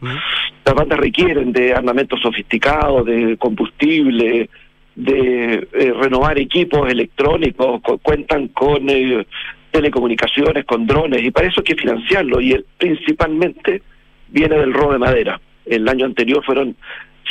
Las 0.64 0.74
bandas 0.74 0.98
requieren 0.98 1.52
de 1.52 1.74
armamento 1.74 2.16
sofisticado, 2.16 3.02
de 3.02 3.36
combustible, 3.36 4.48
de 4.94 5.68
eh, 5.72 5.92
renovar 6.00 6.38
equipos 6.38 6.88
electrónicos, 6.88 7.80
cuentan 8.00 8.48
con 8.48 8.88
eh, 8.88 9.26
telecomunicaciones, 9.72 10.64
con 10.64 10.86
drones, 10.86 11.22
y 11.22 11.30
para 11.32 11.48
eso 11.48 11.60
hay 11.60 11.64
que 11.64 11.80
financiarlo, 11.80 12.40
y 12.40 12.64
principalmente 12.78 13.82
viene 14.28 14.56
del 14.56 14.72
robo 14.72 14.92
de 14.92 14.98
madera. 14.98 15.40
El 15.66 15.88
año 15.88 16.06
anterior 16.06 16.44
fueron 16.44 16.76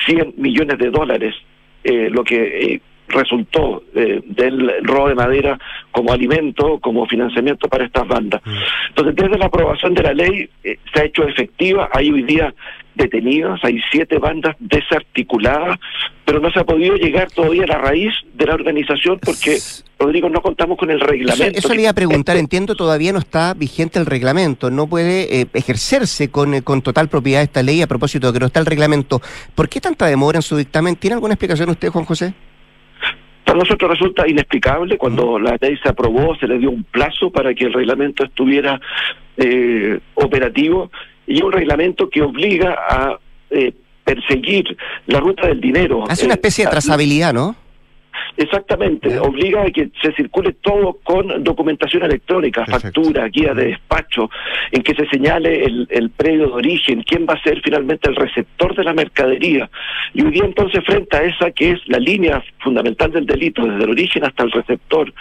100 0.05 0.33
millones 0.37 0.77
de 0.77 0.89
dólares, 0.89 1.35
lo 1.83 2.23
que 2.23 2.81
resultó 3.09 3.83
eh, 3.95 4.21
del 4.25 4.71
robo 4.83 5.09
de 5.09 5.15
madera 5.15 5.59
como 5.91 6.13
alimento, 6.13 6.79
como 6.79 7.05
financiamiento 7.05 7.67
para 7.67 7.85
estas 7.85 8.07
bandas. 8.07 8.41
Mm. 8.45 8.57
Entonces, 8.89 9.15
desde 9.15 9.37
la 9.37 9.45
aprobación 9.45 9.93
de 9.93 10.03
la 10.03 10.13
ley 10.13 10.49
eh, 10.63 10.77
se 10.93 11.01
ha 11.01 11.05
hecho 11.05 11.23
efectiva, 11.23 11.89
hay 11.91 12.11
hoy 12.11 12.23
día 12.23 12.53
detenidas, 12.99 13.59
hay 13.63 13.79
siete 13.91 14.19
bandas 14.19 14.55
desarticuladas, 14.59 15.79
pero 16.25 16.39
no 16.39 16.51
se 16.51 16.59
ha 16.59 16.63
podido 16.63 16.95
llegar 16.95 17.31
todavía 17.31 17.63
a 17.63 17.67
la 17.67 17.77
raíz 17.77 18.13
de 18.33 18.45
la 18.45 18.53
organización 18.53 19.19
porque, 19.19 19.57
Rodrigo, 19.97 20.29
no 20.29 20.41
contamos 20.41 20.77
con 20.77 20.91
el 20.91 20.99
reglamento. 20.99 21.57
Eso, 21.57 21.73
le 21.73 21.81
iba 21.81 21.91
a 21.91 21.93
preguntar, 21.93 22.37
entiendo, 22.37 22.75
todavía 22.75 23.13
no 23.13 23.19
está 23.19 23.53
vigente 23.53 23.99
el 23.99 24.05
reglamento, 24.05 24.69
no 24.69 24.87
puede 24.87 25.41
eh, 25.41 25.47
ejercerse 25.53 26.29
con, 26.29 26.61
con 26.61 26.81
total 26.81 27.07
propiedad 27.07 27.41
esta 27.41 27.63
ley 27.63 27.81
a 27.81 27.87
propósito 27.87 28.27
de 28.27 28.33
que 28.33 28.39
no 28.39 28.45
está 28.47 28.59
el 28.59 28.65
reglamento. 28.65 29.21
¿Por 29.55 29.69
qué 29.69 29.79
tanta 29.79 30.05
demora 30.05 30.37
en 30.37 30.43
su 30.43 30.57
dictamen? 30.57 30.95
¿Tiene 30.97 31.15
alguna 31.15 31.33
explicación 31.33 31.69
usted, 31.69 31.89
Juan 31.89 32.05
José? 32.05 32.33
Para 33.49 33.61
nosotros 33.61 33.89
resulta 33.89 34.27
inexplicable 34.27 34.95
cuando 34.95 35.39
la 35.39 35.57
ley 35.59 35.75
se 35.81 35.89
aprobó, 35.89 36.35
se 36.35 36.47
le 36.47 36.59
dio 36.59 36.69
un 36.69 36.83
plazo 36.83 37.31
para 37.31 37.51
que 37.55 37.65
el 37.65 37.73
reglamento 37.73 38.23
estuviera 38.23 38.79
eh, 39.37 39.99
operativo 40.13 40.91
y 41.25 41.41
un 41.41 41.51
reglamento 41.51 42.11
que 42.11 42.21
obliga 42.21 42.77
a 42.87 43.19
eh, 43.49 43.73
perseguir 44.03 44.77
la 45.07 45.19
ruta 45.19 45.47
del 45.47 45.59
dinero. 45.59 46.03
Hace 46.07 46.25
una 46.25 46.35
especie 46.35 46.65
de 46.65 46.69
trazabilidad, 46.69 47.33
¿no? 47.33 47.55
Exactamente, 48.37 49.19
obliga 49.19 49.63
a 49.63 49.71
que 49.71 49.89
se 50.01 50.13
circule 50.13 50.53
todo 50.61 50.97
con 51.03 51.43
documentación 51.43 52.03
electrónica, 52.03 52.65
factura, 52.65 53.27
guía 53.27 53.53
de 53.53 53.67
despacho, 53.67 54.29
en 54.71 54.81
que 54.81 54.95
se 54.95 55.07
señale 55.07 55.65
el, 55.65 55.87
el 55.89 56.09
predio 56.09 56.47
de 56.47 56.53
origen, 56.53 57.03
quién 57.03 57.25
va 57.27 57.33
a 57.33 57.43
ser 57.43 57.61
finalmente 57.61 58.09
el 58.09 58.15
receptor 58.15 58.75
de 58.75 58.83
la 58.83 58.93
mercadería. 58.93 59.69
Y 60.13 60.23
hoy 60.23 60.31
día 60.31 60.45
entonces 60.45 60.83
frente 60.85 61.17
a 61.17 61.23
esa 61.23 61.51
que 61.51 61.71
es 61.71 61.79
la 61.87 61.99
línea 61.99 62.43
fundamental 62.59 63.11
del 63.11 63.25
delito, 63.25 63.65
desde 63.65 63.83
el 63.83 63.89
origen 63.89 64.23
hasta 64.25 64.43
el 64.43 64.51
receptor, 64.51 65.13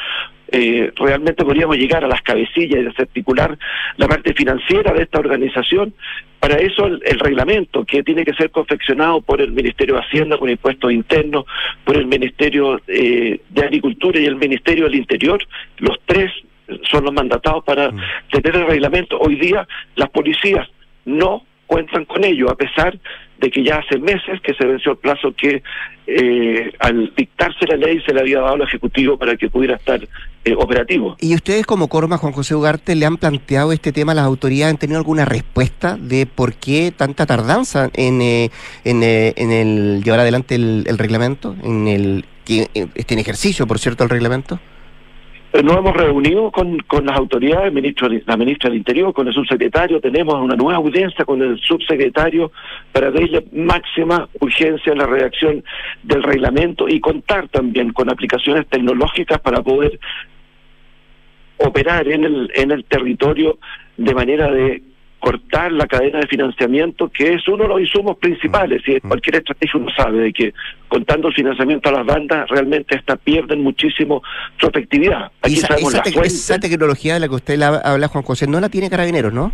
eh, 0.50 0.92
realmente 0.96 1.44
podríamos 1.44 1.76
llegar 1.76 2.04
a 2.04 2.08
las 2.08 2.22
cabecillas 2.22 2.80
y 2.80 2.84
desarticular 2.84 3.58
la 3.96 4.08
parte 4.08 4.32
financiera 4.34 4.92
de 4.92 5.02
esta 5.02 5.18
organización. 5.18 5.94
Para 6.40 6.56
eso 6.56 6.86
el, 6.86 7.18
reglamento, 7.18 7.84
que 7.84 8.02
tiene 8.02 8.24
que 8.24 8.32
ser 8.34 8.50
confeccionado 8.50 9.20
por 9.20 9.40
el 9.40 9.52
Ministerio 9.52 9.96
de 9.96 10.02
Hacienda 10.02 10.38
con 10.38 10.48
impuestos 10.48 10.92
internos, 10.92 11.44
por 11.84 11.96
el 11.96 12.06
Ministerio 12.06 12.80
eh, 12.86 13.40
de 13.48 13.62
Agricultura 13.62 14.20
y 14.20 14.26
el 14.26 14.36
Ministerio 14.36 14.84
del 14.84 14.94
Interior, 14.94 15.42
los 15.78 15.98
tres 16.06 16.32
son 16.90 17.04
los 17.04 17.12
mandatados 17.12 17.64
para 17.64 17.90
mm. 17.90 18.00
tener 18.30 18.56
el 18.56 18.66
reglamento. 18.66 19.18
Hoy 19.18 19.36
día 19.36 19.66
las 19.96 20.10
policías 20.10 20.68
no 21.04 21.44
cuentan 21.66 22.04
con 22.04 22.24
ello, 22.24 22.50
a 22.50 22.56
pesar 22.56 22.94
de 22.94 23.00
que 23.38 23.62
ya 23.62 23.76
hace 23.76 23.98
meses 23.98 24.40
que 24.42 24.52
se 24.54 24.66
venció 24.66 24.92
el 24.92 24.98
plazo 24.98 25.32
que 25.32 25.62
eh, 26.06 26.72
al 26.80 27.12
dictarse 27.16 27.66
la 27.66 27.76
ley 27.76 28.00
se 28.04 28.12
le 28.12 28.20
había 28.20 28.40
dado 28.40 28.54
al 28.54 28.62
Ejecutivo 28.62 29.16
para 29.16 29.36
que 29.36 29.48
pudiera 29.48 29.76
estar 29.76 30.00
eh, 30.44 30.54
operativo. 30.56 31.16
¿Y 31.20 31.34
ustedes 31.34 31.64
como 31.64 31.88
Corma, 31.88 32.18
Juan 32.18 32.32
José 32.32 32.54
Ugarte, 32.54 32.94
le 32.94 33.06
han 33.06 33.16
planteado 33.16 33.72
este 33.72 33.92
tema 33.92 34.12
a 34.12 34.14
las 34.16 34.24
autoridades? 34.24 34.72
¿Han 34.74 34.78
tenido 34.78 34.98
alguna 34.98 35.24
respuesta 35.24 35.96
de 35.96 36.26
por 36.26 36.54
qué 36.54 36.92
tanta 36.96 37.26
tardanza 37.26 37.90
en, 37.94 38.20
eh, 38.20 38.50
en, 38.84 39.02
en 39.02 39.52
el 39.52 40.02
llevar 40.02 40.20
adelante 40.20 40.56
el, 40.56 40.98
reglamento, 40.98 41.54
en 41.62 41.86
el 41.86 42.24
en 42.48 43.18
ejercicio, 43.18 43.66
por 43.66 43.78
cierto, 43.78 44.04
el 44.04 44.10
reglamento? 44.10 44.58
Eh, 45.50 45.62
nos 45.62 45.78
hemos 45.78 45.96
reunido 45.96 46.50
con, 46.50 46.78
con 46.80 47.06
las 47.06 47.16
autoridades, 47.16 47.72
ministro, 47.72 48.08
la 48.08 48.36
ministra 48.36 48.68
del 48.68 48.78
Interior, 48.78 49.14
con 49.14 49.28
el 49.28 49.32
subsecretario, 49.32 49.98
tenemos 49.98 50.34
una 50.34 50.56
nueva 50.56 50.76
audiencia 50.76 51.24
con 51.24 51.40
el 51.40 51.58
subsecretario 51.58 52.52
para 52.92 53.10
darle 53.10 53.44
máxima 53.52 54.28
urgencia 54.40 54.92
en 54.92 54.98
la 54.98 55.06
redacción 55.06 55.64
del 56.02 56.22
reglamento 56.22 56.86
y 56.86 57.00
contar 57.00 57.48
también 57.48 57.94
con 57.94 58.10
aplicaciones 58.10 58.66
tecnológicas 58.66 59.40
para 59.40 59.62
poder 59.62 59.98
operar 61.56 62.06
en 62.08 62.24
el, 62.24 62.50
en 62.54 62.70
el 62.70 62.84
territorio 62.84 63.58
de 63.96 64.14
manera 64.14 64.50
de 64.50 64.82
cortar 65.18 65.72
la 65.72 65.86
cadena 65.86 66.20
de 66.20 66.26
financiamiento, 66.26 67.08
que 67.08 67.34
es 67.34 67.46
uno 67.48 67.64
de 67.64 67.68
los 67.68 67.80
insumos 67.80 68.16
principales. 68.18 68.82
Y 68.86 68.96
mm. 68.96 69.08
cualquier 69.08 69.36
estrategia 69.36 69.80
uno 69.80 69.90
sabe 69.96 70.20
de 70.20 70.32
que 70.32 70.54
contando 70.88 71.28
el 71.28 71.34
financiamiento 71.34 71.88
a 71.88 71.92
las 71.92 72.06
bandas, 72.06 72.48
realmente 72.48 72.96
estas 72.96 73.18
pierden 73.18 73.62
muchísimo 73.62 74.22
su 74.60 74.66
efectividad. 74.66 75.30
Aquí 75.42 75.54
esa, 75.54 75.68
sabemos 75.68 75.94
esa, 75.94 76.58
tecnología 76.58 77.14
de 77.14 77.20
la 77.20 77.28
que 77.28 77.34
usted 77.34 77.60
habla, 77.60 78.08
Juan 78.08 78.24
José, 78.24 78.46
no 78.46 78.60
la 78.60 78.68
tiene 78.68 78.88
Carabineros, 78.90 79.32
¿no? 79.32 79.52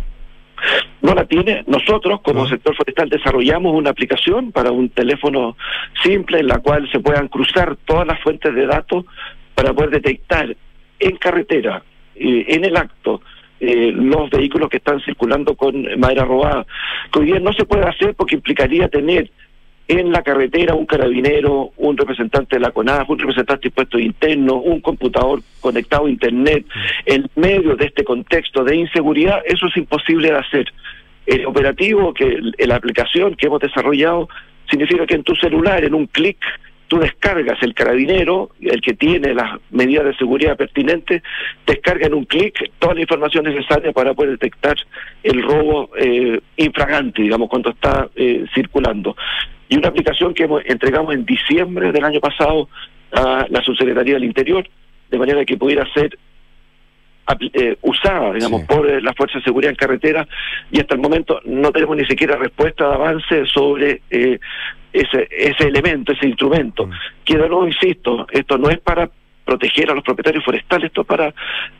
No 1.01 1.13
la 1.13 1.25
tiene. 1.25 1.63
Nosotros, 1.67 2.21
como 2.21 2.47
sector 2.47 2.75
forestal, 2.75 3.09
desarrollamos 3.09 3.73
una 3.75 3.89
aplicación 3.89 4.51
para 4.51 4.71
un 4.71 4.89
teléfono 4.89 5.57
simple 6.03 6.39
en 6.39 6.47
la 6.47 6.59
cual 6.59 6.89
se 6.91 6.99
puedan 6.99 7.27
cruzar 7.27 7.75
todas 7.85 8.07
las 8.07 8.19
fuentes 8.21 8.55
de 8.55 8.65
datos 8.65 9.05
para 9.53 9.73
poder 9.73 9.91
detectar 9.91 10.55
en 10.99 11.17
carretera, 11.17 11.83
eh, 12.15 12.45
en 12.47 12.65
el 12.65 12.77
acto, 12.77 13.21
eh, 13.59 13.91
los 13.93 14.29
vehículos 14.29 14.69
que 14.69 14.77
están 14.77 14.99
circulando 15.01 15.55
con 15.55 15.85
madera 15.99 16.25
robada. 16.25 16.65
Que 17.11 17.19
hoy 17.19 17.25
día 17.27 17.39
no 17.39 17.53
se 17.53 17.65
puede 17.65 17.83
hacer 17.83 18.13
porque 18.15 18.35
implicaría 18.35 18.87
tener 18.89 19.31
en 19.87 20.11
la 20.11 20.23
carretera 20.23 20.73
un 20.73 20.85
carabinero, 20.85 21.71
un 21.77 21.95
representante 21.95 22.55
de 22.55 22.59
la 22.59 22.71
CONAF, 22.71 23.09
un 23.09 23.19
representante 23.19 23.63
de 23.63 23.67
impuestos 23.69 24.01
internos, 24.01 24.61
un 24.63 24.81
computador 24.81 25.41
conectado 25.61 26.07
a 26.07 26.09
Internet. 26.09 26.65
En 27.05 27.29
medio 27.35 27.75
de 27.75 27.85
este 27.85 28.03
contexto 28.03 28.63
de 28.63 28.75
inseguridad, 28.75 29.41
eso 29.45 29.67
es 29.67 29.77
imposible 29.77 30.31
de 30.31 30.37
hacer. 30.37 30.65
El 31.25 31.45
operativo, 31.45 32.13
que 32.13 32.39
la 32.59 32.75
aplicación 32.75 33.35
que 33.35 33.47
hemos 33.47 33.59
desarrollado, 33.59 34.27
significa 34.69 35.05
que 35.05 35.15
en 35.15 35.23
tu 35.23 35.35
celular, 35.35 35.83
en 35.83 35.93
un 35.93 36.07
clic, 36.07 36.37
tú 36.87 36.99
descargas 36.99 37.61
el 37.61 37.73
carabinero, 37.73 38.51
el 38.61 38.81
que 38.81 38.93
tiene 38.93 39.33
las 39.33 39.59
medidas 39.71 40.05
de 40.05 40.15
seguridad 40.15 40.57
pertinentes, 40.57 41.23
descarga 41.65 42.07
en 42.07 42.13
un 42.13 42.25
clic 42.25 42.71
toda 42.79 42.93
la 42.93 43.01
información 43.01 43.45
necesaria 43.45 43.91
para 43.91 44.13
poder 44.13 44.31
detectar 44.31 44.75
el 45.23 45.41
robo 45.41 45.89
eh, 45.97 46.39
infragante, 46.57 47.21
digamos, 47.21 47.49
cuando 47.49 47.71
está 47.71 48.09
eh, 48.15 48.45
circulando. 48.53 49.15
Y 49.67 49.77
una 49.77 49.89
aplicación 49.89 50.33
que 50.33 50.47
entregamos 50.65 51.13
en 51.13 51.25
diciembre 51.25 51.91
del 51.91 52.03
año 52.03 52.19
pasado 52.19 52.69
a 53.11 53.47
la 53.49 53.61
Subsecretaría 53.63 54.15
del 54.15 54.25
Interior, 54.25 54.67
de 55.09 55.17
manera 55.17 55.45
que 55.45 55.57
pudiera 55.57 55.85
ser 55.93 56.17
eh, 57.53 57.75
usada, 57.81 58.33
digamos, 58.33 58.63
por 58.65 59.01
la 59.01 59.13
Fuerza 59.13 59.39
de 59.39 59.43
Seguridad 59.43 59.71
en 59.71 59.77
Carretera, 59.77 60.27
y 60.71 60.79
hasta 60.79 60.93
el 60.93 61.01
momento 61.01 61.41
no 61.45 61.71
tenemos 61.71 61.97
ni 61.97 62.05
siquiera 62.05 62.35
respuesta 62.35 62.87
de 62.87 62.93
avance 62.93 63.45
sobre 63.47 64.01
eh, 64.11 64.39
ese, 64.95 65.27
ese 65.29 65.67
elemento, 65.67 66.13
ese 66.13 66.27
instrumento. 66.27 66.87
Mm. 66.87 66.91
Que 67.23 67.37
de 67.37 67.49
nuevo 67.49 67.67
insisto, 67.67 68.27
esto 68.31 68.57
no 68.57 68.69
es 68.69 68.79
para 68.79 69.09
proteger 69.45 69.91
a 69.91 69.93
los 69.93 70.03
propietarios 70.03 70.43
forestales, 70.43 70.87
esto 70.87 71.01
es 71.01 71.07
para 71.07 71.33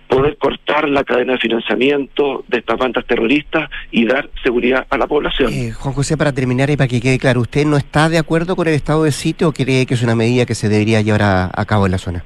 poder 0.07 0.38
cortar 0.38 0.88
la 0.88 1.03
cadena 1.03 1.34
de 1.34 1.39
financiamiento 1.39 2.45
de 2.47 2.59
estas 2.59 2.78
bandas 2.78 3.05
terroristas 3.05 3.70
y 3.91 4.05
dar 4.05 4.30
seguridad 4.43 4.86
a 4.89 4.97
la 4.97 5.07
población. 5.07 5.51
Eh, 5.51 5.72
Juan 5.72 5.93
José, 5.93 6.16
para 6.16 6.32
terminar 6.32 6.70
y 6.70 6.78
para 6.78 6.88
que 6.88 7.01
quede 7.01 7.18
claro, 7.18 7.41
¿usted 7.41 7.66
no 7.66 7.76
está 7.76 8.07
de 8.07 8.20
acuerdo 8.20 8.55
con 8.55 8.68
el 8.68 8.76
estado 8.76 9.03
de 9.03 9.11
sitio 9.11 9.49
o 9.49 9.51
cree 9.51 9.86
que 9.86 9.95
es 9.95 10.03
una 10.03 10.16
medida 10.16 10.45
que 10.45 10.53
se 10.53 10.70
debería 10.70 11.01
llevar 11.01 11.24
a, 11.24 11.66
cabo 11.66 11.88
en 11.88 11.93
la 11.93 11.97
zona? 11.97 12.24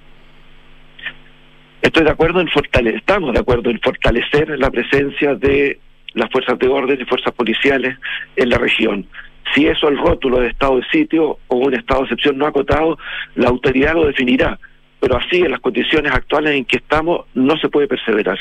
Estoy 1.81 2.03
de 2.03 2.11
acuerdo 2.11 2.41
en 2.41 2.49
fortalecer, 2.49 2.97
estamos 2.97 3.33
de 3.33 3.39
acuerdo 3.39 3.69
en 3.69 3.79
fortalecer 3.79 4.59
la 4.59 4.69
presencia 4.69 5.35
de 5.35 5.79
las 6.13 6.29
fuerzas 6.29 6.59
de 6.59 6.67
orden 6.67 6.99
y 6.99 7.05
fuerzas 7.05 7.33
policiales 7.33 7.97
en 8.35 8.49
la 8.49 8.57
región. 8.57 9.07
Si 9.53 9.65
eso 9.67 9.87
el 9.87 9.97
rótulo 9.97 10.39
de 10.39 10.47
estado 10.47 10.77
de 10.77 10.83
sitio 10.91 11.37
o 11.47 11.57
un 11.57 11.73
estado 11.73 12.01
de 12.01 12.05
excepción 12.05 12.37
no 12.37 12.45
acotado, 12.45 12.97
la 13.35 13.49
autoridad 13.49 13.93
lo 13.93 14.05
definirá. 14.05 14.59
Pero 14.99 15.17
así, 15.17 15.37
en 15.37 15.51
las 15.51 15.61
condiciones 15.61 16.11
actuales 16.11 16.55
en 16.55 16.65
que 16.65 16.77
estamos, 16.77 17.25
no 17.33 17.57
se 17.57 17.69
puede 17.69 17.87
perseverar. 17.87 18.37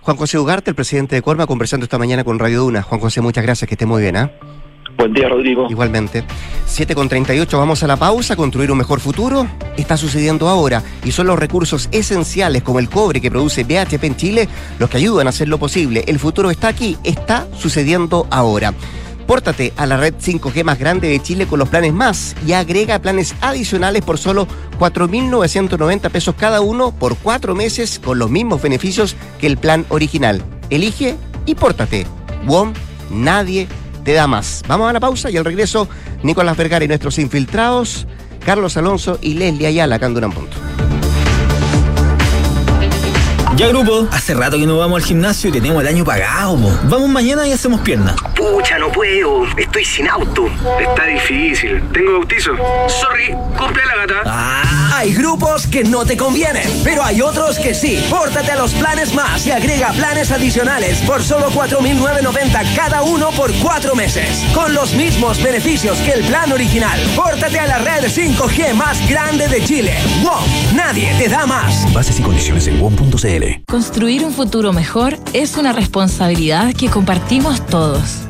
Juan 0.00 0.16
José 0.16 0.38
Ugarte, 0.38 0.70
el 0.70 0.76
presidente 0.76 1.14
de 1.14 1.22
Corma, 1.22 1.46
conversando 1.46 1.84
esta 1.84 1.98
mañana 1.98 2.24
con 2.24 2.38
Radio 2.38 2.60
Duna. 2.60 2.82
Juan 2.82 3.00
José, 3.00 3.20
muchas 3.20 3.44
gracias, 3.44 3.68
que 3.68 3.74
esté 3.74 3.86
muy 3.86 4.02
bien. 4.02 4.16
¿ah? 4.16 4.30
Buen 5.00 5.14
día, 5.14 5.28
Rodrigo. 5.28 5.66
Igualmente. 5.70 6.24
7 6.66 6.94
con 6.94 7.08
38, 7.08 7.56
vamos 7.56 7.82
a 7.82 7.86
la 7.86 7.96
pausa. 7.96 8.36
Construir 8.36 8.70
un 8.70 8.78
mejor 8.78 9.00
futuro 9.00 9.46
está 9.76 9.96
sucediendo 9.96 10.48
ahora 10.48 10.82
y 11.04 11.12
son 11.12 11.26
los 11.26 11.38
recursos 11.38 11.88
esenciales 11.92 12.62
como 12.62 12.80
el 12.80 12.90
cobre 12.90 13.20
que 13.20 13.30
produce 13.30 13.64
BHP 13.64 14.04
en 14.04 14.16
Chile 14.16 14.48
los 14.78 14.90
que 14.90 14.98
ayudan 14.98 15.26
a 15.26 15.30
hacerlo 15.30 15.58
posible. 15.58 16.04
El 16.06 16.18
futuro 16.18 16.50
está 16.50 16.68
aquí, 16.68 16.98
está 17.02 17.46
sucediendo 17.56 18.26
ahora. 18.30 18.74
Pórtate 19.30 19.72
a 19.76 19.86
la 19.86 19.96
red 19.96 20.14
5G 20.14 20.64
más 20.64 20.76
grande 20.76 21.06
de 21.06 21.22
Chile 21.22 21.46
con 21.46 21.60
los 21.60 21.68
planes 21.68 21.92
más 21.92 22.34
y 22.44 22.54
agrega 22.54 22.98
planes 22.98 23.36
adicionales 23.40 24.02
por 24.02 24.18
solo 24.18 24.48
4.990 24.80 26.10
pesos 26.10 26.34
cada 26.36 26.60
uno 26.60 26.90
por 26.90 27.16
cuatro 27.16 27.54
meses 27.54 28.00
con 28.04 28.18
los 28.18 28.28
mismos 28.28 28.60
beneficios 28.60 29.14
que 29.38 29.46
el 29.46 29.56
plan 29.56 29.86
original. 29.88 30.42
Elige 30.68 31.14
y 31.46 31.54
pórtate. 31.54 32.08
WOM, 32.44 32.72
nadie 33.08 33.68
te 34.02 34.14
da 34.14 34.26
más. 34.26 34.64
Vamos 34.66 34.90
a 34.90 34.92
la 34.92 34.98
pausa 34.98 35.30
y 35.30 35.36
al 35.36 35.44
regreso, 35.44 35.86
Nicolás 36.24 36.56
Vergara 36.56 36.84
y 36.84 36.88
nuestros 36.88 37.16
infiltrados, 37.20 38.08
Carlos 38.44 38.76
Alonso 38.76 39.16
y 39.22 39.34
Leslie 39.34 39.68
Ayala, 39.68 40.00
Durán 40.00 40.32
Punto. 40.32 40.56
Ya 43.54 43.68
grupo, 43.68 44.08
hace 44.10 44.34
rato 44.34 44.56
que 44.56 44.66
no 44.66 44.78
vamos 44.78 45.02
al 45.02 45.06
gimnasio 45.06 45.50
y 45.50 45.52
tenemos 45.52 45.82
el 45.82 45.88
año 45.88 46.04
pagado. 46.04 46.56
Vamos 46.88 47.08
mañana 47.08 47.46
y 47.46 47.52
hacemos 47.52 47.80
pierna. 47.82 48.16
Pucha, 48.40 48.78
no 48.78 48.90
puedo. 48.90 49.44
Estoy 49.56 49.84
sin 49.84 50.08
auto. 50.08 50.46
Está 50.80 51.04
difícil. 51.04 51.82
Tengo 51.92 52.12
bautizo. 52.12 52.52
Sorry, 52.88 53.34
compré 53.58 53.82
la 53.84 53.96
gata. 54.06 54.22
Ah, 54.24 54.96
Hay 54.96 55.12
grupos 55.14 55.66
que 55.66 55.84
no 55.84 56.04
te 56.06 56.16
convienen, 56.16 56.66
pero 56.82 57.02
hay 57.04 57.20
otros 57.20 57.58
que 57.58 57.74
sí. 57.74 58.02
Pórtate 58.08 58.52
a 58.52 58.56
los 58.56 58.72
planes 58.72 59.14
más 59.14 59.46
y 59.46 59.50
agrega 59.50 59.92
planes 59.92 60.30
adicionales 60.30 60.98
por 61.06 61.22
solo 61.22 61.50
4.990 61.50 62.74
cada 62.74 63.02
uno 63.02 63.30
por 63.32 63.52
cuatro 63.62 63.94
meses. 63.94 64.42
Con 64.54 64.72
los 64.74 64.94
mismos 64.94 65.42
beneficios 65.42 65.98
que 65.98 66.12
el 66.12 66.24
plan 66.24 66.50
original. 66.52 66.98
Pórtate 67.14 67.58
a 67.58 67.66
la 67.66 67.78
red 67.78 68.04
5G 68.06 68.72
más 68.74 69.06
grande 69.08 69.48
de 69.48 69.62
Chile. 69.64 69.92
WOM, 70.22 70.76
nadie 70.76 71.12
te 71.18 71.28
da 71.28 71.44
más. 71.46 71.92
Bases 71.92 72.18
y 72.18 72.22
condiciones 72.22 72.66
en 72.66 72.80
WOM.cl. 72.80 73.62
Construir 73.68 74.24
un 74.24 74.32
futuro 74.32 74.72
mejor 74.72 75.18
es 75.34 75.56
una 75.58 75.72
responsabilidad 75.72 76.72
que 76.74 76.88
compartimos 76.88 77.64
todos. 77.66 78.29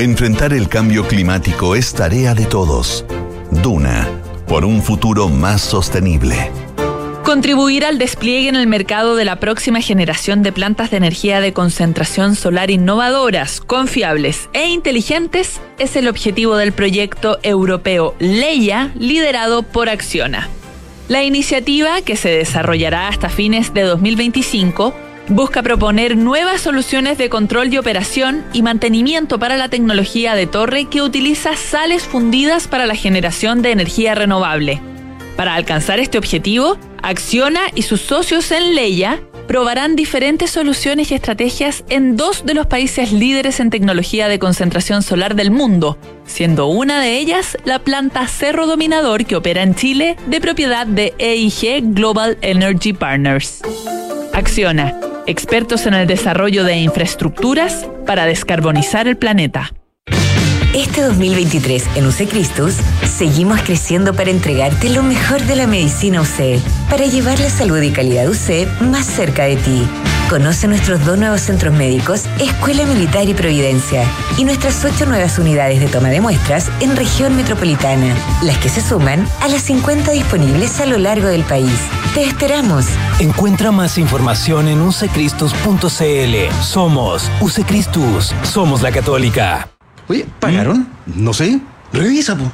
Enfrentar 0.00 0.54
el 0.54 0.66
cambio 0.66 1.06
climático 1.06 1.76
es 1.76 1.92
tarea 1.92 2.34
de 2.34 2.46
todos. 2.46 3.04
Duna, 3.50 4.08
por 4.48 4.64
un 4.64 4.82
futuro 4.82 5.28
más 5.28 5.60
sostenible. 5.60 6.50
Contribuir 7.22 7.84
al 7.84 7.98
despliegue 7.98 8.48
en 8.48 8.56
el 8.56 8.66
mercado 8.66 9.14
de 9.14 9.26
la 9.26 9.36
próxima 9.36 9.82
generación 9.82 10.42
de 10.42 10.52
plantas 10.52 10.90
de 10.90 10.96
energía 10.96 11.42
de 11.42 11.52
concentración 11.52 12.34
solar 12.34 12.70
innovadoras, 12.70 13.60
confiables 13.60 14.48
e 14.54 14.70
inteligentes 14.70 15.60
es 15.78 15.94
el 15.96 16.08
objetivo 16.08 16.56
del 16.56 16.72
proyecto 16.72 17.38
europeo 17.42 18.14
Leia, 18.20 18.92
liderado 18.98 19.64
por 19.64 19.90
Acciona. 19.90 20.48
La 21.08 21.24
iniciativa, 21.24 22.00
que 22.00 22.16
se 22.16 22.30
desarrollará 22.30 23.08
hasta 23.08 23.28
fines 23.28 23.74
de 23.74 23.82
2025, 23.82 24.94
busca 25.30 25.62
proponer 25.62 26.16
nuevas 26.16 26.60
soluciones 26.60 27.16
de 27.16 27.30
control 27.30 27.70
de 27.70 27.78
operación 27.78 28.44
y 28.52 28.62
mantenimiento 28.62 29.38
para 29.38 29.56
la 29.56 29.68
tecnología 29.68 30.34
de 30.34 30.46
torre 30.46 30.86
que 30.86 31.02
utiliza 31.02 31.56
sales 31.56 32.02
fundidas 32.02 32.66
para 32.66 32.86
la 32.86 32.96
generación 32.96 33.62
de 33.62 33.70
energía 33.70 34.14
renovable. 34.14 34.82
Para 35.36 35.54
alcanzar 35.54 36.00
este 36.00 36.18
objetivo, 36.18 36.76
Acciona 37.02 37.60
y 37.74 37.82
sus 37.82 38.02
socios 38.02 38.50
en 38.50 38.74
Leia 38.74 39.22
probarán 39.46 39.96
diferentes 39.96 40.50
soluciones 40.50 41.10
y 41.10 41.14
estrategias 41.14 41.82
en 41.88 42.16
dos 42.16 42.44
de 42.44 42.54
los 42.54 42.66
países 42.66 43.10
líderes 43.10 43.58
en 43.58 43.70
tecnología 43.70 44.28
de 44.28 44.38
concentración 44.38 45.02
solar 45.02 45.34
del 45.34 45.50
mundo, 45.50 45.96
siendo 46.26 46.66
una 46.66 47.00
de 47.00 47.18
ellas 47.18 47.56
la 47.64 47.78
planta 47.78 48.26
Cerro 48.26 48.66
Dominador 48.66 49.24
que 49.24 49.36
opera 49.36 49.62
en 49.62 49.74
Chile 49.74 50.16
de 50.26 50.40
propiedad 50.40 50.86
de 50.86 51.14
EIG 51.18 51.94
Global 51.94 52.36
Energy 52.42 52.92
Partners. 52.92 53.62
Acciona, 54.32 54.94
expertos 55.26 55.86
en 55.86 55.94
el 55.94 56.06
desarrollo 56.06 56.64
de 56.64 56.76
infraestructuras 56.76 57.86
para 58.06 58.26
descarbonizar 58.26 59.08
el 59.08 59.16
planeta. 59.16 59.72
Este 60.74 61.02
2023 61.02 61.84
en 61.96 62.06
UC 62.06 62.28
Cristus 62.28 62.74
seguimos 63.04 63.60
creciendo 63.62 64.14
para 64.14 64.30
entregarte 64.30 64.88
lo 64.88 65.02
mejor 65.02 65.42
de 65.42 65.56
la 65.56 65.66
medicina 65.66 66.20
UC, 66.20 66.60
para 66.88 67.06
llevar 67.06 67.40
la 67.40 67.50
salud 67.50 67.82
y 67.82 67.90
calidad 67.90 68.28
UC 68.28 68.80
más 68.82 69.06
cerca 69.06 69.44
de 69.44 69.56
ti. 69.56 69.82
Conoce 70.30 70.68
nuestros 70.68 71.04
dos 71.04 71.18
nuevos 71.18 71.40
centros 71.40 71.74
médicos, 71.74 72.26
Escuela 72.38 72.86
Militar 72.86 73.28
y 73.28 73.34
Providencia, 73.34 74.04
y 74.38 74.44
nuestras 74.44 74.84
ocho 74.84 75.04
nuevas 75.04 75.40
unidades 75.40 75.80
de 75.80 75.88
toma 75.88 76.08
de 76.08 76.20
muestras 76.20 76.70
en 76.78 76.94
región 76.94 77.34
metropolitana, 77.34 78.14
las 78.44 78.56
que 78.58 78.68
se 78.68 78.80
suman 78.80 79.26
a 79.40 79.48
las 79.48 79.62
50 79.62 80.12
disponibles 80.12 80.78
a 80.78 80.86
lo 80.86 80.98
largo 80.98 81.26
del 81.26 81.42
país. 81.42 81.74
Te 82.14 82.22
esperamos. 82.22 82.86
Encuentra 83.18 83.72
más 83.72 83.98
información 83.98 84.68
en 84.68 84.80
ucecristus.cl. 84.82 86.62
Somos 86.62 87.28
UCCristus. 87.40 88.32
Somos 88.44 88.82
la 88.82 88.92
católica. 88.92 89.68
Oye, 90.06 90.26
¿pagaron? 90.38 90.86
No 91.06 91.32
sé. 91.32 91.60
Revisa, 91.92 92.36
po. 92.36 92.44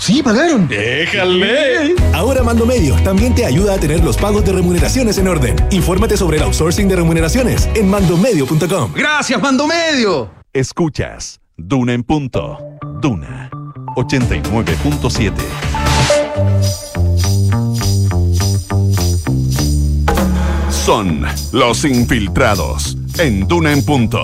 Sí, 0.00 0.22
pagaron. 0.22 0.68
¡Déjale! 0.68 1.94
Ahora 2.12 2.42
Mando 2.42 2.66
Medio 2.66 2.94
también 3.02 3.34
te 3.34 3.46
ayuda 3.46 3.74
a 3.74 3.78
tener 3.78 4.04
los 4.04 4.16
pagos 4.16 4.44
de 4.44 4.52
remuneraciones 4.52 5.18
en 5.18 5.28
orden. 5.28 5.56
Infórmate 5.70 6.16
sobre 6.16 6.36
el 6.36 6.42
outsourcing 6.44 6.88
de 6.88 6.96
remuneraciones 6.96 7.68
en 7.74 7.88
mandomedio.com. 7.88 8.92
Gracias, 8.94 9.40
Mando 9.40 9.66
Medio. 9.66 10.30
Escuchas 10.52 11.40
Duna 11.56 11.94
en 11.94 12.02
punto. 12.02 12.58
Duna 13.00 13.50
89.7. 13.96 15.32
Son 20.70 21.24
los 21.52 21.84
infiltrados 21.84 22.96
en 23.18 23.46
Duna 23.48 23.72
en 23.72 23.84
punto. 23.84 24.20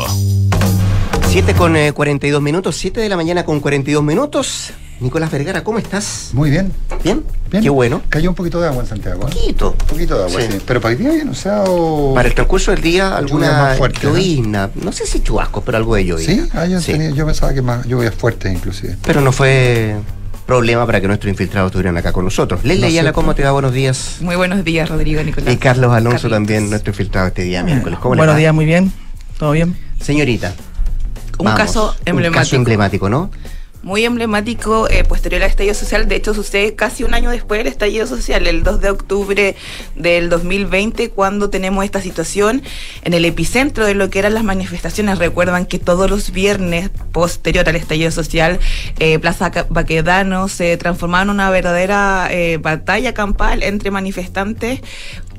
7 1.29 1.55
con 1.55 1.77
eh, 1.77 1.93
42 1.93 2.43
minutos, 2.43 2.77
7 2.77 3.01
de 3.01 3.09
la 3.09 3.17
mañana 3.17 3.45
con 3.45 3.61
42 3.61 4.03
minutos. 4.03 4.73
Nicolás 5.01 5.31
Vergara, 5.31 5.65
¿cómo 5.65 5.79
estás? 5.79 6.31
Muy 6.35 6.51
bien. 6.51 6.73
¿Bien? 7.03 7.25
Bien. 7.51 7.63
Qué 7.63 7.71
bueno. 7.71 8.03
Cayó 8.11 8.29
un 8.29 8.35
poquito 8.35 8.61
de 8.61 8.69
agua 8.69 8.83
en 8.83 8.89
Santiago. 8.89 9.23
¿eh? 9.23 9.33
Poquito. 9.33 9.71
Un 9.81 9.87
poquito 9.87 10.19
de 10.19 10.25
agua, 10.25 10.41
Sí. 10.43 10.49
sí. 10.53 10.59
Pero 10.67 10.81
para 10.81 10.93
el 10.93 10.99
día 10.99 11.11
bien, 11.11 11.29
o 11.31 11.35
sea, 11.35 11.65
o... 11.67 12.13
Para 12.15 12.29
el 12.29 12.35
transcurso 12.35 12.71
del 12.71 12.83
día, 12.83 13.05
Lluvia 13.05 13.17
alguna 13.19 13.53
más 13.53 13.79
fuerte, 13.79 14.07
¿no? 14.43 14.71
¿no? 14.83 14.93
sé 14.93 15.07
si 15.07 15.21
chubascos, 15.23 15.65
pero 15.65 15.79
algo 15.79 15.95
de 15.95 16.05
llovizna. 16.05 16.35
Sí, 16.45 16.51
ah, 16.53 16.67
yo, 16.67 16.81
Sí. 16.81 16.93
tenía- 16.93 17.11
yo 17.11 17.25
pensaba 17.25 17.55
que 17.55 17.63
más 17.63 17.87
lluvias 17.87 18.15
fuertes 18.15 18.53
inclusive. 18.53 18.97
Pero 19.03 19.23
no 19.23 19.33
fue 19.33 19.97
problema 20.47 20.85
para 20.85 21.01
que 21.01 21.07
nuestros 21.07 21.31
infiltrados 21.31 21.71
estuvieran 21.71 21.97
acá 21.97 22.13
con 22.13 22.25
nosotros. 22.25 22.61
Leslie. 22.65 22.87
Ayala, 22.87 23.13
¿cómo 23.15 23.35
te 23.35 23.43
va? 23.43 23.53
Buenos 23.53 23.73
días. 23.73 24.17
Muy 24.21 24.37
buenos 24.37 24.63
días, 24.65 24.89
Rodrigo 24.89 25.23
Nicolás. 25.23 25.53
Y 25.55 25.57
Carlos 25.57 25.93
Alonso 25.93 26.29
Carlitos. 26.29 26.31
también, 26.33 26.69
nuestro 26.69 26.91
infiltrado 26.91 27.29
este 27.29 27.43
día 27.45 27.63
miércoles. 27.63 27.99
¿Cómo 28.03 28.15
le 28.17 28.21
Buenos 28.21 28.37
días, 28.37 28.53
muy 28.53 28.67
bien. 28.67 28.93
¿Todo 29.39 29.53
bien? 29.53 29.77
Señorita. 30.01 30.53
Un 31.39 31.47
vamos. 31.47 31.59
caso 31.59 31.91
Un 32.01 32.03
emblemático. 32.05 32.39
caso 32.39 32.57
emblemático, 32.57 33.09
¿no? 33.09 33.31
Muy 33.83 34.05
emblemático, 34.05 34.91
eh, 34.91 35.05
posterior 35.05 35.43
al 35.43 35.49
estallido 35.49 35.75
social. 35.75 36.07
De 36.07 36.17
hecho, 36.17 36.35
sucede 36.35 36.75
casi 36.75 37.03
un 37.03 37.15
año 37.15 37.31
después 37.31 37.59
del 37.61 37.67
estallido 37.67 38.07
social, 38.07 38.47
el 38.47 38.63
2 38.63 38.83
de 38.83 38.91
octubre 38.91 39.57
del 39.97 40.29
2020, 40.29 41.09
cuando 41.09 41.49
tenemos 41.49 41.83
esta 41.83 42.03
situación 42.03 42.63
en 43.05 43.15
el 43.15 43.25
epicentro 43.25 43.87
de 43.87 43.95
lo 43.95 44.11
que 44.11 44.19
eran 44.19 44.35
las 44.35 44.45
manifestaciones. 44.45 45.19
Recuerdan 45.19 45.65
que 45.65 45.79
todos 45.79 46.11
los 46.11 46.31
viernes, 46.31 46.91
posterior 47.13 47.67
al 47.67 47.77
estallido 47.77 48.11
social, 48.11 48.61
eh, 48.99 49.19
Plaza 49.19 49.51
Baquedano 49.71 50.49
se 50.49 50.77
transformaba 50.77 51.23
en 51.23 51.31
una 51.31 51.49
verdadera 51.49 52.29
eh, 52.31 52.59
batalla 52.59 53.15
campal 53.15 53.63
entre 53.63 53.91
manifestantes 53.91 54.81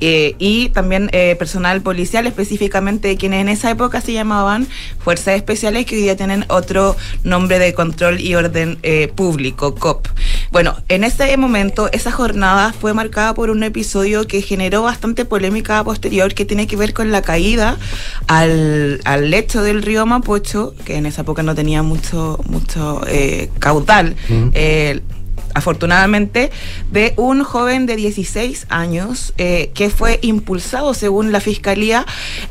eh, 0.02 0.36
y 0.40 0.70
también 0.70 1.10
eh, 1.14 1.36
personal 1.38 1.82
policial, 1.82 2.26
específicamente 2.26 3.16
quienes 3.18 3.42
en 3.42 3.50
esa 3.50 3.70
época 3.70 4.02
se 4.02 4.14
llamaban 4.14 4.68
Fuerzas 5.00 5.36
Especiales, 5.36 5.86
que 5.86 5.96
hoy 5.96 6.02
día 6.02 6.18
tienen 6.18 6.44
otro 6.50 6.98
nombre 7.24 7.60
de 7.60 7.74
control 7.74 8.20
y 8.20 8.34
orden 8.34 8.80
eh, 8.82 9.12
público, 9.16 9.76
COP. 9.76 10.08
Bueno, 10.52 10.76
en 10.90 11.04
ese 11.04 11.38
momento, 11.38 11.88
esa 11.92 12.12
jornada 12.12 12.74
fue 12.74 12.94
marcada 12.94 13.36
por 13.36 13.52
un 13.52 13.62
episodio 13.64 14.26
que 14.26 14.42
generó 14.42 14.82
bastante 14.82 15.24
polémica 15.24 15.84
posterior 15.84 16.34
que 16.34 16.46
tiene 16.46 16.66
que 16.66 16.76
ver 16.76 16.94
con 16.94 17.12
la 17.12 17.22
caída 17.22 17.78
al, 18.28 19.02
al 19.06 19.30
lecho 19.30 19.62
del 19.62 19.84
río 19.84 20.06
Mapocho, 20.08 20.74
que 20.84 20.96
en 20.96 21.06
esa 21.06 21.22
época 21.22 21.44
no 21.44 21.54
tenía 21.54 21.84
mucho, 21.84 22.40
mucho 22.48 23.02
caudal. 23.60 24.16
Afortunadamente, 25.54 26.52
de 26.92 27.14
un 27.18 27.44
joven 27.44 27.86
de 27.86 27.96
16 27.96 28.68
años 28.70 29.34
eh, 29.38 29.72
que 29.74 29.90
fue 29.90 30.20
impulsado, 30.22 30.94
según 30.94 31.32
la 31.32 31.40
fiscalía, 31.40 32.06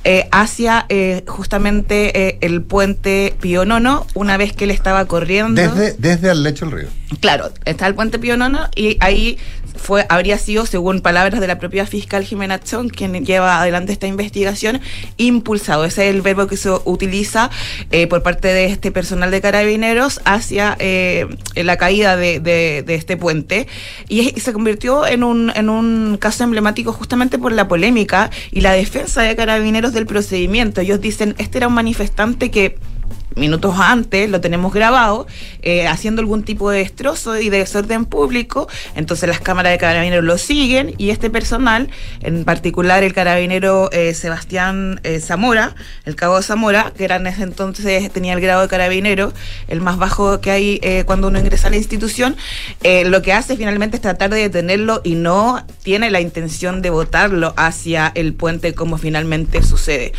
eh, 0.04 0.28
hacia 0.32 0.86
eh, 0.88 1.24
justamente 1.26 2.28
eh, 2.28 2.38
el 2.40 2.62
puente 2.62 3.34
Pío 3.40 3.64
Nono, 3.64 4.06
una 4.14 4.36
vez 4.36 4.52
que 4.52 4.64
él 4.64 4.70
estaba 4.70 5.04
corriendo. 5.06 5.60
Desde, 5.60 5.94
desde 5.98 6.30
al 6.30 6.42
lecho 6.42 6.66
del 6.66 6.74
río. 6.74 6.88
Claro, 7.20 7.50
está 7.64 7.86
el 7.86 7.94
puente 7.94 8.18
Pío 8.18 8.36
Nono 8.36 8.68
y 8.74 8.96
ahí 9.00 9.38
fue, 9.80 10.06
habría 10.08 10.38
sido, 10.38 10.66
según 10.66 11.00
palabras 11.00 11.40
de 11.40 11.46
la 11.46 11.58
propia 11.58 11.86
fiscal 11.86 12.24
Jimena 12.24 12.60
Chong, 12.60 12.90
quien 12.90 13.24
lleva 13.24 13.60
adelante 13.60 13.92
esta 13.92 14.06
investigación, 14.06 14.80
impulsado. 15.16 15.84
Ese 15.84 16.08
es 16.08 16.14
el 16.14 16.22
verbo 16.22 16.46
que 16.46 16.56
se 16.56 16.70
utiliza 16.84 17.50
eh, 17.90 18.06
por 18.06 18.22
parte 18.22 18.48
de 18.48 18.66
este 18.66 18.92
personal 18.92 19.30
de 19.30 19.40
carabineros 19.40 20.20
hacia 20.24 20.76
eh, 20.78 21.26
la 21.54 21.76
caída 21.76 22.16
de, 22.16 22.84
este 22.86 23.16
puente. 23.16 23.66
Y 24.08 24.38
se 24.40 24.52
convirtió 24.52 25.06
en 25.06 25.24
un, 25.24 25.50
en 25.54 25.70
un 25.70 26.18
caso 26.18 26.44
emblemático 26.44 26.92
justamente 26.92 27.38
por 27.38 27.52
la 27.52 27.66
polémica 27.66 28.30
y 28.50 28.60
la 28.60 28.72
defensa 28.72 29.22
de 29.22 29.34
carabineros 29.34 29.92
del 29.92 30.06
procedimiento. 30.06 30.80
Ellos 30.80 31.00
dicen, 31.00 31.34
este 31.38 31.58
era 31.58 31.68
un 31.68 31.74
manifestante 31.74 32.50
que 32.50 32.76
minutos 33.36 33.76
antes, 33.78 34.28
lo 34.28 34.40
tenemos 34.40 34.72
grabado, 34.72 35.26
eh, 35.62 35.86
haciendo 35.86 36.20
algún 36.20 36.42
tipo 36.42 36.70
de 36.70 36.78
destrozo 36.78 37.38
y 37.40 37.50
de 37.50 37.58
desorden 37.58 38.04
público. 38.04 38.68
Entonces 38.94 39.28
las 39.28 39.40
cámaras 39.40 39.72
de 39.72 39.78
carabineros 39.78 40.24
lo 40.24 40.38
siguen 40.38 40.94
y 40.98 41.10
este 41.10 41.30
personal, 41.30 41.88
en 42.22 42.44
particular 42.44 43.02
el 43.02 43.12
carabinero 43.12 43.90
eh, 43.92 44.14
Sebastián 44.14 45.00
eh, 45.04 45.20
Zamora, 45.20 45.74
el 46.04 46.16
cabo 46.16 46.42
Zamora, 46.42 46.92
que 46.96 47.04
era 47.04 47.16
en 47.16 47.26
ese 47.26 47.42
entonces, 47.42 48.10
tenía 48.12 48.34
el 48.34 48.40
grado 48.40 48.62
de 48.62 48.68
carabinero, 48.68 49.32
el 49.68 49.80
más 49.80 49.96
bajo 49.96 50.40
que 50.40 50.50
hay 50.50 50.80
cuando 51.06 51.28
uno 51.28 51.38
ingresa 51.38 51.68
a 51.68 51.70
la 51.70 51.76
institución, 51.76 52.36
lo 53.04 53.22
que 53.22 53.32
hace 53.32 53.56
finalmente 53.56 53.96
es 53.96 54.02
tratar 54.02 54.30
de 54.30 54.40
detenerlo 54.40 55.00
y 55.04 55.14
no 55.14 55.64
tiene 55.82 56.10
la 56.10 56.20
intención 56.20 56.82
de 56.82 56.90
votarlo 56.90 57.54
hacia 57.56 58.10
el 58.14 58.34
puente 58.34 58.74
como 58.74 58.98
finalmente 58.98 59.62
sucede. 59.62 60.12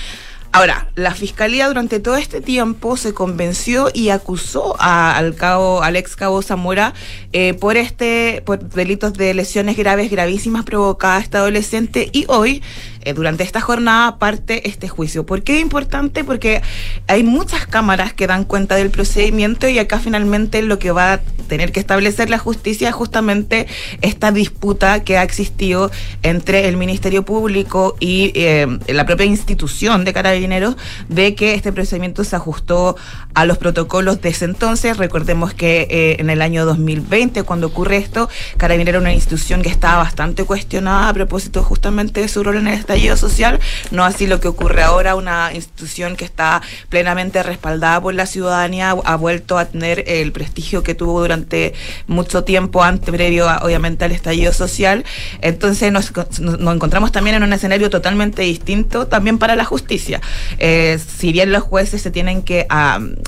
Ahora, 0.54 0.90
la 0.96 1.14
fiscalía 1.16 1.70
durante 1.70 2.02
todo 2.02 2.18
este 2.18 2.42
tiempo 2.42 2.98
se 2.98 3.14
convenció 3.14 3.90
y 3.94 4.10
acusó 4.10 4.76
a- 4.80 5.16
al 5.16 5.34
cabo, 5.36 5.82
ex 5.86 6.18
cabo 6.18 6.42
Zamora 6.42 6.94
eh, 7.32 7.54
por 7.54 7.78
este, 7.78 8.42
por 8.46 8.60
delitos 8.60 9.14
de 9.14 9.34
lesiones 9.34 9.78
graves, 9.78 10.12
gravísimas 10.12 10.66
provocadas 10.66 11.20
a 11.22 11.24
este 11.24 11.38
adolescente 11.38 12.10
y 12.12 12.26
hoy, 12.28 12.62
eh, 13.04 13.14
durante 13.14 13.44
esta 13.44 13.62
jornada, 13.62 14.18
parte 14.18 14.68
este 14.68 14.88
juicio. 14.88 15.26
¿Por 15.26 15.44
qué 15.44 15.56
es 15.56 15.62
importante? 15.62 16.24
Porque 16.24 16.62
hay 17.08 17.24
muchas 17.24 17.66
cámaras 17.68 18.14
que 18.14 18.28
dan 18.28 18.44
cuenta 18.44 18.76
del 18.76 18.90
procedimiento 18.90 19.68
y 19.68 19.80
acá 19.80 20.00
finalmente 20.00 20.62
lo 20.62 20.80
que 20.80 20.92
va 20.92 21.14
a 21.14 21.20
tener 21.48 21.72
que 21.72 21.80
establecer 21.80 22.30
la 22.30 22.38
justicia 22.38 22.90
es 22.90 22.96
justamente 22.96 23.68
esta 24.02 24.32
disputa 24.32 25.04
que 25.04 25.18
ha 25.18 25.24
existido 25.24 25.92
entre 26.24 26.68
el 26.70 26.78
Ministerio 26.78 27.24
Público 27.24 27.96
y 28.00 28.32
eh, 28.36 28.68
la 28.88 29.06
propia 29.06 29.26
institución 29.26 30.06
de 30.06 30.14
carabineros 30.14 30.78
de 31.10 31.36
que 31.36 31.54
este 31.54 31.74
procedimiento 31.74 32.24
se 32.24 32.36
ajustó 32.36 32.96
a 33.34 33.46
los 33.46 33.58
protocolos 33.58 34.22
de 34.22 34.30
ese 34.30 34.46
entonces. 34.46 34.98
Recordemos 34.98 35.54
que 35.54 35.88
eh, 35.90 36.16
en 36.20 36.30
el 36.30 36.42
año 36.42 36.66
2020, 36.66 37.44
cuando 37.44 37.68
ocurre 37.68 37.98
esto, 37.98 38.30
Carabinero 38.58 38.92
era 38.92 39.00
una 39.00 39.14
institución 39.14 39.62
que 39.62 39.70
estaba 39.70 40.04
bastante 40.04 40.44
cuestionada 40.44 41.10
a 41.10 41.14
propósito 41.14 41.64
justamente 41.64 42.22
de 42.22 42.28
su 42.28 42.44
rol 42.44 42.58
en 42.58 42.68
el 42.68 42.74
estallido 42.92 43.16
social, 43.16 43.60
no 43.92 44.04
así 44.04 44.28
lo 44.28 44.40
que 44.42 44.50
ocurre 44.50 44.84
ahora, 44.84 45.16
una 45.16 45.52
institución 45.54 46.16
que 46.18 46.26
está 46.26 46.62
plenamente 46.90 47.42
respaldada 47.42 48.02
por 48.02 48.14
la 48.14 48.26
ciudadanía, 48.26 48.92
ha 48.92 49.16
vuelto 49.16 49.58
a 49.58 49.66
tener 49.66 50.04
el 50.08 50.34
prestigio 50.34 50.84
que 50.84 50.94
tuvo 50.94 51.22
durante 51.22 51.74
mucho 52.08 52.44
tiempo 52.44 52.84
antes, 52.84 53.10
previo 53.10 53.48
a, 53.50 53.60
obviamente 53.64 54.04
al 54.04 54.12
estallido 54.12 54.52
social. 54.52 55.06
Entonces 55.42 55.92
nos, 55.92 56.12
nos- 56.40 56.74
encontramos 56.76 57.12
también 57.14 57.38
en 57.38 57.44
un 57.44 57.54
escenario 57.54 57.90
totalmente 57.90 58.42
distinto 58.42 59.08
también 59.08 59.38
para 59.38 59.56
la 59.56 59.64
justicia. 59.64 60.20
Eh, 60.60 61.00
si 61.20 61.32
bien 61.32 61.52
los 61.54 61.64
jueces 61.64 62.02
se 62.02 62.12
tienen 62.12 62.42
que, 62.42 62.68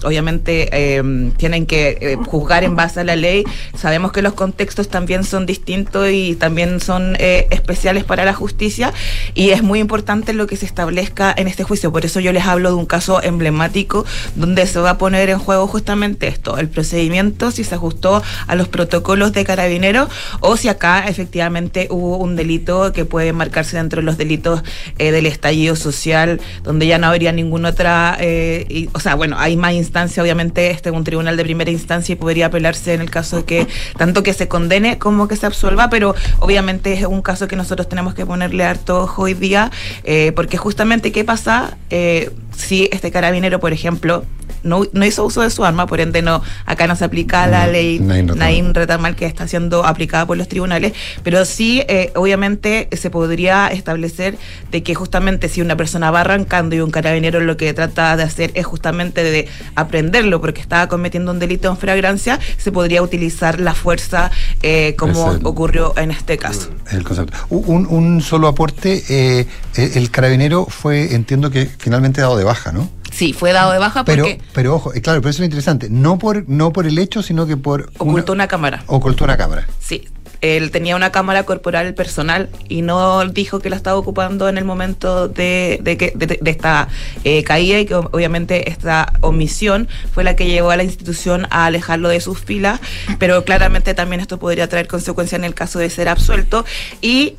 obviamente, 0.03 0.70
eh, 0.74 1.32
tienen 1.38 1.66
que 1.66 1.97
eh, 2.01 2.18
juzgar 2.26 2.64
en 2.66 2.76
base 2.76 2.99
a 2.99 3.03
la 3.03 3.16
ley, 3.16 3.43
sabemos 3.78 4.11
que 4.11 4.22
los 4.22 4.34
contextos 4.34 4.89
también 4.89 5.24
son 5.24 5.45
distintos 5.45 6.09
y 6.11 6.36
también 6.36 6.80
son 6.82 7.16
eh, 7.20 7.47
especiales 7.51 8.03
para 8.03 8.26
la 8.26 8.34
justicia 8.34 8.91
y 9.34 9.51
es 9.53 9.63
muy 9.63 9.79
importante 9.79 10.33
lo 10.33 10.47
que 10.47 10.55
se 10.57 10.65
establezca 10.65 11.33
en 11.35 11.47
este 11.47 11.63
juicio. 11.63 11.91
Por 11.91 12.05
eso 12.05 12.19
yo 12.19 12.31
les 12.33 12.45
hablo 12.45 12.69
de 12.69 12.75
un 12.75 12.85
caso 12.85 13.21
emblemático 13.21 14.05
donde 14.35 14.65
se 14.67 14.79
va 14.79 14.91
a 14.91 14.97
poner 14.97 15.29
en 15.29 15.39
juego 15.39 15.67
justamente 15.67 16.27
esto, 16.27 16.57
el 16.57 16.69
procedimiento, 16.69 17.51
si 17.51 17.63
se 17.63 17.75
ajustó 17.75 18.21
a 18.47 18.55
los 18.55 18.67
protocolos 18.67 19.33
de 19.33 19.45
carabineros 19.45 20.09
o 20.39 20.57
si 20.57 20.67
acá 20.69 21.05
efectivamente 21.07 21.87
hubo 21.89 22.17
un 22.17 22.35
delito 22.35 22.91
que 22.93 23.05
puede 23.05 23.33
marcarse 23.33 23.77
dentro 23.77 24.01
de 24.01 24.05
los 24.05 24.17
delitos 24.17 24.63
eh, 24.97 25.11
del 25.11 25.25
estallido 25.25 25.75
social, 25.75 26.41
donde 26.63 26.87
ya 26.87 26.97
no 26.97 27.07
habría 27.07 27.31
ninguna 27.31 27.69
otra, 27.69 28.17
eh, 28.19 28.65
y- 28.69 28.89
o 28.93 28.99
sea, 28.99 29.15
bueno, 29.15 29.35
hay 29.39 29.55
más 29.57 29.73
instancia, 29.73 30.21
obviamente 30.23 30.71
este 30.71 30.89
es 30.89 30.95
un 30.95 31.03
tribunal 31.03 31.37
de 31.37 31.43
primera 31.43 31.71
instancia 31.71 32.13
y 32.13 32.15
podría 32.15 32.47
apelarse 32.47 32.93
en 32.93 33.01
el 33.01 33.09
caso 33.09 33.37
de 33.37 33.43
que 33.45 33.67
tanto 33.97 34.23
que 34.23 34.33
se 34.33 34.47
condene 34.47 34.97
como 34.97 35.27
que 35.27 35.35
se 35.35 35.45
absuelva, 35.45 35.89
pero 35.89 36.15
obviamente 36.39 36.93
es 36.93 37.05
un 37.05 37.21
caso 37.21 37.47
que 37.47 37.55
nosotros 37.55 37.87
tenemos 37.89 38.13
que 38.13 38.25
ponerle 38.25 38.63
harto 38.63 39.01
ojo 39.03 39.23
hoy 39.23 39.33
día, 39.43 39.69
eh, 40.03 40.31
porque 40.35 40.57
justamente 40.57 41.11
qué 41.11 41.23
pasa 41.23 41.77
eh, 41.91 42.31
si 42.57 42.89
este 42.91 43.11
carabinero, 43.11 43.59
por 43.59 43.73
ejemplo, 43.73 44.25
no, 44.63 44.83
no 44.93 45.03
hizo 45.05 45.25
uso 45.25 45.41
de 45.41 45.49
su 45.49 45.65
arma, 45.65 45.87
por 45.87 45.99
ende 45.99 46.21
no, 46.21 46.41
acá 46.65 46.87
no 46.87 46.95
se 46.95 47.03
aplica 47.03 47.45
la 47.47 47.67
ley 47.67 47.99
Naín 47.99 48.73
Retamal. 48.73 49.13
Que 49.17 49.25
está 49.25 49.45
siendo 49.45 49.85
aplicada 49.85 50.25
por 50.25 50.37
los 50.37 50.47
tribunales, 50.47 50.93
pero 51.21 51.43
sí, 51.43 51.83
eh, 51.89 52.11
obviamente, 52.15 52.87
se 52.93 53.09
podría 53.09 53.67
establecer 53.67 54.37
de 54.71 54.81
que 54.81 54.95
justamente 54.95 55.49
si 55.49 55.61
una 55.61 55.75
persona 55.75 56.11
va 56.11 56.21
arrancando 56.21 56.75
y 56.75 56.79
un 56.79 56.91
carabinero 56.91 57.41
lo 57.41 57.57
que 57.57 57.73
trata 57.73 58.15
de 58.15 58.23
hacer 58.23 58.51
es 58.53 58.65
justamente 58.65 59.21
de 59.23 59.49
aprenderlo 59.75 60.39
porque 60.39 60.61
estaba 60.61 60.87
cometiendo 60.87 61.31
un 61.31 61.39
delito 61.39 61.69
en 61.69 61.75
fragrancia, 61.77 62.39
se 62.57 62.71
podría 62.71 63.01
utilizar 63.01 63.59
la 63.59 63.73
fuerza 63.73 64.31
eh, 64.61 64.95
como 64.97 65.33
Ese- 65.33 65.41
ocurrió 65.45 65.93
en 65.97 66.11
este 66.11 66.37
caso. 66.37 66.69
El 66.89 67.03
concepto. 67.03 67.35
Un, 67.49 67.85
un 67.87 68.21
solo 68.21 68.47
aporte, 68.47 69.03
eh, 69.09 69.32
el 69.75 69.91
el 69.97 70.11
carabinero 70.11 70.65
fue, 70.65 71.13
entiendo 71.15 71.49
que 71.51 71.65
finalmente 71.77 72.21
dado 72.21 72.38
de 72.38 72.43
baja, 72.43 72.71
¿no? 72.71 72.89
Sí, 73.11 73.31
fue 73.34 73.51
dado 73.53 73.71
de 73.73 73.77
baja 73.79 74.03
Pero, 74.05 74.23
porque 74.23 74.41
pero 74.53 74.75
ojo, 74.75 74.93
eh, 74.93 75.01
claro, 75.01 75.21
pero 75.21 75.29
eso 75.29 75.43
es 75.43 75.45
interesante, 75.45 75.88
no 75.89 76.17
por, 76.17 76.47
no 76.49 76.73
por 76.73 76.88
el 76.88 76.97
hecho, 76.97 77.21
sino 77.21 77.45
que 77.45 77.57
por 77.57 77.91
ocultó 77.99 78.31
una 78.34 78.47
cámara. 78.47 78.84
ocultó 78.88 79.23
una 79.25 79.38
cámara. 79.38 79.67
Sí, 79.79 80.07
él 80.41 80.71
tenía 80.71 80.95
una 80.95 81.11
cámara 81.11 81.43
corporal 81.43 81.93
personal 81.93 82.49
y 82.67 82.81
no 82.81 83.23
dijo 83.29 83.59
que 83.59 83.69
la 83.69 83.75
estaba 83.77 83.97
ocupando 83.97 84.49
en 84.49 84.57
el 84.57 84.65
momento 84.65 85.27
de, 85.29 85.79
de, 85.84 85.95
que- 85.95 86.11
de- 86.15 86.39
de 86.41 86.51
esta 86.51 86.88
eh, 87.23 87.43
caída 87.43 87.79
y 87.79 87.86
que 87.86 87.95
ob- 87.95 88.09
obviamente 88.11 88.69
esta 88.69 89.13
omisión 89.21 89.88
fue 90.11 90.23
la 90.23 90.36
que 90.36 90.47
llevó 90.47 90.71
a 90.71 90.75
la 90.75 90.84
institución 90.84 91.45
a 91.51 91.67
alejarlo 91.67 92.09
de 92.09 92.19
sus 92.19 92.39
filas, 92.39 92.79
pero 93.19 93.45
claramente 93.45 93.93
también 93.93 94.21
esto 94.21 94.39
podría 94.39 94.67
traer 94.67 94.88
consecuencias 94.88 95.38
en 95.39 95.45
el 95.45 95.53
caso 95.53 95.77
de 95.79 95.89
ser 95.91 96.09
absuelto 96.09 96.65
y 96.99 97.36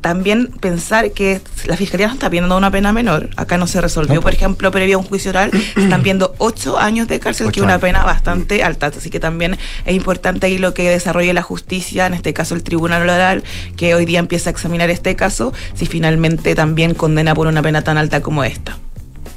también 0.00 0.48
pensar 0.60 1.12
que 1.12 1.40
la 1.64 1.76
fiscalía 1.76 2.06
no 2.06 2.14
está 2.14 2.28
viendo 2.28 2.56
una 2.56 2.70
pena 2.70 2.92
menor. 2.92 3.30
Acá 3.36 3.58
no 3.58 3.66
se 3.66 3.80
resolvió, 3.80 4.20
por 4.20 4.32
ejemplo, 4.32 4.70
previo 4.70 4.96
a 4.96 5.00
un 5.00 5.06
juicio 5.06 5.30
oral, 5.30 5.50
están 5.76 6.02
viendo 6.02 6.34
ocho 6.38 6.78
años 6.78 7.08
de 7.08 7.18
cárcel, 7.20 7.50
que 7.50 7.60
es 7.60 7.64
una 7.64 7.78
pena 7.78 8.04
bastante 8.04 8.62
alta. 8.62 8.86
Así 8.86 9.10
que 9.10 9.20
también 9.20 9.58
es 9.84 9.94
importante 9.94 10.46
ahí 10.46 10.58
lo 10.58 10.74
que 10.74 10.88
desarrolle 10.88 11.32
la 11.32 11.42
justicia, 11.42 12.06
en 12.06 12.14
este 12.14 12.32
caso 12.32 12.54
el 12.54 12.62
tribunal 12.62 13.02
oral, 13.02 13.42
que 13.76 13.94
hoy 13.94 14.04
día 14.04 14.18
empieza 14.18 14.50
a 14.50 14.52
examinar 14.52 14.90
este 14.90 15.16
caso, 15.16 15.52
si 15.74 15.86
finalmente 15.86 16.54
también 16.54 16.94
condena 16.94 17.34
por 17.34 17.46
una 17.46 17.62
pena 17.62 17.82
tan 17.82 17.98
alta 17.98 18.20
como 18.20 18.44
esta. 18.44 18.78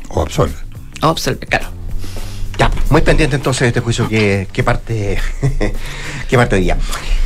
O 0.10 0.22
absuelve. 0.22 0.56
O 1.02 1.08
absolve, 1.08 1.46
claro. 1.48 1.68
Ya, 2.58 2.70
muy 2.90 3.02
pendiente 3.02 3.38
entonces 3.38 3.62
de 3.62 3.68
este 3.68 3.80
juicio 3.80 4.10
que, 4.10 4.48
que 4.52 4.64
parte 4.64 5.18
hoy 6.56 6.62
día. 6.62 6.78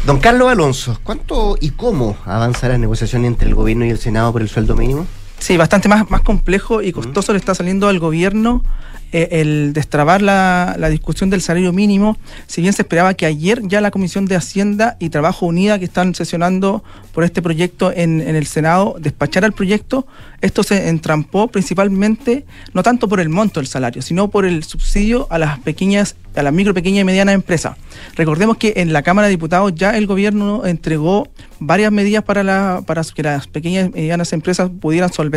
Don 0.05 0.19
Carlos 0.19 0.49
Alonso, 0.49 0.97
¿cuánto 1.03 1.57
y 1.59 1.71
cómo 1.71 2.17
avanza 2.25 2.69
la 2.69 2.77
negociación 2.77 3.25
entre 3.25 3.49
el 3.49 3.55
gobierno 3.55 3.85
y 3.85 3.89
el 3.89 3.99
Senado 3.99 4.31
por 4.31 4.41
el 4.41 4.49
sueldo 4.49 4.75
mínimo? 4.75 5.05
Sí, 5.43 5.57
bastante 5.57 5.89
más, 5.89 6.09
más 6.09 6.21
complejo 6.21 6.81
y 6.81 6.93
costoso 6.93 7.33
le 7.33 7.37
está 7.37 7.53
saliendo 7.53 7.89
al 7.89 7.99
gobierno 7.99 8.63
eh, 9.11 9.41
el 9.41 9.73
destrabar 9.73 10.23
la, 10.23 10.75
la 10.79 10.89
discusión 10.89 11.29
del 11.29 11.41
salario 11.41 11.71
mínimo, 11.71 12.17
si 12.47 12.61
bien 12.61 12.73
se 12.73 12.81
esperaba 12.81 13.13
que 13.13 13.27
ayer 13.27 13.61
ya 13.61 13.79
la 13.79 13.91
Comisión 13.91 14.25
de 14.25 14.35
Hacienda 14.35 14.97
y 14.99 15.09
Trabajo 15.09 15.45
Unida, 15.45 15.77
que 15.77 15.85
están 15.85 16.15
sesionando 16.15 16.83
por 17.13 17.23
este 17.23 17.43
proyecto 17.43 17.91
en, 17.91 18.21
en 18.21 18.35
el 18.35 18.47
Senado, 18.47 18.95
despachara 18.99 19.45
el 19.45 19.53
proyecto, 19.53 20.07
esto 20.41 20.63
se 20.63 20.89
entrampó 20.89 21.47
principalmente, 21.47 22.43
no 22.73 22.81
tanto 22.81 23.07
por 23.07 23.19
el 23.19 23.29
monto 23.29 23.59
del 23.59 23.67
salario, 23.67 24.01
sino 24.01 24.29
por 24.29 24.45
el 24.45 24.63
subsidio 24.63 25.27
a 25.29 25.37
las 25.37 25.59
pequeñas, 25.59 26.15
a 26.35 26.41
las 26.41 26.51
micro, 26.51 26.73
pequeñas 26.73 27.01
y 27.01 27.05
medianas 27.05 27.35
empresas. 27.35 27.77
Recordemos 28.15 28.57
que 28.57 28.73
en 28.77 28.93
la 28.93 29.03
Cámara 29.03 29.27
de 29.27 29.31
Diputados 29.33 29.75
ya 29.75 29.95
el 29.95 30.07
gobierno 30.07 30.65
entregó 30.65 31.29
varias 31.59 31.91
medidas 31.91 32.23
para, 32.23 32.41
la, 32.41 32.81
para 32.87 33.03
que 33.03 33.21
las 33.21 33.45
pequeñas 33.45 33.89
y 33.89 33.91
medianas 33.91 34.33
empresas 34.33 34.71
pudieran 34.81 35.13
solventar 35.13 35.32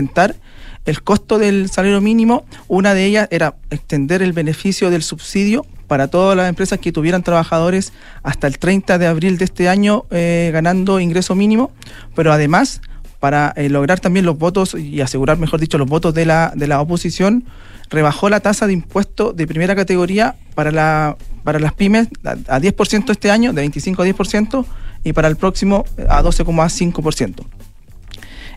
el 0.86 1.03
costo 1.03 1.38
del 1.38 1.68
salario 1.68 2.01
mínimo. 2.01 2.44
Una 2.68 2.94
de 2.94 3.05
ellas 3.05 3.28
era 3.30 3.57
extender 3.70 4.22
el 4.22 4.32
beneficio 4.32 4.90
del 4.90 5.03
subsidio 5.03 5.66
para 5.86 6.09
todas 6.09 6.36
las 6.36 6.49
empresas 6.49 6.78
que 6.78 6.92
tuvieran 6.92 7.22
trabajadores 7.22 7.92
hasta 8.22 8.47
el 8.47 8.59
30 8.59 8.99
de 8.99 9.07
abril 9.07 9.38
de 9.38 9.44
este 9.44 9.68
año 9.68 10.05
eh, 10.11 10.51
ganando 10.53 11.01
ingreso 11.01 11.34
mínimo, 11.34 11.70
pero 12.14 12.32
además 12.32 12.80
para 13.20 13.53
eh, 13.57 13.68
lograr 13.68 14.01
también 14.01 14.26
los 14.26 14.38
votos 14.38 14.74
y 14.74 15.01
asegurar, 15.01 15.38
mejor 15.38 15.61
dicho, 15.61 15.78
los 15.78 15.88
votos 15.88 16.12
de 16.14 16.26
la, 16.26 16.53
de 16.55 16.66
la 16.66 16.80
oposición, 16.80 17.44
rebajó 17.88 18.28
la 18.28 18.40
tasa 18.40 18.66
de 18.66 18.72
impuesto 18.72 19.32
de 19.32 19.47
primera 19.47 19.74
categoría 19.74 20.36
para, 20.55 20.70
la, 20.70 21.16
para 21.44 21.59
las 21.59 21.72
pymes 21.72 22.09
a, 22.24 22.32
a 22.57 22.61
10% 22.61 23.11
este 23.11 23.30
año, 23.30 23.53
de 23.53 23.62
25 23.62 24.03
a 24.03 24.07
10%, 24.07 24.66
y 25.03 25.12
para 25.12 25.28
el 25.28 25.36
próximo 25.36 25.84
eh, 25.97 26.07
a 26.09 26.22
12,5%. 26.22 27.47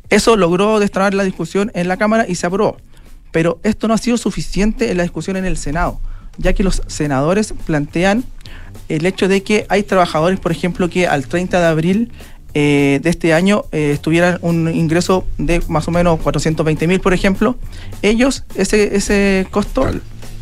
Eso 0.09 0.35
logró 0.35 0.79
destrabar 0.79 1.13
la 1.13 1.23
discusión 1.23 1.71
en 1.75 1.87
la 1.87 1.97
Cámara 1.97 2.25
y 2.27 2.35
se 2.35 2.47
aprobó. 2.47 2.77
Pero 3.31 3.59
esto 3.63 3.87
no 3.87 3.93
ha 3.93 3.97
sido 3.97 4.17
suficiente 4.17 4.89
en 4.91 4.97
la 4.97 5.03
discusión 5.03 5.37
en 5.37 5.45
el 5.45 5.55
Senado, 5.57 5.99
ya 6.37 6.53
que 6.53 6.63
los 6.63 6.81
senadores 6.87 7.53
plantean 7.65 8.23
el 8.87 9.05
hecho 9.05 9.27
de 9.27 9.43
que 9.43 9.65
hay 9.69 9.83
trabajadores, 9.83 10.39
por 10.39 10.51
ejemplo, 10.51 10.89
que 10.89 11.05
al 11.07 11.27
30 11.27 11.59
de 11.59 11.65
abril 11.67 12.11
eh, 12.55 12.99
de 13.03 13.09
este 13.11 13.33
año 13.35 13.65
eh, 13.71 13.99
tuvieran 14.01 14.39
un 14.41 14.73
ingreso 14.73 15.27
de 15.37 15.61
más 15.67 15.87
o 15.87 15.91
menos 15.91 16.19
420 16.21 16.87
mil, 16.87 16.99
por 16.99 17.13
ejemplo, 17.13 17.55
ellos, 18.01 18.45
ese, 18.55 18.95
ese 18.95 19.45
costo, 19.51 19.87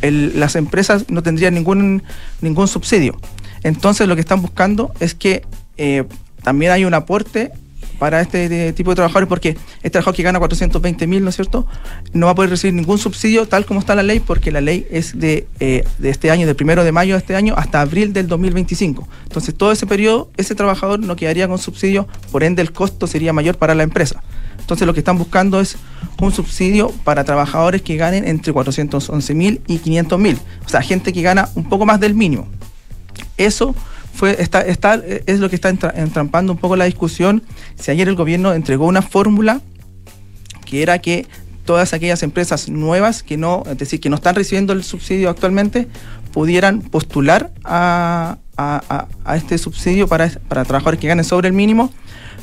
el- 0.01 0.39
las 0.39 0.55
empresas 0.55 1.03
no 1.09 1.22
tendrían 1.24 1.53
ningún, 1.55 2.03
ningún 2.39 2.70
subsidio. 2.70 3.20
Entonces 3.63 4.07
lo 4.07 4.15
que 4.15 4.22
están 4.22 4.41
buscando 4.41 4.93
es 5.01 5.13
que 5.13 5.43
eh, 5.76 6.05
también 6.43 6.72
hay 6.72 6.86
un 6.86 6.93
aporte 6.93 7.51
para 8.00 8.22
este 8.22 8.50
de- 8.50 8.74
tipo 8.74 8.91
de 8.91 8.95
trabajadores, 8.95 9.28
porque 9.28 9.50
este 9.78 9.89
trabajador 9.91 10.16
que 10.16 10.24
gana 10.24 10.39
420 10.39 11.08
mil, 11.08 11.24
¿no 11.24 11.30
es 11.30 11.36
cierto?, 11.36 11.66
no 12.14 12.26
va 12.28 12.34
a 12.34 12.36
poder 12.36 12.50
recibir 12.52 12.74
ningún 12.74 12.98
subsidio 12.98 13.48
tal 13.48 13.66
como 13.66 13.80
está 13.80 13.95
la 13.95 14.04
ley, 14.04 14.20
porque 14.20 14.52
la 14.52 14.62
ley 14.62 14.86
es 14.91 15.18
de, 15.20 15.48
eh, 15.60 15.84
de 15.98 16.10
este 16.10 16.32
año, 16.32 16.45
del 16.45 16.56
primero 16.56 16.84
de 16.84 16.91
mayo 16.91 17.14
de 17.16 17.20
este 17.20 17.36
año 17.36 17.54
hasta 17.58 17.82
abril 17.82 18.14
del 18.14 18.28
2025. 18.28 19.08
Entonces, 19.24 19.56
todo 19.56 19.72
ese 19.72 19.86
periodo, 19.88 20.30
ese 20.38 20.56
trabajador 20.56 21.00
no 21.00 21.16
quedaría 21.16 21.48
con 21.48 21.58
subsidio, 21.58 22.08
por 22.32 22.43
ende 22.43 22.62
el 22.62 22.72
costo 22.72 23.08
sería 23.08 23.34
mayor 23.34 23.58
para 23.58 23.76
la 23.76 23.84
empresa. 23.84 24.22
Entonces, 24.60 24.86
lo 24.86 24.93
que 24.93 25.00
están 25.00 25.18
buscando 25.18 25.60
es 25.62 25.78
un 26.20 26.32
subsidio 26.34 26.89
para 27.04 27.24
trabajadores 27.24 27.82
que 27.82 27.95
ganen 27.95 28.28
entre 28.28 28.52
411 28.52 29.34
mil 29.34 29.62
y 29.68 29.78
500 29.78 30.20
mil. 30.20 30.38
O 30.66 30.70
sea, 30.70 30.82
gente 30.82 31.14
que 31.14 31.22
gana 31.22 31.48
un 31.56 31.70
poco 31.70 31.86
más 31.86 32.00
del 32.00 32.16
mínimo. 32.16 32.48
Eso 33.38 33.76
fue, 34.18 34.32
es 34.39 35.39
lo 35.39 35.49
que 35.49 35.55
está 35.55 35.70
entra- 35.70 35.93
entrampando 35.95 36.51
un 36.51 36.57
poco 36.57 36.76
la 36.76 36.86
discusión. 36.86 37.43
Si 37.80 37.91
ayer 37.91 38.07
el 38.07 38.15
gobierno 38.15 38.53
entregó 38.53 38.88
una 38.88 39.01
fórmula 39.03 39.61
que 40.65 40.82
era 40.82 40.99
que 40.99 41.28
todas 41.65 41.93
aquellas 41.93 42.24
empresas 42.24 42.68
nuevas 42.68 43.22
que 43.22 43.38
no, 43.38 43.63
es 43.70 43.78
decir, 43.78 43.99
que 43.99 44.09
no 44.09 44.15
están 44.15 44.36
recibiendo 44.36 44.74
el 44.74 44.84
subsidio 44.84 45.30
actualmente, 45.30 45.88
pudieran 46.34 46.82
postular 46.82 47.51
a, 47.63 48.38
este 49.36 49.57
subsidio 49.59 50.07
para, 50.07 50.30
para 50.47 50.65
trabajadores 50.65 50.99
que 50.99 51.07
ganen 51.07 51.24
sobre 51.24 51.49
el 51.49 51.53
mínimo. 51.53 51.91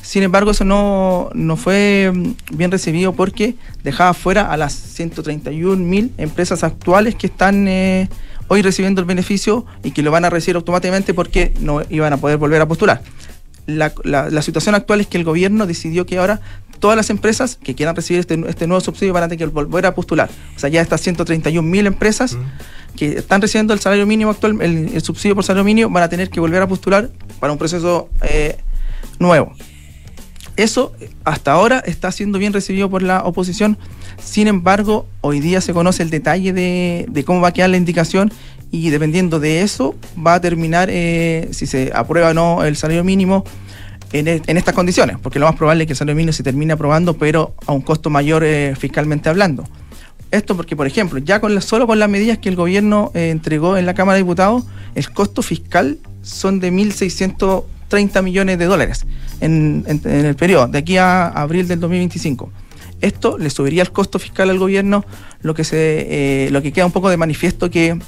Sin 0.01 0.23
embargo, 0.23 0.53
eso 0.53 0.65
no, 0.65 1.31
no 1.35 1.57
fue 1.57 2.13
mm, 2.15 2.57
bien 2.57 2.71
recibido 2.71 3.15
porque 3.15 3.57
dejaba 3.83 4.15
fuera 4.15 4.53
a 4.53 4.57
las 4.57 4.75
131 4.75 5.77
mil 5.77 6.13
empresas 6.19 6.63
actuales 6.63 7.15
que 7.15 7.27
están 7.27 7.67
eh, 7.67 8.09
hoy 8.49 8.63
recibiendo 8.63 9.01
el 9.01 9.07
beneficio 9.07 9.65
y 9.83 9.91
que 9.93 10.03
lo 10.03 10.11
van 10.11 10.25
a 10.25 10.31
recibir 10.31 10.57
automáticamente 10.57 11.15
porque 11.15 11.53
no 11.61 11.83
iban 11.91 12.13
a 12.13 12.17
poder 12.19 12.37
volver 12.39 12.61
a 12.61 12.67
postular. 12.69 13.03
La, 13.67 13.93
la- 14.05 14.29
la 14.31 14.43
situación 14.43 14.75
actual 14.75 15.01
es 15.01 15.07
que 15.07 15.17
el 15.19 15.25
gobierno 15.25 15.67
decidió 15.67 16.05
que 16.07 16.19
ahora 16.19 16.41
todas 16.81 16.97
las 16.97 17.09
empresas 17.09 17.57
que 17.63 17.75
quieran 17.75 17.97
recibir 17.97 18.21
este, 18.21 18.39
este 18.47 18.67
nuevo 18.67 18.81
subsidio 18.83 19.15
van 19.15 19.23
a 19.23 19.29
tener 19.29 19.39
que 19.49 19.53
volver 19.55 19.87
a 19.87 19.95
postular. 19.95 20.29
O 20.55 20.59
sea, 20.59 20.69
ya 20.69 20.83
estas 20.83 21.01
131 21.01 21.67
mil 21.67 21.87
empresas 21.87 22.37
que 22.95 23.19
están 23.19 23.41
recibiendo 23.41 23.73
el 23.73 23.81
salario 23.81 24.07
mínimo 24.07 24.31
actual, 24.31 24.61
el, 24.61 24.91
el 24.95 25.01
subsidio 25.03 25.35
por 25.35 25.45
salario 25.45 25.65
mínimo, 25.65 25.89
van 25.91 26.03
a 26.03 26.09
tener 26.11 26.29
que 26.29 26.41
volver 26.41 26.61
a 26.63 26.67
postular 26.69 27.09
para 27.41 27.53
un 27.53 27.59
proceso 27.59 28.11
eh, 28.23 28.59
nuevo. 29.19 29.53
Eso 30.57 30.93
eh, 31.01 31.11
hasta 31.25 31.53
ahora 31.53 31.81
está 31.85 32.13
siendo 32.13 32.39
bien 32.39 32.53
recibido 32.53 32.89
por 32.89 33.03
la 33.03 33.23
oposición. 33.25 33.77
Sin 34.23 34.47
embargo, 34.47 35.07
hoy 35.21 35.41
día 35.41 35.61
se 35.61 35.73
conoce 35.73 36.03
el 36.03 36.11
detalle 36.11 36.53
de, 36.53 37.25
cómo 37.25 37.41
va 37.41 37.49
a 37.49 37.53
quedar 37.53 37.71
la 37.71 37.77
indicación 37.77 38.33
y 38.71 38.91
dependiendo 38.91 39.41
de 39.41 39.63
eso 39.63 39.95
va 40.25 40.35
a 40.35 40.41
terminar 40.41 40.89
eh, 40.91 41.49
si 41.53 41.67
se 41.67 41.91
aprueba 41.95 42.31
o 42.31 42.35
no 42.35 42.65
el 42.65 42.77
salario 42.77 43.05
mínimo 43.05 43.45
en, 44.13 44.29
e- 44.29 44.43
en 44.47 44.57
estas 44.57 44.75
condiciones, 44.75 45.17
porque 45.21 45.39
lo 45.39 45.47
más 45.47 45.57
probable 45.57 45.85
es 45.85 45.87
que 45.89 45.93
el 45.93 45.97
salario 45.97 46.17
mínimo 46.17 46.33
se 46.33 46.43
termine 46.43 46.73
aprobando, 46.73 47.15
pero 47.15 47.55
a 47.67 47.73
un 47.73 47.81
costo 47.83 48.11
mayor 48.11 48.45
eh, 48.45 48.75
fiscalmente 48.79 49.29
hablando. 49.29 49.65
Esto 50.31 50.57
porque, 50.57 50.75
por 50.75 50.87
ejemplo, 50.87 51.19
ya 51.19 51.41
con 51.41 51.61
solo 51.63 51.87
con 51.87 51.99
las 52.01 52.09
medidas 52.09 52.39
que 52.39 52.49
el 52.49 52.57
gobierno 52.57 53.13
entregó 53.15 53.77
en 53.77 53.87
la 53.87 53.95
Cámara 53.95 54.17
de 54.17 54.25
Diputados, 54.25 54.65
el 54.97 55.09
costo 55.11 55.43
fiscal 55.43 55.99
son 56.23 56.59
de 56.59 56.73
1.630 57.91 58.23
millones 58.23 58.59
de 58.59 58.65
dólares 58.67 59.07
en, 59.41 59.85
el 60.05 60.35
periodo, 60.37 60.69
de 60.69 60.79
aquí 60.79 60.97
a 60.97 61.27
abril 61.29 61.69
del 61.69 61.81
2025. 61.81 62.51
Esto 63.01 63.37
le 63.39 63.51
subiría 63.51 63.83
el 63.83 63.93
costo 63.93 64.19
fiscal 64.19 64.49
al 64.51 64.59
gobierno, 64.59 65.05
lo 65.43 65.55
que, 65.55 65.65
se, 65.65 66.47
eh, 66.47 66.51
lo 66.51 66.63
que 66.63 66.73
queda 66.73 66.87
un 66.87 66.93
poco 66.93 67.11
de 67.11 67.17
manifiesto 67.17 67.71
que 67.71 67.99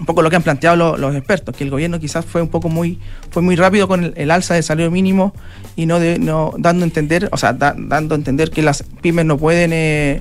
un 0.00 0.06
poco 0.06 0.22
lo 0.22 0.30
que 0.30 0.36
han 0.36 0.42
planteado 0.42 0.76
lo- 0.76 0.96
los 0.96 1.14
expertos, 1.16 1.56
que 1.56 1.64
el 1.64 1.70
gobierno 1.70 1.98
quizás 1.98 2.24
fue 2.24 2.40
un 2.42 2.48
poco 2.48 2.68
muy, 2.68 3.00
fue 3.30 3.42
muy 3.42 3.56
rápido 3.56 3.88
con 3.88 4.12
el, 4.16 4.30
alza 4.30 4.54
del 4.54 4.62
salario 4.62 4.90
mínimo 4.92 5.32
y 5.76 5.86
no, 5.86 5.98
de- 5.98 6.18
no 6.18 6.52
dando 6.58 6.84
a 6.84 6.86
entender, 6.88 7.28
o 7.32 7.36
sea, 7.36 7.52
da- 7.52 7.74
dando 7.76 8.14
a 8.14 8.18
entender 8.18 8.50
que 8.50 8.62
las 8.62 8.84
pymes 9.00 9.24
no 9.24 9.38
pueden 9.38 9.72
eh, 9.72 10.20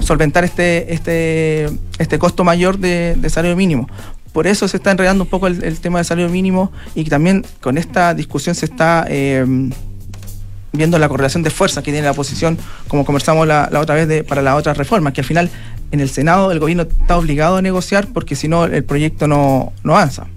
solventar 0.00 0.44
este, 0.44 0.92
este, 0.92 1.68
este 1.98 2.18
costo 2.18 2.44
mayor 2.44 2.78
de 2.78 3.16
salario 3.30 3.56
mínimo. 3.56 3.88
Por 4.38 4.46
eso 4.46 4.68
se 4.68 4.76
está 4.76 4.92
enredando 4.92 5.24
un 5.24 5.30
poco 5.30 5.48
el, 5.48 5.80
tema 5.80 5.98
del 5.98 6.04
salario 6.04 6.30
mínimo 6.30 6.70
y 6.94 7.02
también 7.02 7.44
con 7.60 7.76
esta 7.76 8.14
discusión 8.14 8.54
se 8.54 8.66
está 8.66 9.04
eh, 9.08 9.44
viendo 10.72 10.96
la 11.00 11.08
correlación 11.08 11.42
de 11.42 11.50
fuerzas 11.50 11.82
que 11.82 11.90
tiene 11.90 12.04
la 12.04 12.12
oposición, 12.12 12.56
como 12.86 13.04
conversamos 13.04 13.48
la, 13.48 13.68
la 13.72 13.80
otra 13.80 13.96
vez 13.96 14.06
de, 14.06 14.22
para 14.22 14.40
las 14.40 14.54
otras 14.54 14.76
reformas, 14.78 15.12
que 15.12 15.22
al 15.22 15.24
final 15.24 15.50
en 15.90 15.98
el 15.98 16.08
Senado 16.08 16.52
el 16.52 16.60
gobierno 16.60 16.84
está 16.84 17.16
obligado 17.16 17.56
a 17.56 17.62
negociar 17.62 18.06
porque 18.14 18.36
si 18.36 18.46
no 18.46 18.66
el 18.66 18.84
proyecto 18.84 19.26
no, 19.26 19.72
no 19.82 19.96
avanza. 19.96 20.28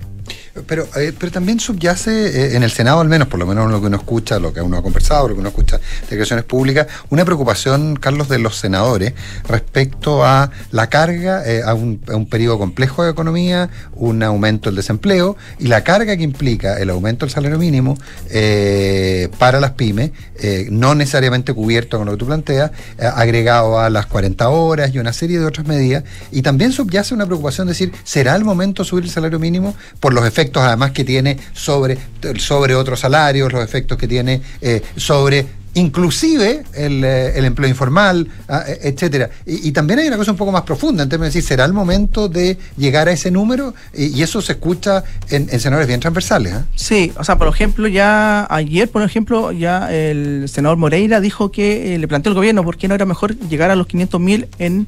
Pero, 0.68 0.88
eh, 0.98 1.14
pero 1.18 1.32
también 1.32 1.60
subyace, 1.60 2.12
eh, 2.12 2.56
en 2.56 2.64
el 2.64 2.72
Senado 2.72 3.00
al 3.00 3.08
menos, 3.08 3.28
por 3.28 3.40
lo 3.40 3.46
menos 3.46 3.72
lo 3.72 3.80
que 3.80 3.88
uno 3.88 3.98
escucha, 3.98 4.40
lo 4.40 4.54
que 4.54 4.62
uno 4.62 4.78
ha 4.78 4.84
conversado, 4.84 5.30
lo 5.30 5.34
que 5.34 5.40
uno 5.40 5.50
escucha 5.50 5.78
de 5.78 6.08
declaraciones 6.10 6.46
públicas, 6.46 6.88
una 7.10 7.24
preocupación, 7.24 7.96
Carlos, 7.96 8.28
de 8.28 8.40
los 8.40 8.58
senadores 8.58 9.14
respecto 9.48 10.26
a 10.26 10.52
la 10.72 10.88
carga, 10.88 11.44
eh, 11.46 11.62
a, 11.66 11.74
un, 11.74 12.02
a 12.08 12.30
periodo 12.30 12.60
complejo 12.60 13.04
de 13.04 13.12
economía, 13.12 13.70
un 13.94 14.24
aumento 14.24 14.70
del 14.70 14.76
desempleo 14.76 15.38
y 15.60 15.68
la 15.68 15.84
carga 15.84 16.18
que 16.18 16.24
implica 16.24 16.80
el 16.80 16.90
aumento 16.90 17.26
del 17.26 17.34
salario 17.34 17.58
mínimo 17.58 17.98
eh, 18.30 19.30
para 19.38 19.60
las 19.60 19.72
pymes, 19.72 20.12
eh, 20.40 20.68
no 20.70 20.96
necesariamente 20.96 21.54
cubierto 21.54 21.98
con 21.98 22.08
lo 22.08 22.14
que 22.14 22.18
tú 22.18 22.26
planteas, 22.26 22.72
agregado 23.00 23.80
a 23.80 23.90
las 23.90 24.06
40 24.06 24.50
horas 24.50 24.94
y 24.94 25.00
una 25.00 25.14
serie 25.14 25.40
de 25.40 25.46
otras 25.46 25.66
medidas. 25.66 26.04
Y 26.32 26.42
también 26.42 26.72
subyace 26.72 27.14
una 27.14 27.26
preocupación 27.26 27.68
de 27.68 27.72
decir, 27.72 27.94
¿será 28.04 28.36
el 28.36 28.44
momento 28.44 28.84
de 28.84 28.90
subir 28.90 29.06
el 29.06 29.12
salario 29.12 29.40
mínimo 29.40 29.76
por 30.00 30.14
los 30.14 30.26
efectos 30.26 30.41
además 30.54 30.92
que 30.92 31.04
tiene 31.04 31.38
sobre, 31.54 31.98
sobre 32.38 32.76
otros 32.76 33.00
salarios, 33.00 33.52
los 33.52 33.64
efectos 33.64 33.98
que 33.98 34.08
tiene 34.08 34.42
eh, 34.62 34.82
sobre 34.96 35.62
inclusive 35.74 36.64
el, 36.74 37.04
eh, 37.04 37.38
el 37.38 37.46
empleo 37.46 37.70
informal, 37.70 38.28
ah, 38.48 38.64
eh, 38.68 38.80
etcétera. 38.84 39.30
Y, 39.46 39.72
también 39.72 40.00
hay 40.00 40.08
una 40.08 40.18
cosa 40.18 40.32
un 40.32 40.38
poco 40.38 40.52
más 40.52 40.64
profunda 40.64 41.04
en 41.04 41.10
términos 41.10 41.34
de 41.34 41.40
decir, 41.40 41.48
¿será 41.48 41.66
el 41.66 41.74
momento 41.74 42.28
de 42.28 42.58
llegar 42.78 43.08
a 43.08 43.12
ese 43.12 43.32
número? 43.32 43.74
Y, 43.94 44.22
eso 44.22 44.42
se 44.42 44.54
escucha 44.54 45.04
en, 45.30 45.48
en 45.50 45.60
senadores 45.60 45.88
bien 45.88 46.00
transversales. 46.00 46.54
¿ah? 46.54 46.66
Sí, 46.76 47.12
o 47.18 47.24
sea, 47.24 47.38
por 47.38 47.48
ejemplo, 47.48 47.88
ya 47.88 48.48
ayer, 48.50 48.90
por 48.90 49.02
ejemplo, 49.04 49.52
ya 49.52 49.92
el 49.94 50.48
senador 50.50 50.78
Moreira 50.78 51.22
dijo 51.22 51.52
que 51.52 51.96
eh, 51.96 51.98
le 51.98 52.08
planteó 52.08 52.32
al 52.32 52.36
gobierno 52.36 52.64
por 52.64 52.78
qué 52.78 52.88
no 52.88 52.96
era 52.96 53.06
mejor 53.06 53.38
llegar 53.38 53.72
a 53.72 53.76
los 53.76 53.88
500 53.88 54.20
mil 54.20 54.48
en 54.60 54.88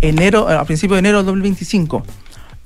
enero, 0.00 0.48
a 0.48 0.64
principios 0.64 0.96
de 0.96 1.00
enero 1.00 1.18
del 1.18 1.26
2025. 1.26 2.04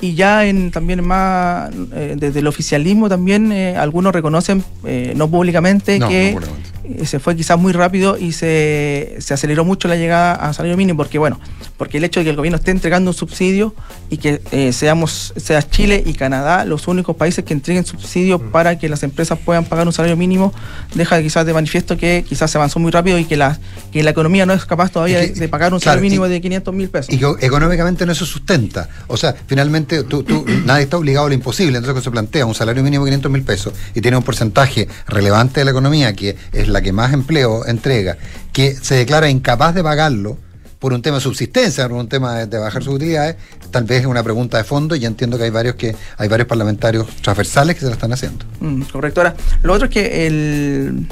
Y 0.01 0.15
ya 0.15 0.47
en 0.47 0.71
también 0.71 1.05
más, 1.05 1.71
eh, 1.93 2.15
desde 2.17 2.39
el 2.39 2.47
oficialismo 2.47 3.09
también, 3.09 3.51
eh, 3.51 3.77
algunos 3.77 4.13
reconocen, 4.13 4.63
eh, 4.85 5.13
no 5.17 5.29
públicamente, 5.29 5.99
No, 5.99 6.09
que, 6.09 6.27
no 6.33 6.41
públicamente. 6.41 6.71
Eh, 6.99 7.07
se 7.07 7.19
fue 7.19 7.37
quizás 7.37 7.59
muy 7.59 7.73
rápido 7.73 8.17
y 8.19 8.33
se, 8.33 9.17
se 9.19 9.35
aceleró 9.35 9.65
mucho 9.65 9.89
la 9.89 9.97
llegada 9.97 10.35
a 10.35 10.53
salario 10.53 10.77
mínimo, 10.77 10.97
porque 10.97 11.19
bueno, 11.19 11.39
porque 11.77 11.99
el 11.99 12.05
hecho 12.05 12.21
de 12.21 12.25
que 12.25 12.31
el 12.31 12.37
gobierno 12.37 12.57
esté 12.59 12.71
entregando 12.71 13.11
un 13.11 13.15
subsidio 13.17 13.75
y 14.11 14.17
que 14.19 14.41
eh, 14.53 14.73
seamos, 14.73 15.33
sea 15.37 15.63
Chile 15.69 16.03
y 16.05 16.15
Canadá 16.15 16.65
los 16.65 16.89
únicos 16.89 17.17
países 17.17 17.45
que 17.45 17.53
entreguen 17.55 17.85
subsidio 17.85 18.39
para 18.51 18.79
que 18.79 18.89
las 18.89 19.03
empresas 19.03 19.39
puedan 19.45 19.65
pagar 19.65 19.87
un 19.87 19.93
salario 19.93 20.17
mínimo, 20.17 20.53
deja 20.95 21.21
quizás 21.23 21.47
de 21.47 21.53
manifiesto 21.55 21.97
que 21.97 22.25
quizás 22.29 22.51
se 22.51 22.59
avanzó 22.59 22.79
muy 22.79 22.91
rápido 22.91 23.19
y 23.19 23.25
que 23.25 23.37
la, 23.37 23.59
que 23.93 24.03
la 24.03 24.11
economía 24.11 24.47
no 24.47 24.53
es 24.55 24.65
capaz 24.65 24.91
todavía 24.91 25.21
que, 25.21 25.29
de, 25.29 25.41
de 25.41 25.49
pagar 25.49 25.73
un 25.73 25.81
claro, 25.81 25.93
salario 25.99 26.03
mínimo 26.11 26.27
y- 26.27 26.31
de 26.31 26.41
500 26.41 26.75
mil 26.75 26.89
pesos. 26.89 27.15
Y 27.15 27.19
que 27.19 27.27
económicamente 27.47 28.07
no 28.07 28.15
se 28.15 28.25
sustenta. 28.27 28.89
O 29.07 29.17
sea, 29.17 29.35
finalmente 29.47 30.03
tú, 30.05 30.23
tú- 30.23 30.45
nadie 30.65 30.85
está 30.85 30.97
obligado 30.97 31.27
a 31.27 31.29
lo 31.29 31.35
imposible. 31.35 31.77
Entonces, 31.79 31.93
cuando 31.93 32.05
se 32.05 32.11
plantea 32.11 32.47
un 32.47 32.55
salario 32.55 32.83
mínimo 32.83 33.05
de 33.05 33.11
500 33.11 33.31
mil 33.33 33.43
pesos 33.43 33.73
y 33.95 34.01
tiene 34.01 34.17
un 34.17 34.23
porcentaje 34.23 34.89
relevante 35.07 35.61
de 35.61 35.65
la 35.65 35.71
economía, 35.71 36.13
que 36.15 36.37
es 36.53 36.69
la 36.69 36.78
que 36.83 36.93
más 36.93 37.13
empleo 37.13 37.67
entrega, 37.67 38.17
que 38.53 38.75
se 38.75 38.95
declara 38.95 39.29
incapaz 39.31 39.75
de 39.75 39.83
pagarlo 39.83 40.39
por 40.79 40.93
un 40.93 41.03
tema 41.03 41.17
de 41.17 41.23
subsistencia, 41.23 41.89
por 41.89 41.99
un 41.99 42.09
tema 42.09 42.47
de, 42.47 42.59
bajar 42.59 42.83
sus 42.83 42.95
utilidades, 42.95 43.37
tal 43.71 43.85
vez 43.85 44.01
es 44.01 44.07
una 44.07 44.23
pregunta 44.23 44.59
de 44.59 44.65
fondo 44.65 44.95
y 44.95 45.05
entiendo 45.05 45.37
que 45.37 45.45
hay 45.45 45.51
varios 45.51 45.75
que 45.75 45.95
hay 46.17 46.29
varios 46.29 46.47
parlamentarios 46.47 47.07
transversales 47.23 47.75
que 47.75 47.81
se 47.81 47.87
la 47.87 47.93
están 47.95 48.13
haciendo. 48.13 48.45
Mm, 48.61 48.83
correcto. 48.83 49.21
Ahora, 49.21 49.35
lo 49.63 49.73
otro 49.73 49.87
es 49.87 49.93
que 49.93 50.27
el, 50.27 51.09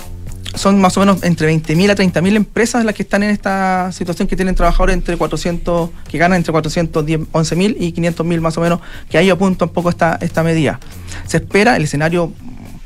son 0.56 0.80
más 0.80 0.96
o 0.96 1.00
menos 1.00 1.22
entre 1.22 1.52
20.000 1.52 1.90
a 1.90 1.94
30.000 1.96 2.36
empresas 2.36 2.84
las 2.84 2.94
que 2.94 3.02
están 3.02 3.22
en 3.22 3.30
esta 3.30 3.90
situación 3.92 4.28
que 4.28 4.36
tienen 4.36 4.54
trabajadores 4.54 4.94
entre 4.94 5.16
400, 5.16 5.90
que 6.08 6.18
ganan 6.18 6.38
entre 6.38 6.52
411.000 6.52 7.76
y 7.78 7.92
500.000 7.92 8.40
más 8.40 8.56
o 8.56 8.60
menos, 8.60 8.80
que 9.08 9.18
ahí 9.18 9.30
apunta 9.30 9.66
un 9.66 9.72
poco 9.72 9.90
esta, 9.90 10.16
esta 10.20 10.42
medida. 10.42 10.80
Se 11.26 11.38
espera, 11.38 11.76
el 11.76 11.84
escenario 11.84 12.32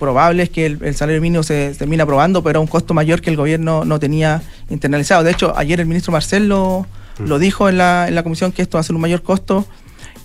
probable 0.00 0.42
es 0.42 0.50
que 0.50 0.66
el, 0.66 0.78
el 0.82 0.96
salario 0.96 1.20
mínimo 1.20 1.44
se, 1.44 1.72
se 1.72 1.78
termine 1.78 2.02
aprobando, 2.02 2.42
pero 2.42 2.58
a 2.58 2.62
un 2.62 2.66
costo 2.66 2.92
mayor 2.94 3.20
que 3.20 3.30
el 3.30 3.36
gobierno 3.36 3.84
no 3.84 4.00
tenía 4.00 4.42
internalizado. 4.68 5.22
De 5.22 5.30
hecho, 5.30 5.56
ayer 5.56 5.78
el 5.78 5.86
ministro 5.86 6.10
Marcel 6.10 6.48
lo, 6.48 6.86
lo 7.24 7.38
dijo 7.38 7.68
en 7.68 7.78
la, 7.78 8.08
en 8.08 8.16
la 8.16 8.24
comisión 8.24 8.50
que 8.50 8.62
esto 8.62 8.78
va 8.78 8.80
a 8.80 8.82
ser 8.82 8.96
un 8.96 9.02
mayor 9.02 9.22
costo 9.22 9.64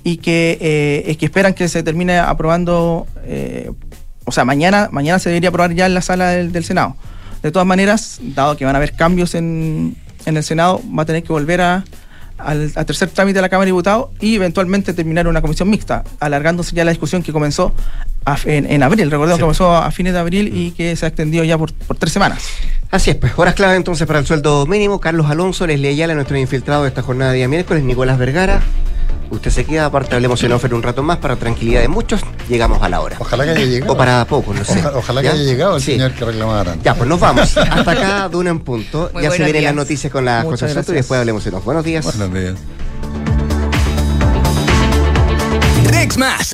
y 0.04 0.18
que, 0.18 0.58
eh, 0.62 1.04
es 1.06 1.18
que 1.18 1.26
esperan 1.26 1.54
que 1.54 1.68
se 1.68 1.84
termine 1.84 2.18
aprobando, 2.18 3.06
eh, 3.26 3.72
o 4.24 4.32
sea, 4.32 4.46
mañana, 4.46 4.90
mañana 4.92 5.20
se 5.20 5.30
debería 5.30 5.50
aprobar 5.50 5.74
ya 5.74 5.86
en 5.86 5.94
la 5.94 6.02
sala 6.02 6.30
del, 6.30 6.52
del 6.52 6.64
Senado. 6.64 6.96
De 7.44 7.52
todas 7.52 7.68
maneras, 7.68 8.20
dado 8.22 8.58
que 8.58 8.66
van 8.66 8.76
a 8.76 8.78
haber 8.78 8.94
cambios 8.94 9.36
en, 9.36 9.96
en 10.26 10.38
el 10.38 10.44
Senado, 10.44 10.82
va 10.98 11.04
a 11.04 11.06
tener 11.06 11.22
que 11.22 11.34
volver 11.34 11.62
a, 11.62 11.84
al, 12.38 12.72
tercer 12.86 13.10
trámite 13.10 13.38
de 13.38 13.42
la 13.42 13.50
Cámara 13.50 13.66
de 13.66 13.72
Diputados 13.72 14.10
y 14.20 14.36
eventualmente 14.36 14.94
terminar 14.94 15.28
una 15.28 15.42
comisión 15.42 15.70
mixta, 15.70 16.04
alargándose 16.20 16.76
ya 16.76 16.84
la 16.86 16.92
discusión 16.92 17.24
que 17.24 17.32
comenzó 17.32 17.74
a- 18.26 18.38
en, 18.46 18.70
en 18.72 18.84
abril. 18.84 19.10
Recordemos 19.12 19.38
que 19.38 19.42
comenzó 19.44 19.76
a 19.76 19.90
fines 19.92 20.14
de 20.14 20.20
abril 20.20 20.52
y 20.56 20.72
que 20.72 20.96
se 20.96 21.06
ha 21.06 21.10
extendido 21.10 21.44
ya 21.44 21.58
por, 21.58 21.74
por 21.74 21.98
tres 21.98 22.12
semanas. 22.14 22.44
Así 22.92 23.10
es, 23.10 23.16
pues 23.18 23.34
horas 23.38 23.56
clave 23.56 23.76
entonces 23.76 24.06
para 24.08 24.20
el 24.20 24.26
sueldo 24.26 24.66
mínimo. 24.68 25.00
Carlos 25.00 25.30
Alonso, 25.30 25.66
Leslie 25.68 25.90
Ayala, 25.90 26.14
nuestro 26.16 26.38
infiltrado 26.38 26.84
de 26.84 26.90
esta 26.90 27.02
jornada 27.02 27.32
de 27.32 27.38
día 27.38 27.48
miércoles, 27.48 27.84
Nicolás 27.84 28.18
Vergara. 28.18 28.62
Usted 29.32 29.50
se 29.52 29.66
queda, 29.66 29.86
aparte 29.86 30.16
hablemos 30.16 30.42
en 30.44 30.52
offer 30.52 30.74
un 30.74 30.84
rato 30.84 31.02
más 31.04 31.18
para 31.18 31.36
tranquilidad 31.36 31.82
de 31.82 31.88
muchos. 31.88 32.22
Llegamos 32.48 32.82
a 32.84 32.90
la 32.90 33.02
hora. 33.02 33.18
Ojalá 33.20 33.44
que 33.44 33.52
haya 33.52 33.66
llegado. 33.66 33.94
O 33.94 33.98
para 33.98 34.24
poco, 34.26 34.54
no 34.54 34.64
sé. 34.64 34.84
Ojalá, 34.94 35.22
que 35.22 35.28
¿Ya? 35.28 35.34
haya 35.34 35.44
llegado 35.44 35.76
el 35.78 35.82
Sí. 35.82 35.94
señor 35.94 36.12
que 36.14 36.26
reclamaba 36.26 36.64
tanto. 36.64 36.84
Ya, 36.84 36.94
pues 36.94 37.10
nos 37.10 37.20
vamos. 37.20 37.58
Hasta 37.58 37.92
acá, 37.92 38.30
Duna 38.30 38.52
en 38.52 38.60
punto. 38.60 39.10
Muy 39.14 39.24
ya 39.24 39.32
se 39.32 39.44
vienen 39.44 39.64
las 39.64 39.76
noticias 39.76 40.12
con 40.14 40.26
la 40.26 40.44
Muchas 40.44 40.62
José 40.62 40.74
Soto 40.76 40.92
y 40.94 40.96
después 40.96 41.20
hablemos 41.20 41.46
en 41.48 41.56
off. 41.56 41.66
Buenos 41.66 41.84
días. 41.84 42.06
Buenos 42.06 42.34
días. 42.34 42.56
Rex 45.86 46.18
Más 46.18 46.54